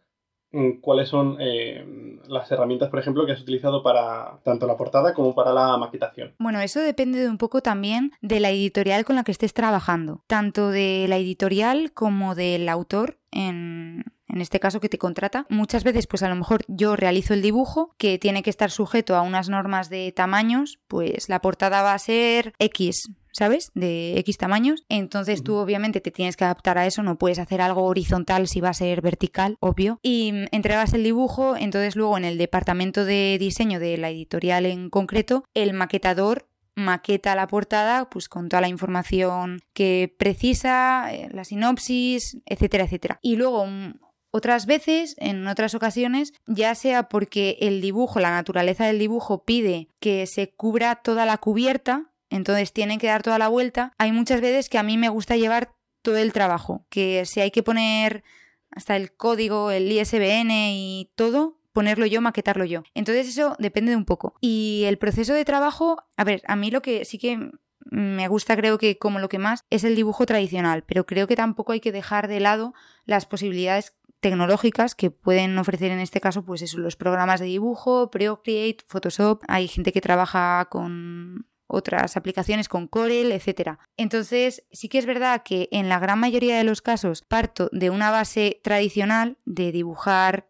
cuáles 0.81 1.09
son 1.09 1.37
eh, 1.41 2.19
las 2.29 2.51
herramientas, 2.51 2.91
por 2.91 2.99
ejemplo, 2.99 3.25
que 3.27 3.33
has 3.33 3.41
utilizado 3.41 3.83
para 3.83 4.39
tanto 4.45 4.67
la 4.67 4.77
portada 4.77 5.15
como 5.15 5.35
para 5.35 5.53
la 5.53 5.77
maquetación. 5.77 6.35
Bueno, 6.39 6.61
eso 6.61 6.81
depende 6.81 7.21
de 7.21 7.29
un 7.29 7.39
poco 7.39 7.63
también 7.63 8.13
de 8.21 8.41
la 8.41 8.51
editorial 8.51 9.05
con 9.05 9.17
la 9.17 9.25
que 9.25 9.33
estés 9.33 9.55
trabajando, 9.55 10.23
tanto 10.27 10.71
de 10.71 11.07
la 11.09 11.17
editorial 11.17 11.93
como 11.93 12.35
del 12.35 12.69
autor 12.69 13.19
en, 13.31 14.05
en 14.29 14.41
este 14.41 14.61
caso 14.61 14.81
que 14.81 14.89
te 14.89 14.99
contrata, 14.99 15.47
muchas 15.49 15.85
veces 15.85 16.07
pues 16.07 16.23
a 16.23 16.29
lo 16.29 16.37
mejor 16.37 16.63
yo 16.67 16.97
realizo 16.97 17.35
el 17.35 17.43
dibujo 17.43 17.95
que 17.99 18.19
tiene 18.19 18.43
que 18.43 18.51
estar 18.51 18.71
sujeto 18.71 19.15
a 19.15 19.23
unas 19.23 19.49
normas 19.49 19.91
de 19.91 20.13
tamaños, 20.13 20.81
pues 20.89 21.29
la 21.29 21.41
portada 21.41 21.83
va 21.83 21.95
a 21.95 21.99
ser 21.99 22.55
X, 22.59 23.11
¿sabes? 23.33 23.71
De 23.75 24.19
X 24.19 24.39
tamaños. 24.39 24.85
Entonces 24.89 25.43
tú 25.43 25.57
obviamente 25.57 26.01
te 26.01 26.11
tienes 26.11 26.37
que 26.37 26.45
adaptar 26.45 26.79
a 26.79 26.87
eso, 26.87 27.03
no 27.03 27.19
puedes 27.19 27.39
hacer 27.39 27.61
algo 27.61 27.85
horizontal 27.85 28.47
si 28.47 28.61
va 28.61 28.71
a 28.71 28.75
ser 28.75 29.01
vertical, 29.01 29.57
obvio. 29.61 29.99
Y 30.03 30.33
mm, 30.33 30.45
entregas 30.53 30.93
el 30.93 31.03
dibujo, 31.03 31.57
entonces 31.57 31.97
luego 31.97 32.17
en 32.17 32.25
el 32.25 32.39
departamento 32.39 33.05
de 33.05 33.37
diseño 33.41 33.81
de 33.81 33.97
la 33.99 34.11
editorial 34.11 34.67
en 34.67 34.91
concreto, 34.91 35.45
el 35.55 35.73
maquetador 35.73 36.47
maqueta 36.75 37.35
la 37.35 37.49
portada 37.49 38.09
pues 38.09 38.29
con 38.29 38.49
toda 38.49 38.63
la 38.63 38.69
información 38.69 39.61
que 39.75 40.15
precisa, 40.19 41.13
eh, 41.13 41.29
la 41.33 41.45
sinopsis, 41.45 42.39
etcétera, 42.47 42.85
etcétera. 42.85 43.19
Y 43.23 43.37
luego 43.37 43.67
mm, 43.67 43.93
otras 44.35 44.65
veces, 44.65 45.15
en 45.19 45.47
otras 45.47 45.75
ocasiones, 45.75 46.33
ya 46.47 46.75
sea 46.75 47.11
porque 47.11 47.59
el 47.61 47.83
dibujo, 47.83 48.19
la 48.19 48.31
naturaleza 48.31 48.87
del 48.87 48.99
dibujo 48.99 49.45
pide 49.45 49.89
que 50.01 50.27
se 50.27 50.51
cubra 50.51 50.97
toda 50.97 51.27
la 51.27 51.37
cubierta, 51.37 52.12
entonces 52.33 52.73
tienen 52.73 52.99
que 52.99 53.07
dar 53.07 53.23
toda 53.23 53.39
la 53.39 53.49
vuelta. 53.49 53.93
Hay 53.99 54.13
muchas 54.13 54.41
veces 54.41 54.69
que 54.69 54.79
a 54.79 54.83
mí 54.83 54.97
me 54.97 55.09
gusta 55.09 55.37
llevar 55.37 55.75
todo 56.03 56.17
el 56.17 56.33
trabajo, 56.33 56.85
que 56.89 57.25
si 57.27 57.41
hay 57.41 57.51
que 57.51 57.63
poner 57.63 58.25
hasta 58.71 58.97
el 58.97 59.13
código, 59.13 59.71
el 59.71 59.91
ISBN 59.91 60.51
y 60.51 61.13
todo, 61.15 61.59
ponerlo 61.73 62.07
yo, 62.07 62.21
maquetarlo 62.21 62.65
yo. 62.65 62.83
Entonces 62.95 63.29
eso 63.29 63.55
depende 63.59 63.91
de 63.91 63.97
un 63.97 64.05
poco. 64.05 64.35
Y 64.41 64.85
el 64.87 64.99
proceso 64.99 65.35
de 65.35 65.45
trabajo, 65.45 66.03
a 66.17 66.25
ver, 66.25 66.43
a 66.47 66.57
mí 66.57 66.71
lo 66.71 66.83
que 66.83 67.05
sí 67.05 67.19
que 67.19 67.51
me 67.85 68.29
gusta 68.29 68.57
creo 68.57 68.79
que 68.79 68.99
como 68.99 69.19
lo 69.19 69.29
que 69.29 69.39
más 69.39 69.65
es 69.71 69.85
el 69.85 69.95
dibujo 69.95 70.27
tradicional, 70.27 70.85
pero 70.87 71.05
creo 71.05 71.27
que 71.27 71.37
tampoco 71.37 71.73
hay 71.73 71.81
que 71.81 71.93
dejar 71.93 72.29
de 72.29 72.41
lado 72.41 72.75
las 73.05 73.27
posibilidades 73.27 73.95
tecnológicas 74.21 74.95
que 74.95 75.11
pueden 75.11 75.59
ofrecer 75.59 75.91
en 75.91 75.99
este 75.99 76.21
caso 76.21 76.45
pues 76.45 76.63
eso, 76.63 76.79
los 76.79 76.97
programas 76.97 77.41
de 77.41 77.47
dibujo, 77.47 78.11
Procreate, 78.11 78.85
Photoshop, 78.87 79.43
hay 79.49 79.67
gente 79.67 79.93
que 79.93 80.01
trabaja 80.01 80.69
con 80.71 81.47
otras 81.73 82.17
aplicaciones 82.17 82.69
con 82.69 82.87
Corel, 82.87 83.33
etc. 83.33 83.79
Entonces, 83.97 84.65
sí 84.73 84.89
que 84.89 84.99
es 84.99 85.07
verdad 85.07 85.43
que 85.43 85.69
en 85.73 85.89
la 85.89 85.99
gran 85.99 86.19
mayoría 86.19 86.57
de 86.57 86.65
los 86.65 86.83
casos 86.83 87.23
parto 87.23 87.69
de 87.73 87.91
una 87.91 88.11
base 88.11 88.61
tradicional 88.63 89.39
de 89.45 89.73
dibujar 89.73 90.49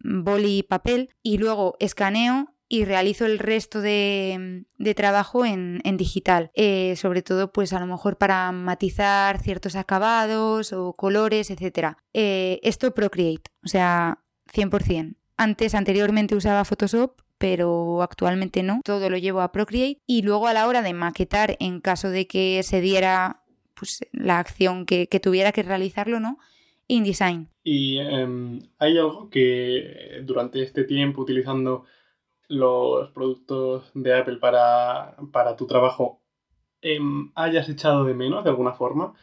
boli 0.00 0.58
y 0.58 0.62
papel 0.62 1.10
y 1.22 1.38
luego 1.38 1.76
escaneo 1.80 2.52
y 2.68 2.84
realizo 2.84 3.26
el 3.26 3.38
resto 3.38 3.80
de, 3.80 4.66
trabajo 4.96 5.44
en, 5.44 5.80
digital. 5.96 6.50
Eh, 6.54 6.96
sobre 6.96 7.22
todo, 7.22 7.52
pues 7.52 7.72
a 7.72 7.80
lo 7.80 7.86
mejor 7.86 8.18
para 8.18 8.50
matizar 8.52 9.40
ciertos 9.40 9.76
acabados 9.76 10.72
o 10.72 10.94
colores, 10.94 11.50
etc. 11.50 11.96
Eh, 12.12 12.58
esto 12.62 12.92
Procreate, 12.92 13.50
o 13.64 13.68
sea, 13.68 14.18
100%. 14.52 15.16
Antes, 15.36 15.74
anteriormente 15.74 16.34
usaba 16.34 16.64
Photoshop, 16.64 17.20
pero 17.38 18.02
actualmente 18.02 18.62
no. 18.62 18.80
Todo 18.84 19.10
lo 19.10 19.18
llevo 19.18 19.40
a 19.40 19.52
Procreate 19.52 20.00
y 20.06 20.22
luego 20.22 20.46
a 20.46 20.52
la 20.52 20.66
hora 20.66 20.82
de 20.82 20.92
maquetar, 20.94 21.56
en 21.60 21.80
caso 21.80 22.10
de 22.10 22.26
que 22.26 22.62
se 22.62 22.80
diera 22.80 23.42
pues, 23.74 24.06
la 24.12 24.38
acción 24.38 24.86
que, 24.86 25.06
tuviera 25.22 25.52
que 25.52 25.62
realizarlo, 25.62 26.20
¿no? 26.20 26.38
InDesign. 26.88 27.48
Y 27.64 27.98
em, 27.98 28.60
hay 28.78 28.96
algo 28.98 29.28
que 29.28 30.20
durante 30.24 30.62
este 30.62 30.84
tiempo 30.84 31.22
utilizando 31.22 31.84
los 32.48 33.10
productos 33.10 33.90
de 33.94 34.14
Apple 34.14 34.36
para, 34.36 35.16
tu 35.56 35.66
trabajo 35.66 36.22
em, 36.80 37.32
hayas 37.34 37.68
echado 37.68 38.04
de 38.04 38.14
menos 38.14 38.44
de 38.44 38.50
alguna 38.50 38.72
forma 38.72 39.14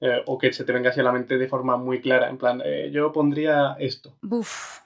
eh, 0.00 0.22
o 0.26 0.38
que 0.38 0.52
se 0.52 0.64
te 0.64 0.72
venga 0.72 0.90
así 0.90 1.00
a 1.00 1.02
la 1.02 1.12
mente 1.12 1.38
de 1.38 1.48
forma 1.48 1.76
muy 1.76 2.00
clara, 2.00 2.28
en 2.28 2.38
plan, 2.38 2.62
eh, 2.64 2.90
yo 2.92 3.10
pondría 3.10 3.74
esto. 3.80 4.16
Buf, 4.22 4.80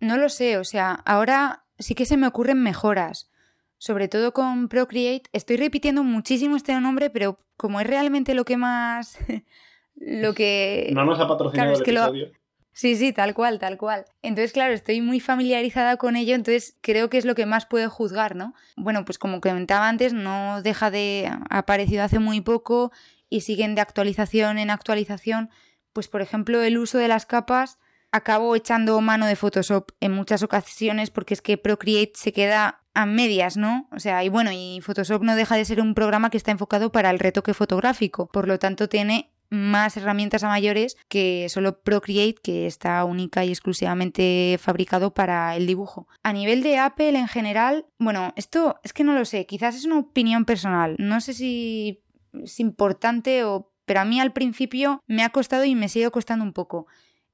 no 0.00 0.16
lo 0.18 0.28
sé, 0.28 0.58
o 0.58 0.64
sea, 0.64 0.92
ahora 1.06 1.61
sí 1.78 1.94
que 1.94 2.06
se 2.06 2.16
me 2.16 2.26
ocurren 2.26 2.62
mejoras. 2.62 3.30
Sobre 3.78 4.06
todo 4.06 4.32
con 4.32 4.68
Procreate, 4.68 5.28
estoy 5.32 5.56
repitiendo 5.56 6.04
muchísimo 6.04 6.56
este 6.56 6.78
nombre, 6.80 7.10
pero 7.10 7.36
como 7.56 7.80
es 7.80 7.86
realmente 7.86 8.34
lo 8.34 8.44
que 8.44 8.56
más... 8.56 9.18
lo 9.96 10.34
que... 10.34 10.90
No 10.92 11.04
nos 11.04 11.18
ha 11.18 11.26
patrocinado 11.26 11.72
el 11.72 11.80
episodio. 11.80 12.32
Sí, 12.74 12.96
sí, 12.96 13.12
tal 13.12 13.34
cual, 13.34 13.58
tal 13.58 13.76
cual. 13.76 14.06
Entonces, 14.22 14.52
claro, 14.52 14.72
estoy 14.72 15.02
muy 15.02 15.20
familiarizada 15.20 15.98
con 15.98 16.16
ello, 16.16 16.34
entonces 16.34 16.78
creo 16.80 17.10
que 17.10 17.18
es 17.18 17.26
lo 17.26 17.34
que 17.34 17.44
más 17.44 17.66
puedo 17.66 17.90
juzgar, 17.90 18.34
¿no? 18.34 18.54
Bueno, 18.76 19.04
pues 19.04 19.18
como 19.18 19.40
comentaba 19.40 19.88
antes, 19.88 20.14
no 20.14 20.62
deja 20.62 20.90
de... 20.90 21.30
ha 21.50 21.58
aparecido 21.58 22.02
hace 22.02 22.18
muy 22.18 22.40
poco 22.40 22.90
y 23.28 23.42
siguen 23.42 23.74
de 23.74 23.82
actualización 23.82 24.58
en 24.58 24.70
actualización. 24.70 25.50
Pues, 25.92 26.08
por 26.08 26.22
ejemplo, 26.22 26.62
el 26.62 26.78
uso 26.78 26.96
de 26.96 27.08
las 27.08 27.26
capas, 27.26 27.78
acabo 28.12 28.54
echando 28.54 29.00
mano 29.00 29.26
de 29.26 29.36
Photoshop 29.36 29.90
en 30.00 30.12
muchas 30.12 30.42
ocasiones 30.42 31.10
porque 31.10 31.34
es 31.34 31.42
que 31.42 31.58
Procreate 31.58 32.12
se 32.14 32.32
queda 32.32 32.82
a 32.94 33.06
medias, 33.06 33.56
¿no? 33.56 33.88
O 33.90 33.98
sea, 33.98 34.22
y 34.22 34.28
bueno, 34.28 34.50
y 34.52 34.80
Photoshop 34.82 35.22
no 35.22 35.34
deja 35.34 35.56
de 35.56 35.64
ser 35.64 35.80
un 35.80 35.94
programa 35.94 36.30
que 36.30 36.36
está 36.36 36.50
enfocado 36.50 36.92
para 36.92 37.10
el 37.10 37.18
retoque 37.18 37.54
fotográfico, 37.54 38.28
por 38.28 38.46
lo 38.46 38.58
tanto 38.58 38.88
tiene 38.88 39.30
más 39.52 39.96
herramientas 39.98 40.44
a 40.44 40.48
mayores 40.48 40.96
que 41.08 41.46
solo 41.50 41.82
Procreate, 41.82 42.40
que 42.42 42.66
está 42.66 43.04
única 43.04 43.44
y 43.44 43.50
exclusivamente 43.50 44.58
fabricado 44.58 45.12
para 45.12 45.54
el 45.56 45.66
dibujo. 45.66 46.08
A 46.22 46.32
nivel 46.32 46.62
de 46.62 46.78
Apple 46.78 47.18
en 47.18 47.28
general, 47.28 47.86
bueno, 47.98 48.32
esto 48.36 48.80
es 48.82 48.92
que 48.94 49.04
no 49.04 49.14
lo 49.14 49.24
sé, 49.26 49.46
quizás 49.46 49.76
es 49.76 49.84
una 49.84 49.98
opinión 49.98 50.46
personal. 50.46 50.96
No 50.98 51.20
sé 51.20 51.34
si 51.34 52.02
es 52.32 52.60
importante 52.60 53.44
o... 53.44 53.70
Pero 53.84 54.00
a 54.00 54.04
mí 54.04 54.20
al 54.20 54.32
principio 54.32 55.02
me 55.06 55.24
ha 55.24 55.30
costado 55.30 55.64
y 55.64 55.74
me 55.74 55.88
sigue 55.88 56.10
costando 56.10 56.44
un 56.44 56.52
poco. 56.52 56.86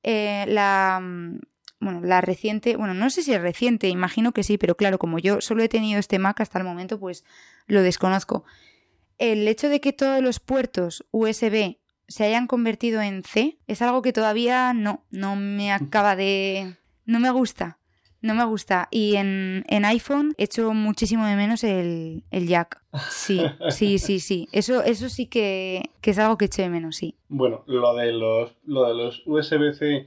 Eh, 0.03 0.45
la, 0.49 1.01
mm, 1.03 1.41
bueno, 1.81 2.01
la 2.03 2.21
reciente, 2.21 2.77
bueno, 2.77 2.95
no 2.95 3.11
sé 3.11 3.23
si 3.23 3.33
es 3.33 3.41
reciente, 3.41 3.89
imagino 3.89 4.33
que 4.33 4.43
sí, 4.43 4.59
pero 4.59 4.77
claro, 4.77 4.99
como 4.99 5.19
yo 5.19 5.41
solo 5.41 5.63
he 5.63 5.69
tenido 5.69 6.01
este 6.01 6.19
Mac 6.19 6.41
hasta 6.41 6.59
el 6.59 6.65
momento, 6.65 6.99
pues 6.99 7.25
lo 7.67 7.83
desconozco. 7.83 8.45
El 9.19 9.47
hecho 9.49 9.69
de 9.69 9.81
que 9.81 9.93
todos 9.93 10.23
los 10.23 10.41
puertos 10.41 11.07
USB 11.11 11.79
se 12.09 12.25
hayan 12.25 12.47
convertido 12.47 13.03
en 13.03 13.23
C 13.23 13.59
es 13.67 13.83
algo 13.83 14.03
que 14.03 14.13
todavía 14.13 14.73
no, 14.73 15.05
no 15.11 15.37
me 15.37 15.73
acaba 15.73 16.17
de... 16.17 16.77
no 17.05 17.21
me 17.21 17.31
gusta. 17.31 17.79
No 18.21 18.35
me 18.35 18.45
gusta. 18.45 18.89
Y 18.91 19.17
en, 19.17 19.65
en 19.69 19.85
iPhone 19.85 20.35
echo 20.39 20.73
muchísimo 20.73 21.27
de 21.27 21.37
menos 21.37 21.63
el, 21.63 22.25
el, 22.31 22.49
jack. 22.49 22.83
Sí, 23.11 23.41
sí, 23.71 23.99
sí, 23.99 24.21
sí. 24.21 24.49
Eso, 24.53 24.83
eso 24.83 25.09
sí 25.09 25.27
que, 25.27 25.91
que, 26.01 26.11
es 26.11 26.19
algo 26.19 26.37
que 26.37 26.47
echo 26.47 26.63
de 26.63 26.71
menos, 26.71 26.97
sí. 26.97 27.17
Bueno, 27.29 27.63
lo 27.67 27.95
de 27.95 28.13
los, 28.13 28.57
lo 28.65 28.89
de 28.89 28.95
los 28.95 29.23
USB-C 29.27 30.07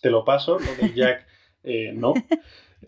te 0.00 0.10
lo 0.10 0.24
paso, 0.24 0.58
lo 0.58 0.74
del 0.74 0.94
jack 0.96 1.26
eh, 1.66 1.92
no. 1.92 2.14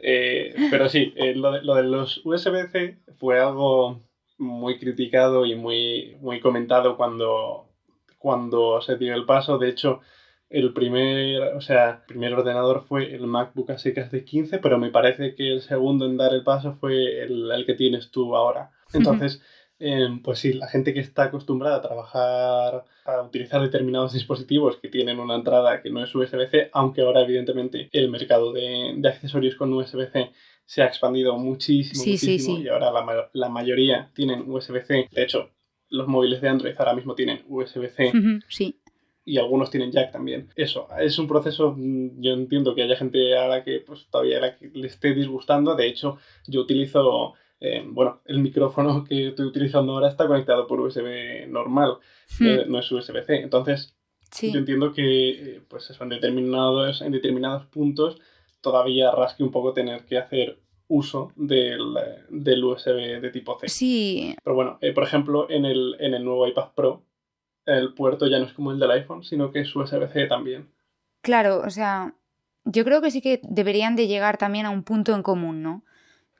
Eh, 0.00 0.54
pero 0.70 0.88
sí, 0.88 1.12
eh, 1.16 1.34
lo, 1.34 1.50
de, 1.50 1.62
lo, 1.62 1.74
de, 1.74 1.82
los 1.82 2.24
USB-C 2.24 2.98
fue 3.18 3.40
algo 3.40 4.02
muy 4.38 4.78
criticado 4.78 5.44
y 5.44 5.56
muy, 5.56 6.16
muy 6.20 6.40
comentado 6.40 6.96
cuando, 6.96 7.68
cuando 8.18 8.80
se 8.80 8.96
dio 8.96 9.14
el 9.14 9.26
paso. 9.26 9.58
De 9.58 9.68
hecho, 9.68 10.00
el 10.50 10.72
primer, 10.72 11.42
o 11.54 11.60
sea, 11.60 12.04
primer 12.06 12.32
ordenador 12.34 12.84
fue 12.88 13.14
el 13.14 13.26
MacBook 13.26 13.70
así 13.70 13.92
que 13.92 14.00
es 14.00 14.10
de 14.10 14.24
15, 14.24 14.58
pero 14.58 14.78
me 14.78 14.90
parece 14.90 15.34
que 15.34 15.52
el 15.52 15.60
segundo 15.60 16.06
en 16.06 16.16
dar 16.16 16.32
el 16.32 16.44
paso 16.44 16.74
fue 16.80 17.22
el, 17.22 17.50
el 17.50 17.66
que 17.66 17.74
tienes 17.74 18.10
tú 18.10 18.34
ahora. 18.34 18.70
Entonces, 18.92 19.42
Em, 19.80 20.22
pues 20.22 20.40
sí, 20.40 20.52
la 20.54 20.66
gente 20.66 20.92
que 20.92 20.98
está 20.98 21.24
acostumbrada 21.24 21.76
a 21.76 21.82
trabajar, 21.82 22.84
a 23.04 23.22
utilizar 23.22 23.62
determinados 23.62 24.12
dispositivos 24.12 24.76
que 24.78 24.88
tienen 24.88 25.20
una 25.20 25.36
entrada 25.36 25.80
que 25.82 25.90
no 25.90 26.02
es 26.02 26.12
USB-C, 26.12 26.70
aunque 26.72 27.02
ahora 27.02 27.20
evidentemente 27.20 27.88
el 27.92 28.10
mercado 28.10 28.52
de, 28.52 28.94
de 28.96 29.08
accesorios 29.08 29.54
con 29.54 29.72
USB-C 29.72 30.32
se 30.64 30.82
ha 30.82 30.86
expandido 30.86 31.38
muchísimo, 31.38 32.04
muchísimo 32.04 32.58
y 32.58 32.68
ahora 32.68 32.90
la, 32.90 33.30
la 33.32 33.48
mayoría 33.48 34.10
tienen 34.14 34.50
USB-C. 34.50 35.08
De 35.12 35.22
hecho, 35.22 35.50
los 35.90 36.08
móviles 36.08 36.40
de 36.40 36.48
Android 36.48 36.74
ahora 36.76 36.94
mismo 36.94 37.14
tienen 37.14 37.44
USB-C. 37.46 38.12
sí 38.48 38.80
y 39.28 39.38
algunos 39.38 39.70
tienen 39.70 39.92
jack 39.92 40.12
también. 40.12 40.48
Eso, 40.56 40.88
es 40.98 41.18
un 41.18 41.28
proceso, 41.28 41.74
mm, 41.76 42.20
yo 42.20 42.32
entiendo 42.32 42.74
que 42.74 42.82
haya 42.82 42.96
gente 42.96 43.36
a 43.36 43.46
la 43.46 43.62
que 43.62 43.80
pues, 43.80 44.06
todavía 44.10 44.40
le 44.40 44.86
esté 44.86 45.14
disgustando. 45.14 45.74
De 45.74 45.86
hecho, 45.86 46.18
yo 46.46 46.62
utilizo 46.62 47.34
eh, 47.60 47.84
bueno, 47.86 48.20
el 48.24 48.38
micrófono 48.38 49.04
que 49.04 49.28
estoy 49.28 49.46
utilizando 49.46 49.92
ahora 49.92 50.08
está 50.08 50.26
conectado 50.26 50.66
por 50.66 50.80
USB 50.80 51.48
normal, 51.48 51.98
hmm. 52.38 52.46
eh, 52.46 52.64
no 52.68 52.78
es 52.78 52.90
USB-C. 52.90 53.42
Entonces, 53.42 53.96
yo 54.40 54.58
entiendo 54.58 54.92
que 54.92 55.30
eh, 55.30 55.62
pues 55.68 55.90
eso, 55.90 56.02
en, 56.04 56.10
determinados, 56.10 57.02
en 57.02 57.12
determinados 57.12 57.66
puntos 57.66 58.20
todavía 58.60 59.10
rasque 59.10 59.42
un 59.42 59.50
poco 59.50 59.72
tener 59.72 60.04
que 60.04 60.18
hacer 60.18 60.58
uso 60.88 61.32
del, 61.36 61.94
del 62.30 62.64
USB 62.64 63.20
de 63.20 63.30
tipo 63.30 63.58
C. 63.58 63.68
Sí. 63.68 64.34
Pero 64.42 64.56
bueno, 64.56 64.78
por 64.94 65.04
ejemplo, 65.04 65.50
en 65.50 65.64
el, 65.64 65.96
en 66.00 66.14
el 66.14 66.24
nuevo 66.24 66.46
iPad 66.46 66.70
Pro, 66.74 67.04
el 67.68 67.94
puerto 67.94 68.26
ya 68.26 68.38
no 68.38 68.46
es 68.46 68.52
como 68.52 68.72
el 68.72 68.78
del 68.78 68.90
iPhone, 68.90 69.22
sino 69.22 69.52
que 69.52 69.60
es 69.60 69.74
USB-C 69.74 70.26
también. 70.26 70.68
Claro, 71.20 71.62
o 71.64 71.70
sea, 71.70 72.14
yo 72.64 72.84
creo 72.84 73.00
que 73.00 73.10
sí 73.10 73.20
que 73.20 73.40
deberían 73.44 73.96
de 73.96 74.08
llegar 74.08 74.38
también 74.38 74.66
a 74.66 74.70
un 74.70 74.82
punto 74.82 75.14
en 75.14 75.22
común, 75.22 75.62
¿no? 75.62 75.84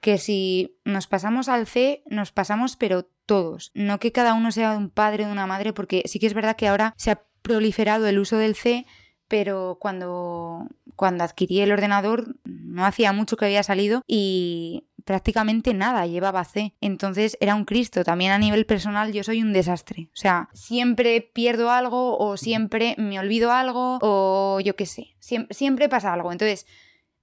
que 0.00 0.18
si 0.18 0.78
nos 0.84 1.06
pasamos 1.06 1.48
al 1.48 1.66
C, 1.66 2.02
nos 2.06 2.32
pasamos 2.32 2.76
pero 2.76 3.08
todos. 3.26 3.70
No 3.74 3.98
que 3.98 4.12
cada 4.12 4.34
uno 4.34 4.52
sea 4.52 4.76
un 4.76 4.90
padre 4.90 5.26
o 5.26 5.32
una 5.32 5.46
madre, 5.46 5.72
porque 5.72 6.02
sí 6.06 6.18
que 6.18 6.26
es 6.26 6.34
verdad 6.34 6.56
que 6.56 6.68
ahora 6.68 6.94
se 6.96 7.10
ha 7.10 7.22
proliferado 7.42 8.06
el 8.06 8.18
uso 8.18 8.36
del 8.36 8.54
C, 8.54 8.86
pero 9.26 9.76
cuando, 9.80 10.66
cuando 10.96 11.24
adquirí 11.24 11.60
el 11.60 11.72
ordenador 11.72 12.36
no 12.44 12.84
hacía 12.86 13.12
mucho 13.12 13.36
que 13.36 13.46
había 13.46 13.62
salido 13.62 14.02
y 14.06 14.86
prácticamente 15.08 15.72
nada 15.72 16.06
llevaba 16.06 16.44
C. 16.44 16.74
Entonces 16.82 17.38
era 17.40 17.54
un 17.54 17.64
Cristo. 17.64 18.04
También 18.04 18.30
a 18.30 18.38
nivel 18.38 18.66
personal 18.66 19.10
yo 19.10 19.24
soy 19.24 19.40
un 19.40 19.54
desastre. 19.54 20.10
O 20.12 20.16
sea, 20.16 20.50
siempre 20.52 21.22
pierdo 21.22 21.70
algo 21.70 22.18
o 22.18 22.36
siempre 22.36 22.94
me 22.98 23.18
olvido 23.18 23.50
algo 23.50 23.98
o 24.02 24.60
yo 24.62 24.76
qué 24.76 24.84
sé. 24.84 25.16
Siempre, 25.18 25.54
siempre 25.54 25.88
pasa 25.88 26.12
algo. 26.12 26.30
Entonces 26.30 26.66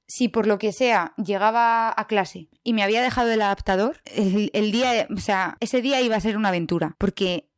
si 0.08 0.30
por 0.30 0.48
lo 0.48 0.58
que 0.58 0.72
sea 0.72 1.14
llegaba 1.18 1.94
a 1.96 2.08
clase 2.08 2.50
y 2.64 2.74
me 2.74 2.82
había 2.82 3.04
dejado 3.04 3.32
el 3.32 3.42
adaptador, 3.44 4.02
el, 4.06 4.72
día, 4.72 5.08
o 5.16 5.20
sea, 5.20 5.56
ese 5.60 5.84
día 5.84 6.02
iba 6.02 6.16
a 6.16 6.20
ser 6.20 6.38
una 6.38 6.50
aventura, 6.50 6.96
porque 6.98 7.50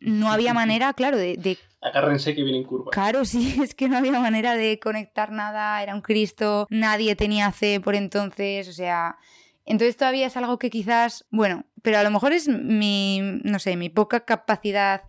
no 0.00 0.30
había 0.30 0.54
manera, 0.54 0.92
claro, 0.92 1.16
de, 1.16 1.36
de... 1.36 1.58
Agárrense 1.80 2.34
que 2.34 2.44
vienen 2.44 2.62
curvas. 2.62 2.92
Claro, 2.92 3.24
sí, 3.24 3.56
es 3.62 3.74
que 3.74 3.88
no 3.88 3.96
había 3.96 4.20
manera 4.20 4.54
de 4.54 4.78
conectar 4.78 5.32
nada, 5.32 5.82
era 5.82 5.96
un 5.96 6.00
Cristo, 6.00 6.68
nadie 6.70 7.16
tenía 7.16 7.50
C 7.50 7.80
por 7.80 7.96
entonces, 7.96 8.68
o 8.68 8.72
sea... 8.72 9.16
Entonces 9.64 9.96
todavía 9.96 10.26
es 10.26 10.36
algo 10.36 10.58
que 10.58 10.70
quizás, 10.70 11.26
bueno, 11.30 11.64
pero 11.82 11.98
a 11.98 12.02
lo 12.02 12.10
mejor 12.10 12.32
es 12.32 12.48
mi, 12.48 13.20
no 13.44 13.58
sé, 13.58 13.76
mi 13.76 13.88
poca 13.88 14.24
capacidad 14.24 15.02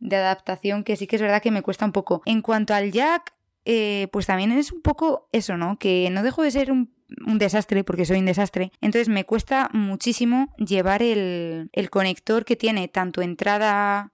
de 0.00 0.16
adaptación, 0.16 0.84
que 0.84 0.96
sí 0.96 1.06
que 1.06 1.16
es 1.16 1.22
verdad 1.22 1.42
que 1.42 1.50
me 1.50 1.62
cuesta 1.62 1.84
un 1.84 1.92
poco. 1.92 2.22
En 2.26 2.42
cuanto 2.42 2.74
al 2.74 2.92
jack, 2.92 3.32
eh, 3.64 4.08
pues 4.12 4.26
también 4.26 4.52
es 4.52 4.72
un 4.72 4.82
poco 4.82 5.28
eso, 5.32 5.56
¿no? 5.56 5.78
Que 5.78 6.10
no 6.10 6.22
dejo 6.22 6.42
de 6.42 6.50
ser 6.50 6.72
un, 6.72 6.90
desastre, 7.38 7.84
porque 7.84 8.04
soy 8.04 8.18
un 8.18 8.26
desastre. 8.26 8.72
Entonces 8.80 9.08
me 9.08 9.24
cuesta 9.24 9.68
muchísimo 9.72 10.52
llevar 10.56 11.02
el, 11.02 11.70
el, 11.72 11.90
conector 11.90 12.44
que 12.44 12.56
tiene 12.56 12.88
tanto 12.88 13.22
entrada, 13.22 14.12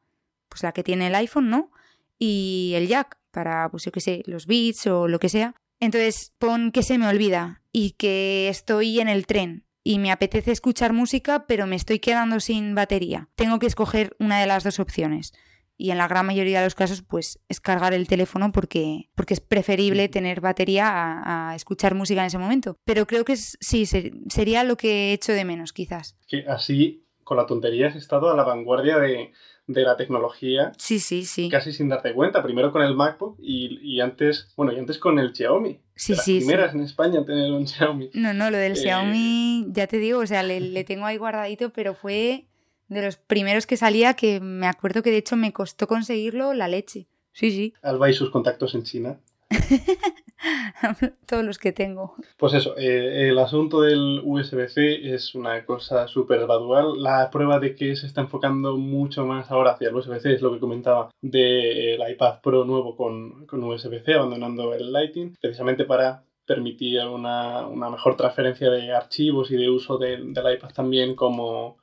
pues 0.48 0.62
la 0.62 0.72
que 0.72 0.82
tiene 0.82 1.06
el 1.06 1.14
iPhone, 1.14 1.48
¿no? 1.48 1.70
Y 2.18 2.72
el 2.74 2.88
jack 2.88 3.16
para, 3.30 3.70
pues 3.70 3.84
yo 3.84 3.92
qué 3.92 4.00
sé, 4.00 4.22
los 4.26 4.46
beats 4.46 4.86
o 4.88 5.08
lo 5.08 5.18
que 5.20 5.28
sea. 5.28 5.54
Entonces 5.80 6.32
pon 6.38 6.72
que 6.72 6.82
se 6.82 6.98
me 6.98 7.06
olvida 7.06 7.62
y 7.70 7.92
que 7.92 8.48
estoy 8.48 9.00
en 9.00 9.08
el 9.08 9.26
tren 9.26 9.67
y 9.88 9.98
me 9.98 10.12
apetece 10.12 10.52
escuchar 10.52 10.92
música, 10.92 11.46
pero 11.46 11.66
me 11.66 11.74
estoy 11.74 11.98
quedando 11.98 12.40
sin 12.40 12.74
batería. 12.74 13.30
Tengo 13.36 13.58
que 13.58 13.64
escoger 13.64 14.14
una 14.18 14.38
de 14.38 14.46
las 14.46 14.62
dos 14.62 14.80
opciones 14.80 15.32
y 15.78 15.92
en 15.92 15.96
la 15.96 16.06
gran 16.06 16.26
mayoría 16.26 16.58
de 16.58 16.66
los 16.66 16.74
casos 16.74 17.00
pues 17.00 17.38
es 17.48 17.58
cargar 17.58 17.94
el 17.94 18.06
teléfono 18.06 18.52
porque, 18.52 19.08
porque 19.14 19.32
es 19.32 19.40
preferible 19.40 20.10
tener 20.10 20.42
batería 20.42 21.22
a, 21.24 21.54
escuchar 21.56 21.94
música 21.94 22.20
en 22.20 22.26
ese 22.26 22.36
momento. 22.36 22.76
Pero 22.84 23.06
creo 23.06 23.24
que 23.24 23.36
sí, 23.36 23.86
sería 23.86 24.62
lo 24.62 24.76
que 24.76 24.90
he 24.90 25.12
hecho 25.14 25.32
de 25.32 25.46
menos 25.46 25.72
quizás. 25.72 26.18
Que 26.28 26.44
así, 26.46 27.06
con 27.24 27.38
la 27.38 27.46
tontería, 27.46 27.86
has 27.86 27.96
estado 27.96 28.28
a 28.28 28.36
la 28.36 28.44
vanguardia 28.44 28.98
de, 28.98 29.32
la 29.68 29.96
tecnología. 29.96 30.72
Sí, 30.78 30.98
sí, 30.98 31.24
sí. 31.24 31.48
Casi 31.48 31.72
sin 31.72 31.88
darte 31.88 32.12
cuenta. 32.12 32.42
Primero 32.42 32.72
con 32.72 32.82
el 32.82 32.94
MacBook 32.94 33.36
y, 33.40 34.00
antes, 34.00 34.48
bueno, 34.56 34.72
y 34.72 34.78
antes 34.78 34.98
con 34.98 35.18
el 35.18 35.34
Xiaomi. 35.34 35.80
Sí, 35.94 36.14
sí, 36.14 36.38
primeras 36.38 36.74
en 36.74 36.80
España 36.80 37.24
tener 37.24 37.52
un 37.52 37.66
Xiaomi. 37.66 38.10
No, 38.14 38.32
no, 38.32 38.50
lo 38.50 38.56
del 38.56 38.72
eh, 38.72 38.76
Xiaomi, 38.76 39.66
ya 39.70 39.86
te 39.86 39.98
digo, 39.98 40.20
o 40.20 40.26
sea, 40.26 40.42
le, 40.42 40.60
le 40.60 40.84
tengo 40.84 41.06
ahí 41.06 41.16
guardadito, 41.16 41.70
pero 41.70 41.94
fue 41.94 42.46
de 42.88 43.02
los 43.02 43.16
primeros 43.16 43.66
que 43.66 43.76
salía 43.76 44.14
que 44.14 44.40
me 44.40 44.66
acuerdo 44.66 45.02
que 45.02 45.10
de 45.10 45.18
hecho 45.18 45.36
me 45.36 45.52
costó 45.52 45.86
conseguirlo 45.86 46.54
la 46.54 46.68
leche. 46.68 47.08
Sí, 47.32 47.50
sí. 47.50 47.74
Alba 47.82 48.10
y 48.10 48.14
sus 48.14 48.30
contactos 48.30 48.74
en 48.74 48.82
China. 48.84 49.20
Todos 51.26 51.44
los 51.44 51.58
que 51.58 51.72
tengo. 51.72 52.14
Pues 52.36 52.54
eso, 52.54 52.76
eh, 52.76 53.28
el 53.28 53.38
asunto 53.38 53.80
del 53.80 54.20
USB-C 54.24 55.14
es 55.14 55.34
una 55.34 55.64
cosa 55.64 56.06
súper 56.08 56.40
gradual. 56.40 57.02
La 57.02 57.30
prueba 57.30 57.58
de 57.58 57.74
que 57.74 57.96
se 57.96 58.06
está 58.06 58.20
enfocando 58.20 58.76
mucho 58.76 59.26
más 59.26 59.50
ahora 59.50 59.72
hacia 59.72 59.88
el 59.88 59.96
USB-C 59.96 60.34
es 60.34 60.42
lo 60.42 60.52
que 60.52 60.60
comentaba 60.60 61.10
del 61.20 62.00
iPad 62.10 62.40
Pro 62.40 62.64
nuevo 62.64 62.96
con, 62.96 63.46
con 63.46 63.62
USB-C, 63.64 64.14
abandonando 64.14 64.74
el 64.74 64.92
Lightning, 64.92 65.34
precisamente 65.40 65.84
para 65.84 66.24
permitir 66.46 67.00
una, 67.02 67.66
una, 67.66 67.90
mejor 67.90 68.16
transferencia 68.16 68.70
de 68.70 68.92
archivos 68.92 69.50
y 69.50 69.56
de 69.56 69.68
uso 69.68 69.98
del 69.98 70.30
iPad 70.30 70.72
también 70.74 71.14
como, 71.14 71.76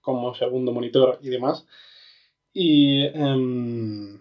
como 0.00 0.34
segundo 0.34 0.72
monitor 0.72 1.18
y 1.22 1.30
demás. 1.30 1.66
Y 2.52 3.06
em, 3.06 4.20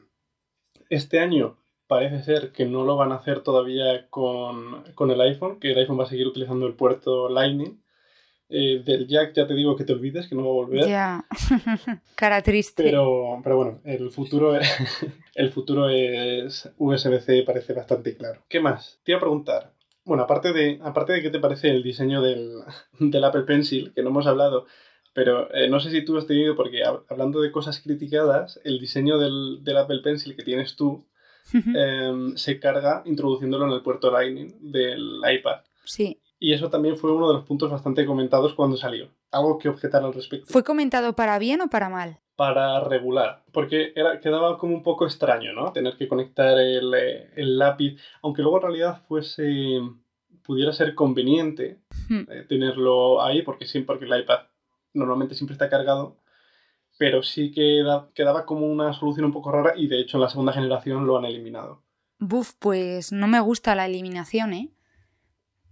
este 0.90 1.20
año 1.20 1.58
parece 1.92 2.24
ser 2.24 2.54
que 2.54 2.64
no 2.64 2.86
lo 2.86 2.96
van 2.96 3.12
a 3.12 3.16
hacer 3.16 3.42
todavía 3.42 4.08
con, 4.10 4.86
el 4.98 5.22
iPhone, 5.22 5.60
que 5.60 5.74
el 5.74 5.78
iPhone 5.78 6.00
va 6.00 6.06
a 6.06 6.08
seguir 6.08 6.26
utilizando 6.26 6.66
el 6.66 6.74
puerto 6.74 7.28
Lightning. 7.28 7.84
Eh, 8.48 8.82
del 8.86 9.10
jack 9.10 9.34
ya 9.34 9.46
te 9.46 9.54
digo 9.56 9.76
que 9.76 9.84
te 9.84 9.92
olvides, 9.92 10.30
que 10.30 10.36
no 10.36 10.44
va 10.44 10.52
a 10.52 10.54
volver. 10.54 10.88
Ya, 10.88 11.26
cara 12.16 12.42
triste. 12.42 12.82
Pero, 12.82 13.42
pero 13.44 13.58
bueno, 13.58 13.82
el 13.84 14.10
futuro, 14.10 14.58
el 15.36 15.52
futuro 15.52 15.90
es 15.90 16.72
USB-C, 16.78 17.44
parece 17.44 17.74
bastante 17.74 18.16
claro. 18.16 18.42
¿Qué 18.48 18.62
más? 18.62 19.02
Te 19.04 19.12
iba 19.12 19.18
a 19.18 19.22
preguntar, 19.22 19.74
bueno, 20.06 20.24
aparte 20.24 20.54
de, 20.54 20.80
aparte 20.84 21.12
de 21.12 21.22
qué 21.22 21.30
te 21.30 21.40
parece 21.40 21.72
el 21.72 21.84
diseño 21.84 22.22
del, 22.22 22.54
del 23.00 23.24
Apple 23.26 23.44
Pencil, 23.44 23.92
que 23.94 24.02
no 24.02 24.12
hemos 24.12 24.28
hablado, 24.28 24.66
Pero 25.12 25.54
eh, 25.54 25.68
no 25.68 25.82
sé 25.82 25.92
si 25.92 26.06
tú 26.06 26.18
has 26.18 26.26
tenido, 26.26 26.56
porque 26.56 26.84
hablando 26.86 27.42
de 27.42 27.52
cosas 27.52 27.82
criticadas, 27.82 28.62
el 28.64 28.80
diseño 28.80 29.18
del, 29.18 29.62
del 29.66 29.76
Apple 29.76 30.00
Pencil 30.02 30.38
que 30.38 30.44
tienes 30.44 30.78
tú 30.78 31.06
em, 31.54 32.36
se 32.36 32.60
carga 32.60 33.02
introduciéndolo 33.06 33.66
en 33.66 33.72
el 33.72 33.82
puerto 33.82 34.12
Lightning 34.12 34.72
del 34.72 35.22
iPad. 35.30 35.62
Sí. 35.84 36.20
Y 36.40 36.54
eso 36.54 36.70
también 36.70 36.98
fue 36.98 37.12
uno 37.12 37.28
de 37.28 37.36
los 37.36 37.46
puntos 37.46 37.70
bastante 37.70 38.06
comentados 38.06 38.54
cuando 38.54 38.76
salió. 38.76 39.10
¿Algo 39.32 39.60
que 39.60 39.70
objetar 39.70 40.04
al 40.04 40.14
respecto? 40.14 40.48
¿Fue 40.52 40.64
comentado 40.64 41.14
para 41.14 41.38
bien 41.38 41.62
o 41.62 41.70
para 41.70 41.90
mal? 41.90 42.20
Para 42.36 42.80
regular, 42.80 43.44
porque 43.52 43.94
era, 43.96 44.20
quedaba 44.20 44.58
como 44.58 44.74
un 44.74 44.82
poco 44.82 45.06
extraño, 45.06 45.54
¿no? 45.54 45.72
Tener 45.72 45.96
que 45.98 46.08
conectar 46.08 46.58
el, 46.58 46.94
eh, 46.96 47.30
el 47.36 47.60
lápiz, 47.60 48.02
aunque 48.24 48.42
luego 48.42 48.58
en 48.58 48.64
realidad 48.64 49.02
fuese 49.08 49.80
pudiera 50.44 50.74
ser 50.74 50.96
conveniente 50.96 51.80
hmm. 52.10 52.22
eh, 52.30 52.46
tenerlo 52.48 53.22
ahí, 53.22 53.42
porque 53.42 53.66
sí, 53.66 53.82
porque 53.82 54.06
el 54.06 54.20
iPad 54.20 54.40
normalmente 54.94 55.36
siempre 55.36 55.54
está 55.54 55.70
cargado, 55.70 56.18
pero 57.02 57.24
sí 57.24 57.50
que 57.52 57.84
quedaba 58.14 58.46
como 58.46 58.68
una 58.68 58.94
solución 58.94 59.26
un 59.26 59.34
poco 59.34 59.52
rara 59.52 59.74
y 59.76 59.88
de 59.88 60.00
hecho 60.00 60.18
en 60.18 60.22
la 60.22 60.30
segunda 60.30 60.54
generación 60.54 61.08
lo 61.08 61.18
han 61.18 61.26
eliminado. 61.26 61.82
Buf, 62.20 62.54
pues 62.60 63.12
no 63.12 63.28
me 63.28 63.40
gusta 63.40 63.74
la 63.74 63.88
eliminación, 63.88 64.54
¿eh? 64.54 64.70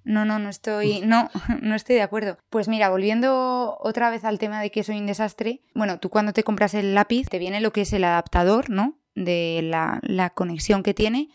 No, 0.04 0.26
no, 0.26 0.40
no 0.40 0.50
estoy, 0.50 1.02
no, 1.02 1.30
no 1.62 1.76
estoy 1.76 1.98
de 1.98 2.02
acuerdo. 2.02 2.40
Pues 2.50 2.68
mira, 2.68 2.90
volviendo 2.90 3.78
otra 3.80 4.10
vez 4.10 4.26
al 4.26 4.40
tema 4.40 4.60
de 4.60 4.72
que 4.72 4.82
soy 4.82 4.98
un 4.98 5.06
desastre, 5.06 5.62
bueno, 5.76 6.00
tú 6.00 6.10
cuando 6.10 6.34
te 6.34 6.44
compras 6.44 6.74
el 6.74 6.96
lápiz 6.96 7.28
te 7.30 7.38
viene 7.38 7.62
lo 7.62 7.72
que 7.74 7.82
es 7.82 7.94
el 7.94 8.06
adaptador, 8.06 8.72
¿no? 8.72 8.98
De 9.14 9.60
la, 9.62 10.00
la 10.02 10.32
conexión 10.32 10.82
que 10.82 10.96
tiene 10.96 11.30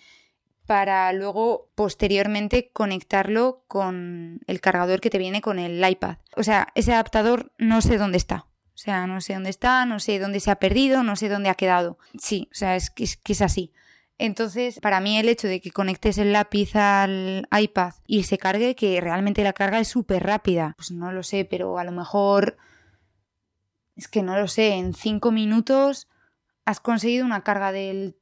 para 0.66 1.12
luego 1.12 1.70
posteriormente 1.76 2.72
conectarlo 2.72 3.62
con 3.68 4.40
el 4.48 4.60
cargador 4.60 5.00
que 5.00 5.10
te 5.10 5.18
viene 5.18 5.40
con 5.40 5.60
el 5.60 5.88
iPad. 5.88 6.16
O 6.36 6.42
sea, 6.42 6.66
ese 6.74 6.94
adaptador 6.94 7.52
no 7.58 7.80
sé 7.80 7.96
dónde 7.96 8.18
está. 8.18 8.48
O 8.74 8.78
sea, 8.78 9.06
no 9.06 9.20
sé 9.20 9.34
dónde 9.34 9.50
está, 9.50 9.86
no 9.86 10.00
sé 10.00 10.18
dónde 10.18 10.40
se 10.40 10.50
ha 10.50 10.56
perdido, 10.56 11.02
no 11.02 11.14
sé 11.14 11.28
dónde 11.28 11.48
ha 11.48 11.54
quedado. 11.54 11.98
Sí, 12.18 12.48
o 12.50 12.54
sea, 12.54 12.74
es 12.74 12.90
que 12.90 13.04
es, 13.04 13.42
así. 13.42 13.72
Entonces, 14.18 14.80
para 14.80 15.00
mí 15.00 15.16
el 15.18 15.28
hecho 15.28 15.46
de 15.46 15.60
que 15.60 15.70
conectes 15.70 16.18
el 16.18 16.32
lápiz 16.32 16.74
al 16.74 17.48
iPad 17.56 17.94
y 18.06 18.24
se 18.24 18.38
cargue, 18.38 18.74
que 18.74 19.00
realmente 19.00 19.44
la 19.44 19.52
carga 19.52 19.78
es 19.78 19.88
súper 19.88 20.24
rápida, 20.24 20.74
pues 20.76 20.90
no 20.90 21.12
lo 21.12 21.22
sé, 21.22 21.44
pero 21.44 21.78
a 21.78 21.84
lo 21.84 21.92
mejor... 21.92 22.56
Es 23.96 24.08
que 24.08 24.24
no 24.24 24.36
lo 24.36 24.48
sé, 24.48 24.74
en 24.74 24.92
cinco 24.92 25.30
minutos 25.30 26.08
has 26.64 26.80
conseguido 26.80 27.24
una 27.24 27.44
carga 27.44 27.70
del 27.70 28.16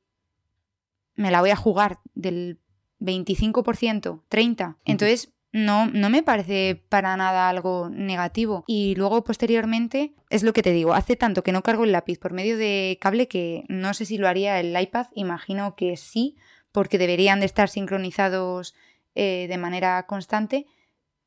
me 1.15 1.31
la 1.31 1.41
voy 1.41 1.51
a 1.51 1.57
jugar 1.57 2.01
del 2.15 2.59
25%, 3.01 4.23
30%. 4.31 4.77
Entonces, 4.85 5.33
no, 5.53 5.87
no 5.87 6.09
me 6.09 6.23
parece 6.23 6.83
para 6.89 7.17
nada 7.17 7.49
algo 7.49 7.91
negativo. 7.91 8.65
Y 8.67 8.95
luego, 8.95 9.23
posteriormente, 9.23 10.15
es 10.31 10.43
lo 10.43 10.53
que 10.53 10.63
te 10.63 10.73
digo, 10.73 10.95
hace 10.95 11.15
tanto 11.15 11.43
que 11.43 11.53
no 11.53 11.63
cargo 11.63 11.85
el 11.85 11.93
lápiz 11.93 12.19
por 12.19 12.33
medio 12.33 12.57
de 12.57 12.99
cable 13.01 13.29
que 13.29 13.65
no 13.69 13.95
sé 13.95 14.07
si 14.07 14.19
lo 14.19 14.29
haría 14.29 14.59
el 14.59 14.79
iPad, 14.79 15.07
imagino 15.15 15.77
que 15.77 15.97
sí, 15.97 16.37
porque 16.73 16.99
deberían 16.99 17.41
de 17.41 17.47
estar 17.47 17.69
sincronizados 17.69 18.75
eh, 19.15 19.47
de 19.49 19.59
manera 19.59 20.07
constante. 20.07 20.67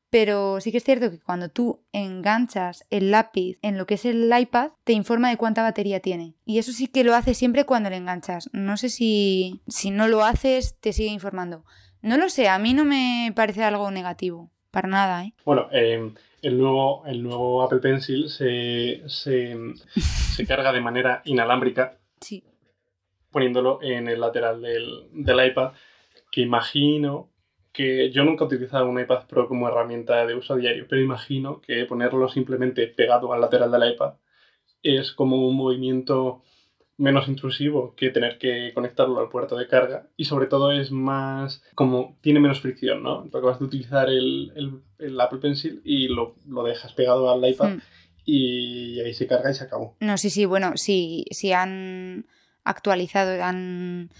Pero 0.08 0.60
sí 0.60 0.70
que 0.70 0.78
es 0.78 0.84
cierto 0.84 1.10
que 1.10 1.18
cuando 1.18 1.48
tú 1.48 1.84
enganchas 1.92 2.84
el 2.90 3.10
lápiz 3.10 3.58
en 3.62 3.76
lo 3.76 3.86
que 3.86 3.94
es 3.94 4.04
el 4.04 4.32
iPad, 4.36 4.70
te 4.84 4.92
informa 4.92 5.30
de 5.30 5.36
cuánta 5.36 5.62
batería 5.62 6.00
tiene. 6.00 6.34
Y 6.44 6.58
eso 6.58 6.72
sí 6.72 6.86
que 6.86 7.04
lo 7.04 7.14
hace 7.14 7.34
siempre 7.34 7.64
cuando 7.64 7.90
le 7.90 7.96
enganchas. 7.96 8.48
No 8.52 8.76
sé 8.76 8.88
si, 8.88 9.62
si 9.66 9.90
no 9.90 10.06
lo 10.06 10.24
haces, 10.24 10.78
te 10.80 10.92
sigue 10.92 11.10
informando. 11.10 11.64
No 12.02 12.16
lo 12.16 12.28
sé, 12.28 12.48
a 12.48 12.58
mí 12.58 12.74
no 12.74 12.84
me 12.84 13.32
parece 13.34 13.64
algo 13.64 13.90
negativo. 13.90 14.50
Para 14.70 14.88
nada, 14.88 15.24
¿eh? 15.24 15.32
Bueno, 15.44 15.68
em, 15.72 16.14
el, 16.42 16.58
nuevo, 16.58 17.04
el 17.06 17.22
nuevo 17.22 17.62
Apple 17.62 17.78
Pencil 17.78 18.28
se, 18.28 19.02
se, 19.08 20.46
carga 20.46 20.72
de 20.72 20.80
manera 20.80 21.22
inalámbrica. 21.24 21.96
Sí. 22.20 22.44
Poniéndolo 23.30 23.82
en 23.82 24.08
el 24.08 24.20
lateral 24.20 24.60
del, 24.60 25.08
del 25.12 25.46
iPad, 25.46 25.72
que 26.30 26.42
imagino 26.42 27.30
que 27.72 28.10
yo 28.10 28.24
nunca 28.24 28.44
he 28.44 28.46
utilizado 28.46 28.88
un 28.88 29.00
iPad 29.00 29.26
Pro 29.26 29.48
como 29.48 29.68
herramienta 29.68 30.26
de 30.26 30.34
uso 30.34 30.56
diario, 30.56 30.86
pero 30.88 31.02
imagino 31.02 31.60
que 31.60 31.84
ponerlo 31.84 32.28
simplemente 32.28 32.86
pegado 32.86 33.32
al 33.32 33.40
lateral 33.40 33.70
del 33.70 33.92
iPad 33.92 34.14
es 34.82 35.12
como 35.12 35.48
un 35.48 35.56
movimiento 35.56 36.42
menos 36.98 37.28
intrusivo 37.28 37.94
que 37.94 38.10
tener 38.10 38.38
que 38.38 38.72
conectarlo 38.74 39.20
al 39.20 39.28
puerto 39.28 39.56
de 39.56 39.68
carga 39.68 40.06
y 40.16 40.24
sobre 40.24 40.46
todo 40.46 40.72
es 40.72 40.90
más 40.90 41.62
como 41.74 42.16
tiene 42.22 42.40
menos 42.40 42.60
fricción, 42.60 43.02
¿no? 43.02 43.28
Porque 43.30 43.46
vas 43.46 43.60
a 43.60 43.64
utilizar 43.64 44.08
el, 44.08 44.82
Apple 45.20 45.38
Pencil 45.38 45.82
y 45.84 46.08
lo, 46.08 46.34
dejas 46.64 46.92
pegado 46.94 47.30
al 47.30 47.46
iPad 47.46 47.74
hmm. 47.74 47.80
y 48.24 49.00
ahí 49.00 49.12
se 49.12 49.26
carga 49.26 49.50
y 49.50 49.54
se 49.54 49.64
acabó. 49.64 49.96
No, 50.00 50.16
sí, 50.16 50.30
sí, 50.30 50.46
bueno, 50.46 50.76
sí, 50.76 51.26
si 51.30 51.52
han 51.52 52.26
actualizado, 52.64 53.42
han 53.44 54.10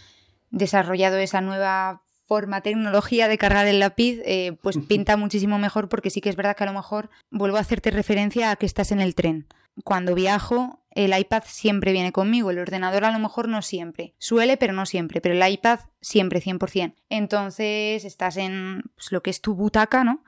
desarrollado 0.51 1.17
esa 1.17 1.41
nueva 1.41 2.03
forma, 2.27 2.61
tecnología 2.61 3.29
de 3.29 3.39
cargar 3.39 3.67
el 3.67 3.81
lápiz, 3.81 4.21
eh, 4.25 4.57
pues 4.63 4.77
pinta 4.89 5.17
muchísimo 5.17 5.59
mejor 5.59 5.89
porque 5.89 6.11
sí 6.11 6.21
que 6.21 6.29
es 6.29 6.37
verdad 6.37 6.57
que 6.57 6.65
a 6.65 6.67
lo 6.67 6.73
mejor 6.75 7.09
vuelvo 7.31 7.57
a 7.57 7.61
hacerte 7.61 7.91
referencia 7.91 8.51
a 8.51 8.57
que 8.57 8.67
estás 8.67 8.93
en 8.93 9.01
el 9.01 9.15
tren. 9.15 9.47
Cuando 9.85 10.15
viajo, 10.15 10.86
el 10.97 11.17
iPad 11.17 11.45
siempre 11.47 11.93
viene 11.93 12.11
conmigo, 12.11 12.51
el 12.51 12.59
ordenador 12.59 13.05
a 13.05 13.13
lo 13.13 13.19
mejor 13.19 13.49
no 13.49 13.63
siempre. 13.63 14.15
Suele, 14.19 14.57
pero 14.57 14.73
no 14.73 14.87
siempre, 14.87 15.21
pero 15.21 15.35
el 15.35 15.53
iPad 15.53 15.81
siempre, 16.01 16.41
100%. 16.41 16.95
Entonces 17.11 18.05
estás 18.05 18.37
en 18.37 18.83
pues, 18.95 19.13
lo 19.13 19.23
que 19.23 19.31
es 19.31 19.41
tu 19.41 19.55
butaca, 19.55 20.05
¿no? 20.05 20.25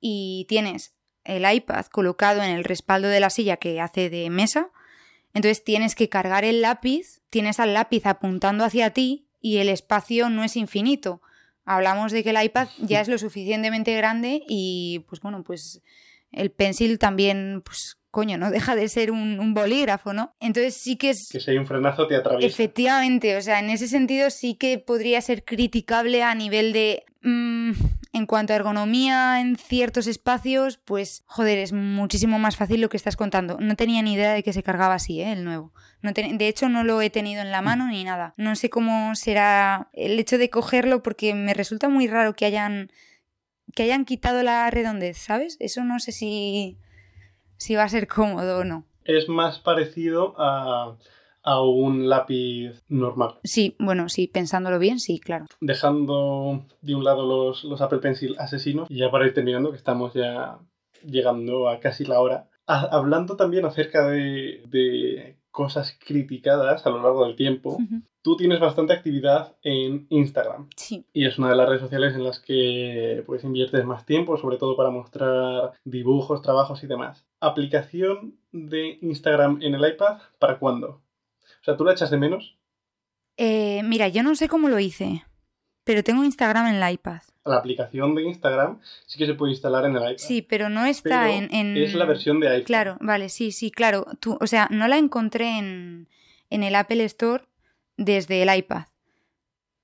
Y 0.00 0.46
tienes 0.48 0.94
el 1.24 1.50
iPad 1.50 1.86
colocado 1.86 2.42
en 2.42 2.50
el 2.50 2.64
respaldo 2.64 3.08
de 3.08 3.20
la 3.20 3.30
silla 3.30 3.56
que 3.56 3.80
hace 3.80 4.08
de 4.08 4.30
mesa. 4.30 4.70
Entonces 5.32 5.64
tienes 5.64 5.94
que 5.94 6.08
cargar 6.08 6.44
el 6.44 6.62
lápiz, 6.62 7.20
tienes 7.28 7.58
al 7.60 7.74
lápiz 7.74 8.06
apuntando 8.06 8.64
hacia 8.64 8.90
ti 8.90 9.26
y 9.40 9.58
el 9.58 9.68
espacio 9.68 10.30
no 10.30 10.44
es 10.44 10.56
infinito 10.56 11.20
hablamos 11.64 12.12
de 12.12 12.22
que 12.22 12.30
el 12.30 12.42
iPad 12.42 12.68
ya 12.78 13.00
es 13.00 13.08
lo 13.08 13.18
suficientemente 13.18 13.96
grande 13.96 14.42
y 14.46 15.04
pues 15.08 15.20
bueno, 15.20 15.42
pues 15.42 15.82
el 16.32 16.50
pencil 16.50 16.98
también, 16.98 17.62
pues 17.64 17.98
coño, 18.14 18.38
no 18.38 18.52
deja 18.52 18.76
de 18.76 18.88
ser 18.88 19.10
un, 19.10 19.54
bolígrafo, 19.54 20.12
¿no? 20.12 20.36
Entonces 20.38 20.76
sí 20.76 20.96
que 20.96 21.10
es... 21.10 21.28
Que 21.30 21.40
si 21.40 21.50
hay 21.50 21.58
un 21.58 21.66
frenazo 21.66 22.06
te 22.06 22.14
atraviesa. 22.14 22.46
Efectivamente, 22.46 23.36
o 23.36 23.42
sea, 23.42 23.58
en 23.58 23.70
ese 23.70 23.88
sentido 23.88 24.30
sí 24.30 24.54
que 24.54 24.78
podría 24.78 25.20
ser 25.20 25.44
criticable 25.44 26.22
a 26.22 26.34
nivel 26.34 26.72
de... 26.72 27.04
Mm, 27.22 27.72
en 28.12 28.26
cuanto 28.26 28.52
a 28.52 28.56
ergonomía 28.56 29.40
en 29.40 29.56
ciertos 29.56 30.06
espacios, 30.06 30.78
pues 30.78 31.24
joder, 31.26 31.58
es 31.58 31.72
muchísimo 31.72 32.38
más 32.38 32.56
fácil 32.56 32.80
lo 32.80 32.88
que 32.88 32.96
estás 32.96 33.16
contando. 33.16 33.58
No 33.58 33.74
tenía 33.74 34.00
ni 34.02 34.12
idea 34.12 34.32
de 34.32 34.44
que 34.44 34.52
se 34.52 34.62
cargaba 34.62 34.94
así, 34.94 35.20
¿eh? 35.20 35.32
el 35.32 35.42
nuevo. 35.42 35.72
No 36.00 36.12
de 36.12 36.48
hecho, 36.48 36.68
no 36.68 36.84
lo 36.84 37.02
he 37.02 37.10
tenido 37.10 37.42
en 37.42 37.50
la 37.50 37.62
mm. 37.62 37.64
mano 37.64 37.88
ni 37.88 38.04
nada. 38.04 38.32
No 38.36 38.54
sé 38.54 38.70
cómo 38.70 39.16
será 39.16 39.88
el 39.92 40.20
hecho 40.20 40.38
de 40.38 40.50
cogerlo 40.50 41.02
porque 41.02 41.34
me 41.34 41.54
resulta 41.54 41.88
muy 41.88 42.06
raro 42.06 42.34
que 42.34 42.44
hayan 42.44 42.92
que 43.74 43.82
hayan 43.82 44.04
quitado 44.04 44.44
la 44.44 44.70
redondez, 44.70 45.18
¿sabes? 45.18 45.56
Eso 45.58 45.82
no 45.82 45.98
sé 45.98 46.12
si 46.12 46.78
si 47.56 47.74
va 47.74 47.84
a 47.84 47.88
ser 47.88 48.08
cómodo 48.08 48.58
o 48.58 48.64
no. 48.64 48.84
Es 49.04 49.28
más 49.28 49.58
parecido 49.58 50.34
a 50.38 50.96
a 51.44 51.60
un 51.60 52.08
lápiz 52.08 52.82
normal. 52.88 53.38
Sí, 53.44 53.76
bueno, 53.78 54.08
sí, 54.08 54.26
pensándolo 54.26 54.78
bien, 54.78 54.98
sí, 54.98 55.20
claro. 55.20 55.44
Dejando 55.60 56.64
de 56.80 56.94
un 56.94 57.04
lado 57.04 57.26
los, 57.26 57.64
los 57.64 57.82
Apple 57.82 57.98
Pencil 57.98 58.34
asesinos, 58.38 58.90
y 58.90 58.98
ya 58.98 59.10
para 59.10 59.26
ir 59.26 59.34
terminando, 59.34 59.70
que 59.70 59.76
estamos 59.76 60.14
ya 60.14 60.58
llegando 61.04 61.68
a 61.68 61.80
casi 61.80 62.06
la 62.06 62.18
hora, 62.20 62.48
hablando 62.66 63.36
también 63.36 63.66
acerca 63.66 64.08
de, 64.08 64.62
de, 64.68 65.36
cosas 65.54 65.96
criticadas 66.04 66.84
a 66.84 66.90
lo 66.90 67.00
largo 67.00 67.24
del 67.24 67.36
tiempo, 67.36 67.78
tú 68.22 68.36
tienes 68.36 68.58
bastante 68.58 68.92
actividad 68.92 69.54
en 69.62 70.08
Instagram. 70.10 70.68
Sí. 70.76 71.06
Y 71.12 71.26
es 71.26 71.38
una 71.38 71.50
de 71.50 71.54
las 71.54 71.68
redes 71.68 71.80
sociales 71.80 72.12
en 72.16 72.24
las 72.24 72.40
que 72.40 73.22
pues 73.24 73.44
inviertes 73.44 73.84
más 73.84 74.04
tiempo, 74.04 74.36
sobre 74.36 74.56
todo 74.56 74.76
para 74.76 74.90
mostrar 74.90 75.70
dibujos, 75.84 76.42
trabajos 76.42 76.82
y 76.82 76.88
demás. 76.88 77.24
¿Aplicación 77.38 78.36
de 78.50 78.98
Instagram 79.00 79.60
en 79.62 79.76
el 79.76 79.88
iPad 79.88 80.18
para 80.40 80.58
cuándo? 80.58 80.88
O 81.60 81.64
sea, 81.64 81.76
¿tú 81.76 81.84
la 81.84 81.92
echas 81.92 82.10
de 82.10 82.16
menos? 82.16 82.58
Eh, 83.36 83.82
mira, 83.84 84.08
yo 84.08 84.24
no 84.24 84.34
sé 84.34 84.48
cómo 84.48 84.68
lo 84.68 84.80
hice, 84.80 85.24
pero 85.84 86.02
tengo 86.02 86.24
Instagram 86.24 86.66
en 86.66 86.82
el 86.82 86.92
iPad. 86.94 87.22
La 87.44 87.56
aplicación 87.56 88.14
de 88.14 88.22
Instagram 88.22 88.80
sí 89.06 89.18
que 89.18 89.26
se 89.26 89.34
puede 89.34 89.52
instalar 89.52 89.84
en 89.84 89.96
el 89.96 90.02
iPad. 90.02 90.16
Sí, 90.16 90.40
pero 90.42 90.70
no 90.70 90.86
está 90.86 91.30
en, 91.30 91.76
Es 91.76 91.94
la 91.94 92.06
versión 92.06 92.40
de 92.40 92.48
iPhone. 92.48 92.64
Claro, 92.64 92.96
vale, 93.00 93.28
sí, 93.28 93.52
sí, 93.52 93.70
claro. 93.70 94.06
Tú, 94.18 94.38
o 94.40 94.46
sea, 94.46 94.68
no 94.70 94.88
la 94.88 94.96
encontré 94.96 95.58
en, 95.58 96.08
el 96.50 96.74
Apple 96.74 97.04
Store 97.04 97.44
desde 97.96 98.42
el 98.42 98.56
iPad. 98.56 98.84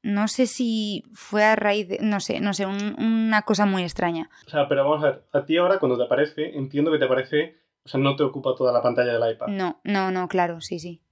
No 0.03 0.29
sé 0.29 0.47
si 0.47 1.05
fue 1.13 1.45
a 1.45 1.55
raíz 1.55 1.89
de. 1.89 1.99
No 2.01 2.21
sé, 2.21 2.41
no 2.41 2.55
sé, 2.55 2.65
una 2.65 3.43
cosa 3.43 3.67
muy 3.67 3.83
extraña. 3.83 4.31
O 4.47 4.51
sea, 4.51 4.67
pero 4.67 4.89
vamos 4.89 5.05
a 5.05 5.11
ver, 5.11 5.23
a 5.33 5.45
ti 5.45 5.59
ahora 5.59 5.79
cuando 5.79 5.99
te 5.99 6.05
aparece, 6.05 6.57
entiendo 6.57 6.91
que 6.91 6.99
te 6.99 7.05
aparece. 7.05 7.59
O 7.85 7.89
sea, 7.89 8.01
no 8.01 8.17
te 8.17 8.23
ocupa 8.23 8.55
toda 8.57 8.73
la 8.73 8.81
pantalla 8.81 9.19
del 9.19 9.33
iPad. 9.35 9.49
No, 9.49 9.81
no, 9.85 10.11
no, 10.11 10.29
claro, 10.29 10.63
sí, 10.63 10.79
sí. 10.79 11.03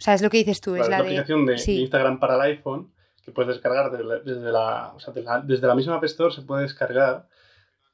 O 0.00 0.02
sea, 0.02 0.14
es 0.14 0.22
lo 0.22 0.30
que 0.30 0.38
dices 0.38 0.60
tú, 0.60 0.76
es 0.76 0.88
la, 0.88 0.98
aplicación 0.98 1.44
de, 1.44 1.54
Instagram 1.54 2.20
para 2.20 2.36
el 2.36 2.40
iPhone 2.52 2.90
que 3.30 3.34
puedes 3.34 3.54
descargar 3.54 3.90
desde 3.90 4.52
la, 4.52 4.92
o 4.94 5.00
sea, 5.00 5.14
desde 5.44 5.66
la 5.66 5.74
misma 5.74 5.96
App 5.96 6.04
Store 6.04 6.34
se 6.34 6.42
puede 6.42 6.62
descargar 6.62 7.28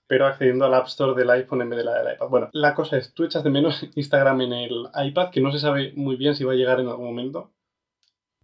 pero 0.09 0.27
accediendo 0.27 0.65
al 0.65 0.75
App 0.75 0.87
Store 0.87 1.19
del 1.21 1.31
iPhone 1.31 1.63
en 1.63 1.71
vez 1.71 1.79
de 1.79 1.85
la 1.85 2.03
del 2.03 2.15
iPad. 2.15 2.29
Bueno, 2.29 2.49
la 2.53 2.75
cosa 2.75 2.97
es, 2.97 3.13
tú 3.13 3.25
echas 3.25 3.43
de 3.43 3.51
menos 3.51 3.85
Instagram 3.95 4.41
en 4.43 4.53
el 4.53 4.89
iPad, 4.95 5.31
que 5.31 5.41
no 5.41 5.53
se 5.53 5.59
sabe 5.59 5.93
muy 5.97 6.17
bien 6.17 6.35
si 6.37 6.45
va 6.45 6.53
a 6.53 6.57
llegar 6.57 6.81
en 6.81 6.89
algún 6.89 7.07
momento. 7.07 7.53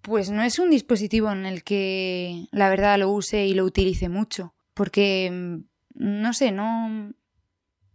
Pues 0.02 0.30
no 0.30 0.42
es 0.42 0.58
un 0.58 0.70
dispositivo 0.70 1.30
en 1.30 1.46
el 1.46 1.62
que 1.62 2.46
la 2.50 2.68
verdad 2.68 2.98
lo 2.98 3.10
use 3.10 3.46
y 3.46 3.54
lo 3.54 3.64
utilice 3.64 4.08
mucho, 4.08 4.54
porque 4.74 5.30
mm, 5.30 5.58
no 5.94 6.32
sé, 6.32 6.50
no 6.50 7.12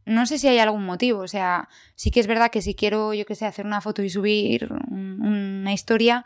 no 0.06 0.26
sé 0.26 0.39
si 0.39 0.48
hay 0.48 0.60
algún 0.60 0.86
motivo, 0.86 1.20
o 1.20 1.28
sea, 1.28 1.68
sí 1.95 2.12
que 2.12 2.22
es 2.22 2.28
verdad 2.28 2.50
que 2.50 2.62
si 2.62 2.76
quiero, 2.76 3.14
yo 3.14 3.26
que 3.26 3.36
sé, 3.36 3.45
hacer 3.45 3.66
una 3.66 3.82
foto 3.82 4.02
y 4.02 4.10
subir 4.10 4.70
una 4.89 5.74
historia, 5.74 6.26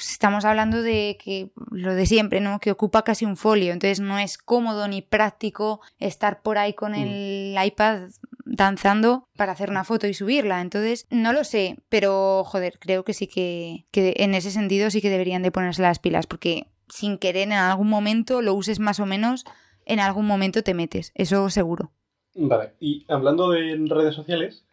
pues 0.00 0.12
estamos 0.12 0.46
hablando 0.46 0.80
de 0.80 1.18
que 1.22 1.50
lo 1.70 1.94
de 1.94 2.06
siempre, 2.06 2.40
¿no? 2.40 2.58
Que 2.58 2.70
ocupa 2.70 3.04
casi 3.04 3.26
un 3.26 3.36
folio, 3.36 3.74
entonces 3.74 4.00
no 4.00 4.18
es 4.18 4.38
cómodo 4.38 4.88
ni 4.88 5.02
práctico 5.02 5.82
estar 5.98 6.40
por 6.40 6.56
ahí 6.56 6.72
con 6.72 6.92
mm. 6.92 6.94
el 6.94 7.66
iPad 7.66 8.08
danzando 8.46 9.28
para 9.36 9.52
hacer 9.52 9.68
una 9.68 9.84
foto 9.84 10.06
y 10.06 10.14
subirla. 10.14 10.62
Entonces, 10.62 11.06
no 11.10 11.34
lo 11.34 11.44
sé, 11.44 11.76
pero 11.90 12.44
joder, 12.46 12.78
creo 12.78 13.04
que 13.04 13.12
sí 13.12 13.26
que, 13.26 13.84
que 13.90 14.14
en 14.16 14.34
ese 14.34 14.50
sentido 14.50 14.90
sí 14.90 15.02
que 15.02 15.10
deberían 15.10 15.42
de 15.42 15.52
ponerse 15.52 15.82
las 15.82 15.98
pilas, 15.98 16.26
porque 16.26 16.68
sin 16.88 17.18
querer 17.18 17.48
en 17.48 17.52
algún 17.52 17.90
momento 17.90 18.40
lo 18.40 18.54
uses 18.54 18.80
más 18.80 19.00
o 19.00 19.06
menos, 19.06 19.44
en 19.84 20.00
algún 20.00 20.26
momento 20.26 20.62
te 20.62 20.72
metes, 20.72 21.12
eso 21.14 21.50
seguro. 21.50 21.92
Vale, 22.34 22.72
y 22.80 23.04
hablando 23.06 23.50
de 23.50 23.76
redes 23.86 24.14
sociales, 24.14 24.64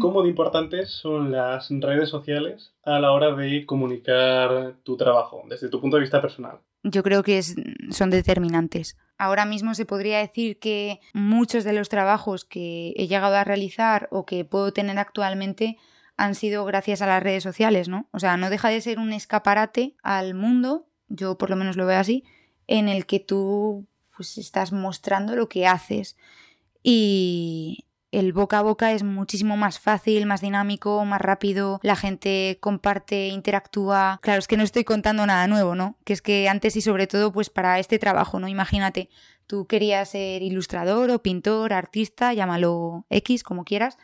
¿cómo 0.00 0.22
de 0.22 0.30
importantes 0.30 0.90
son 0.90 1.32
las 1.32 1.68
redes 1.70 2.08
sociales 2.08 2.74
a 2.84 2.98
la 2.98 3.12
hora 3.12 3.34
de 3.34 3.66
comunicar 3.66 4.76
tu 4.82 4.96
trabajo 4.96 5.42
desde 5.48 5.68
tu 5.68 5.80
punto 5.80 5.96
de 5.96 6.02
vista 6.02 6.20
personal? 6.20 6.58
Yo 6.82 7.02
creo 7.02 7.22
que 7.22 7.42
son 7.42 8.10
determinantes. 8.10 8.96
Ahora 9.16 9.46
mismo 9.46 9.74
se 9.74 9.86
podría 9.86 10.18
decir 10.18 10.58
que 10.58 11.00
muchos 11.14 11.64
de 11.64 11.72
los 11.72 11.88
trabajos 11.88 12.44
que 12.44 12.92
he 12.96 13.06
llegado 13.06 13.36
a 13.36 13.44
realizar 13.44 14.08
o 14.10 14.26
que 14.26 14.44
puedo 14.44 14.72
tener 14.72 14.98
actualmente 14.98 15.78
han 16.16 16.34
sido 16.34 16.64
gracias 16.64 17.02
a 17.02 17.06
las 17.06 17.22
redes 17.22 17.42
sociales, 17.42 17.88
¿no? 17.88 18.08
O 18.12 18.18
sea, 18.18 18.36
no 18.36 18.50
deja 18.50 18.68
de 18.68 18.80
ser 18.80 18.98
un 18.98 19.12
escaparate 19.12 19.96
al 20.02 20.34
mundo, 20.34 20.86
yo 21.08 21.38
por 21.38 21.50
lo 21.50 21.56
menos 21.56 21.76
lo 21.76 21.86
veo 21.86 21.98
así, 21.98 22.24
en 22.66 22.88
el 22.88 23.06
que 23.06 23.20
tú 23.20 23.86
pues 24.16 24.38
estás 24.38 24.72
mostrando 24.72 25.34
lo 25.34 25.48
que 25.48 25.66
haces 25.66 26.16
y 26.82 27.86
el 28.18 28.32
boca 28.32 28.60
a 28.60 28.62
boca 28.62 28.92
es 28.92 29.02
muchísimo 29.02 29.56
más 29.56 29.80
fácil, 29.80 30.24
más 30.26 30.40
dinámico, 30.40 31.04
más 31.04 31.20
rápido, 31.20 31.80
la 31.82 31.96
gente 31.96 32.58
comparte, 32.60 33.26
interactúa. 33.28 34.20
Claro, 34.22 34.38
es 34.38 34.46
que 34.46 34.56
no 34.56 34.62
estoy 34.62 34.84
contando 34.84 35.26
nada 35.26 35.48
nuevo, 35.48 35.74
¿no? 35.74 35.98
Que 36.04 36.12
es 36.12 36.22
que 36.22 36.48
antes 36.48 36.76
y 36.76 36.80
sobre 36.80 37.08
todo 37.08 37.32
pues 37.32 37.50
para 37.50 37.80
este 37.80 37.98
trabajo, 37.98 38.38
¿no? 38.38 38.46
Imagínate, 38.46 39.10
tú 39.48 39.66
querías 39.66 40.10
ser 40.10 40.42
ilustrador 40.42 41.10
o 41.10 41.22
pintor, 41.22 41.72
artista, 41.72 42.32
llámalo 42.32 43.04
X, 43.10 43.42
como 43.42 43.64
quieras. 43.64 43.98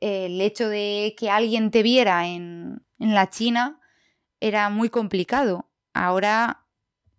El 0.00 0.40
hecho 0.40 0.68
de 0.68 1.14
que 1.16 1.30
alguien 1.30 1.70
te 1.70 1.84
viera 1.84 2.26
en, 2.26 2.82
en 2.98 3.14
la 3.14 3.30
China 3.30 3.78
era 4.40 4.68
muy 4.68 4.90
complicado. 4.90 5.70
Ahora 5.92 6.66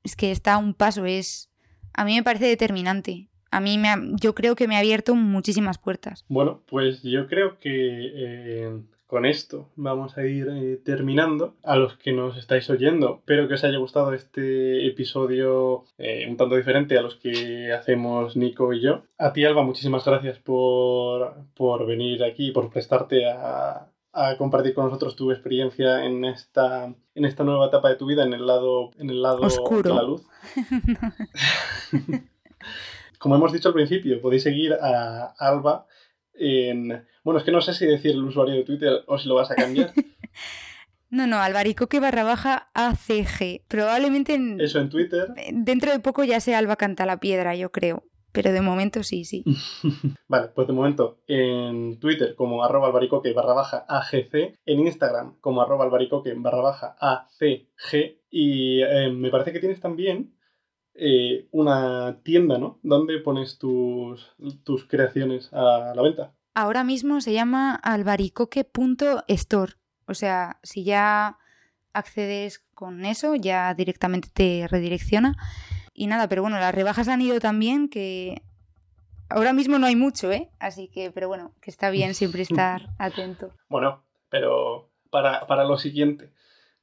es 0.03 0.17
que 0.17 0.31
está 0.31 0.57
un 0.57 0.73
paso, 0.73 1.05
es... 1.05 1.49
A 1.93 2.03
mí 2.03 2.13
me 2.13 2.23
parece 2.23 2.45
determinante 2.47 3.29
a 3.55 3.61
mí 3.61 3.77
me 3.77 3.87
yo 4.19 4.35
creo 4.35 4.53
que 4.53 4.67
me 4.67 4.75
ha 4.75 4.79
abierto 4.79 5.15
muchísimas 5.15 5.77
puertas. 5.77 6.25
Bueno, 6.27 6.61
pues 6.67 7.01
yo 7.03 7.25
creo 7.27 7.57
que 7.57 7.69
eh, 7.71 8.81
con 9.07 9.25
esto 9.25 9.69
vamos 9.77 10.17
a 10.17 10.25
ir 10.25 10.49
eh, 10.51 10.81
terminando. 10.83 11.55
A 11.63 11.77
los 11.77 11.95
que 11.95 12.11
nos 12.11 12.35
estáis 12.37 12.69
oyendo, 12.69 13.19
espero 13.19 13.47
que 13.47 13.53
os 13.53 13.63
haya 13.63 13.77
gustado 13.77 14.13
este 14.13 14.85
episodio 14.87 15.85
eh, 15.97 16.27
un 16.29 16.35
tanto 16.35 16.57
diferente 16.57 16.97
a 16.97 17.01
los 17.01 17.15
que 17.15 17.71
hacemos 17.71 18.35
Nico 18.35 18.73
y 18.73 18.81
yo. 18.81 19.03
A 19.17 19.31
ti, 19.31 19.45
Alba, 19.45 19.63
muchísimas 19.63 20.03
gracias 20.03 20.37
por, 20.39 21.35
por 21.55 21.87
venir 21.87 22.25
aquí, 22.25 22.51
por 22.51 22.69
prestarte 22.69 23.25
a, 23.25 23.87
a 24.11 24.37
compartir 24.37 24.73
con 24.73 24.83
nosotros 24.83 25.15
tu 25.15 25.31
experiencia 25.31 26.03
en 26.03 26.25
esta, 26.25 26.93
en 27.15 27.23
esta 27.23 27.45
nueva 27.45 27.67
etapa 27.67 27.87
de 27.87 27.95
tu 27.95 28.05
vida, 28.05 28.25
en 28.25 28.33
el 28.33 28.45
lado, 28.45 28.91
en 28.97 29.09
el 29.09 29.21
lado 29.21 29.43
Oscuro. 29.43 29.81
de 29.81 29.95
la 29.95 30.03
luz. 30.03 30.23
como 33.25 33.37
hemos 33.37 33.51
dicho 33.51 33.69
al 33.69 33.73
principio, 33.73 34.21
podéis 34.21 34.43
seguir 34.43 34.73
a 34.73 35.33
Alba 35.39 35.87
en... 36.35 37.07
Bueno, 37.23 37.39
es 37.39 37.43
que 37.43 37.51
no 37.51 37.59
sé 37.59 37.73
si 37.73 37.87
decir 37.87 38.11
el 38.11 38.23
usuario 38.23 38.53
de 38.53 38.63
Twitter 38.63 39.03
o 39.07 39.17
si 39.17 39.27
lo 39.27 39.33
vas 39.33 39.49
a 39.49 39.55
cambiar. 39.55 39.91
No, 41.09 41.27
no, 41.27 41.37
albaricoque 41.37 42.01
barra 42.01 42.23
baja 42.23 42.69
ACG. 42.73 43.63
Probablemente 43.69 44.33
en... 44.33 44.59
Eso 44.59 44.79
en 44.79 44.89
Twitter. 44.89 45.29
Dentro 45.53 45.91
de 45.91 45.99
poco 45.99 46.23
ya 46.25 46.41
sea 46.41 46.57
Alba 46.57 46.75
Canta 46.75 47.05
la 47.05 47.19
Piedra, 47.19 47.55
yo 47.55 47.71
creo. 47.71 48.03
Pero 48.31 48.51
de 48.51 48.59
momento 48.59 49.01
sí, 49.01 49.23
sí. 49.23 49.45
vale, 50.27 50.49
pues 50.53 50.67
de 50.67 50.73
momento 50.73 51.21
en 51.27 51.99
Twitter 51.99 52.35
como 52.35 52.65
arroba 52.65 52.87
albaricoque 52.87 53.31
barra 53.31 53.53
baja 53.53 53.85
AGC, 53.87 54.59
en 54.65 54.79
Instagram 54.81 55.39
como 55.39 55.61
arroba 55.61 55.85
albaricoque 55.85 56.33
barra 56.35 56.61
baja 56.61 56.95
ACG 56.99 58.17
y 58.29 58.81
eh, 58.81 59.09
me 59.09 59.29
parece 59.29 59.53
que 59.53 59.59
tienes 59.59 59.79
también 59.79 60.34
eh, 60.95 61.47
una 61.51 62.19
tienda, 62.23 62.57
¿no? 62.57 62.79
¿Dónde 62.81 63.19
pones 63.19 63.57
tus, 63.57 64.33
tus 64.63 64.85
creaciones 64.85 65.51
a 65.51 65.93
la 65.95 66.01
venta? 66.01 66.33
Ahora 66.53 66.85
mismo 66.85 67.19
se 67.19 67.33
llama 67.33 67.75
albaricoque.store. 67.75 69.73
O 70.07 70.13
sea, 70.13 70.59
si 70.63 70.85
ya 70.85 71.37
accedes 71.91 72.63
con 72.73 73.03
eso, 73.05 73.35
ya 73.35 73.73
directamente 73.73 74.29
te 74.33 74.67
redirecciona. 74.69 75.35
Y 75.93 76.07
nada, 76.07 76.29
pero 76.29 76.41
bueno, 76.41 76.59
las 76.59 76.73
rebajas 76.73 77.07
han 77.07 77.21
ido 77.21 77.39
también 77.39 77.89
que 77.89 78.41
ahora 79.29 79.53
mismo 79.53 79.79
no 79.79 79.87
hay 79.87 79.95
mucho, 79.95 80.31
¿eh? 80.31 80.49
Así 80.59 80.87
que, 80.87 81.11
pero 81.11 81.27
bueno, 81.27 81.53
que 81.61 81.71
está 81.71 81.89
bien 81.89 82.13
siempre 82.13 82.41
estar 82.43 82.89
atento. 82.99 83.51
Bueno, 83.69 84.03
pero 84.29 84.91
para, 85.09 85.47
para 85.47 85.65
lo 85.65 85.77
siguiente, 85.77 86.31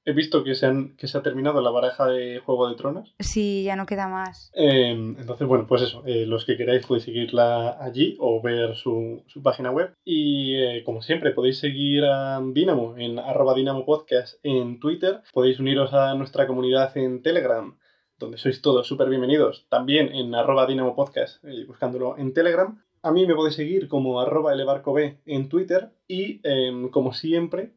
He 0.05 0.13
visto 0.13 0.43
que 0.43 0.57
se, 0.57 0.67
han, 0.67 0.97
que 0.97 1.07
se 1.07 1.17
ha 1.17 1.23
terminado 1.23 1.61
la 1.61 1.71
baraja 1.71 2.07
de 2.09 2.41
Juego 2.41 2.69
de 2.69 2.75
Tronos. 2.75 3.15
Sí, 3.21 3.63
ya 3.63 3.77
no 3.77 3.87
queda 3.87 4.09
más. 4.09 4.51
Em, 4.53 5.17
entonces, 5.17 5.47
bueno, 5.47 5.67
pues 5.69 5.83
eso. 5.83 6.03
Eh, 6.07 6.27
los 6.27 6.45
que 6.45 6.57
queráis 6.57 6.85
podéis 6.87 7.05
seguirla 7.05 7.81
allí 7.81 8.17
o 8.19 8.43
ver 8.43 8.75
su, 8.75 9.23
página 9.45 9.71
web. 9.71 9.95
Y 10.05 10.57
eh, 10.57 10.83
como 10.85 11.03
siempre, 11.03 11.31
podéis 11.31 11.59
seguir 11.59 12.05
a 12.05 12.41
Dinamo 12.43 12.97
en 12.99 13.21
arroba 13.21 13.55
Dinamo 13.55 13.87
Podcast 13.87 14.41
en 14.43 14.81
Twitter. 14.81 15.21
Podéis 15.33 15.61
uniros 15.61 15.93
a 15.93 16.15
nuestra 16.15 16.49
comunidad 16.49 16.97
en 16.97 17.23
Telegram, 17.23 17.79
donde 18.19 18.39
sois 18.39 18.61
todos 18.61 18.89
súper 18.89 19.09
bienvenidos. 19.09 19.67
También 19.69 20.13
en 20.13 20.35
arroba 20.35 20.67
Dinamo 20.67 20.97
Podcast, 20.97 21.45
eh, 21.45 21.65
buscándolo 21.65 22.19
en 22.19 22.35
Telegram. 22.35 22.83
A 23.03 23.13
mí 23.13 23.25
me 23.25 23.37
podéis 23.37 23.55
seguir 23.55 23.87
como 23.87 24.21
arroba 24.21 24.53
elevarcob 24.53 24.99
en 25.27 25.49
Twitter. 25.49 25.91
Y 26.09 26.41
em, 26.43 26.89
como 26.91 27.13
siempre, 27.13 27.73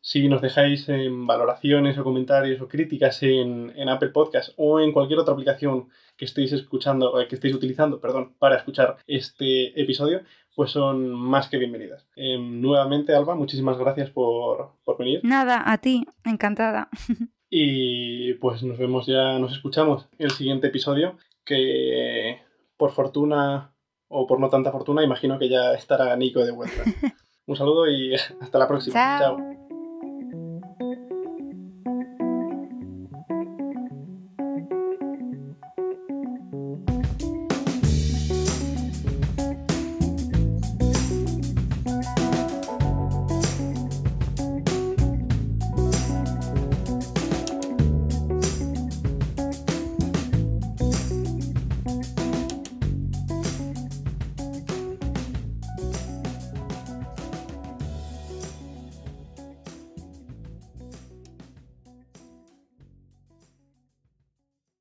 si 0.00 0.28
nos 0.28 0.40
dejáis 0.40 0.88
en 0.88 1.26
valoraciones 1.26 1.98
o 1.98 2.04
comentarios 2.04 2.60
o 2.60 2.68
críticas 2.68 3.22
en, 3.22 3.88
Apple 3.88 4.10
Podcast 4.10 4.52
o 4.56 4.80
en 4.80 4.92
cualquier 4.92 5.18
otra 5.18 5.34
aplicación 5.34 5.88
que 6.16 6.24
estéis 6.24 6.52
escuchando, 6.52 7.20
eh, 7.20 7.28
que 7.28 7.34
estéis 7.34 7.54
utilizando, 7.54 8.00
perdón, 8.00 8.34
para 8.38 8.56
escuchar 8.56 8.96
este 9.06 9.80
episodio, 9.80 10.22
pues 10.54 10.70
son 10.70 11.10
más 11.10 11.48
que 11.48 11.58
bienvenidas. 11.58 12.06
Em, 12.16 12.60
nuevamente, 12.60 13.14
Alba, 13.14 13.34
muchísimas 13.34 13.78
gracias 13.78 14.10
por, 14.10 14.72
por 14.84 14.98
venir. 14.98 15.20
Nada, 15.22 15.62
a 15.70 15.78
ti, 15.78 16.06
encantada. 16.24 16.88
y 17.50 18.34
pues 18.34 18.62
nos 18.62 18.78
vemos 18.78 19.06
ya, 19.06 19.38
nos 19.38 19.52
escuchamos 19.52 20.08
en 20.18 20.26
el 20.26 20.30
siguiente 20.32 20.68
episodio, 20.68 21.16
que 21.44 22.40
por 22.76 22.92
fortuna 22.92 23.74
o 24.08 24.26
por 24.26 24.40
no 24.40 24.48
tanta 24.48 24.72
fortuna, 24.72 25.04
imagino 25.04 25.38
que 25.38 25.48
ya 25.48 25.72
estará 25.74 26.14
Nico 26.16 26.44
de 26.44 26.52
vuelta. 26.52 26.82
Un 27.46 27.56
saludo 27.56 27.88
y 27.88 28.14
hasta 28.40 28.58
la 28.58 28.68
próxima. 28.68 28.94
Chao. 28.94 29.59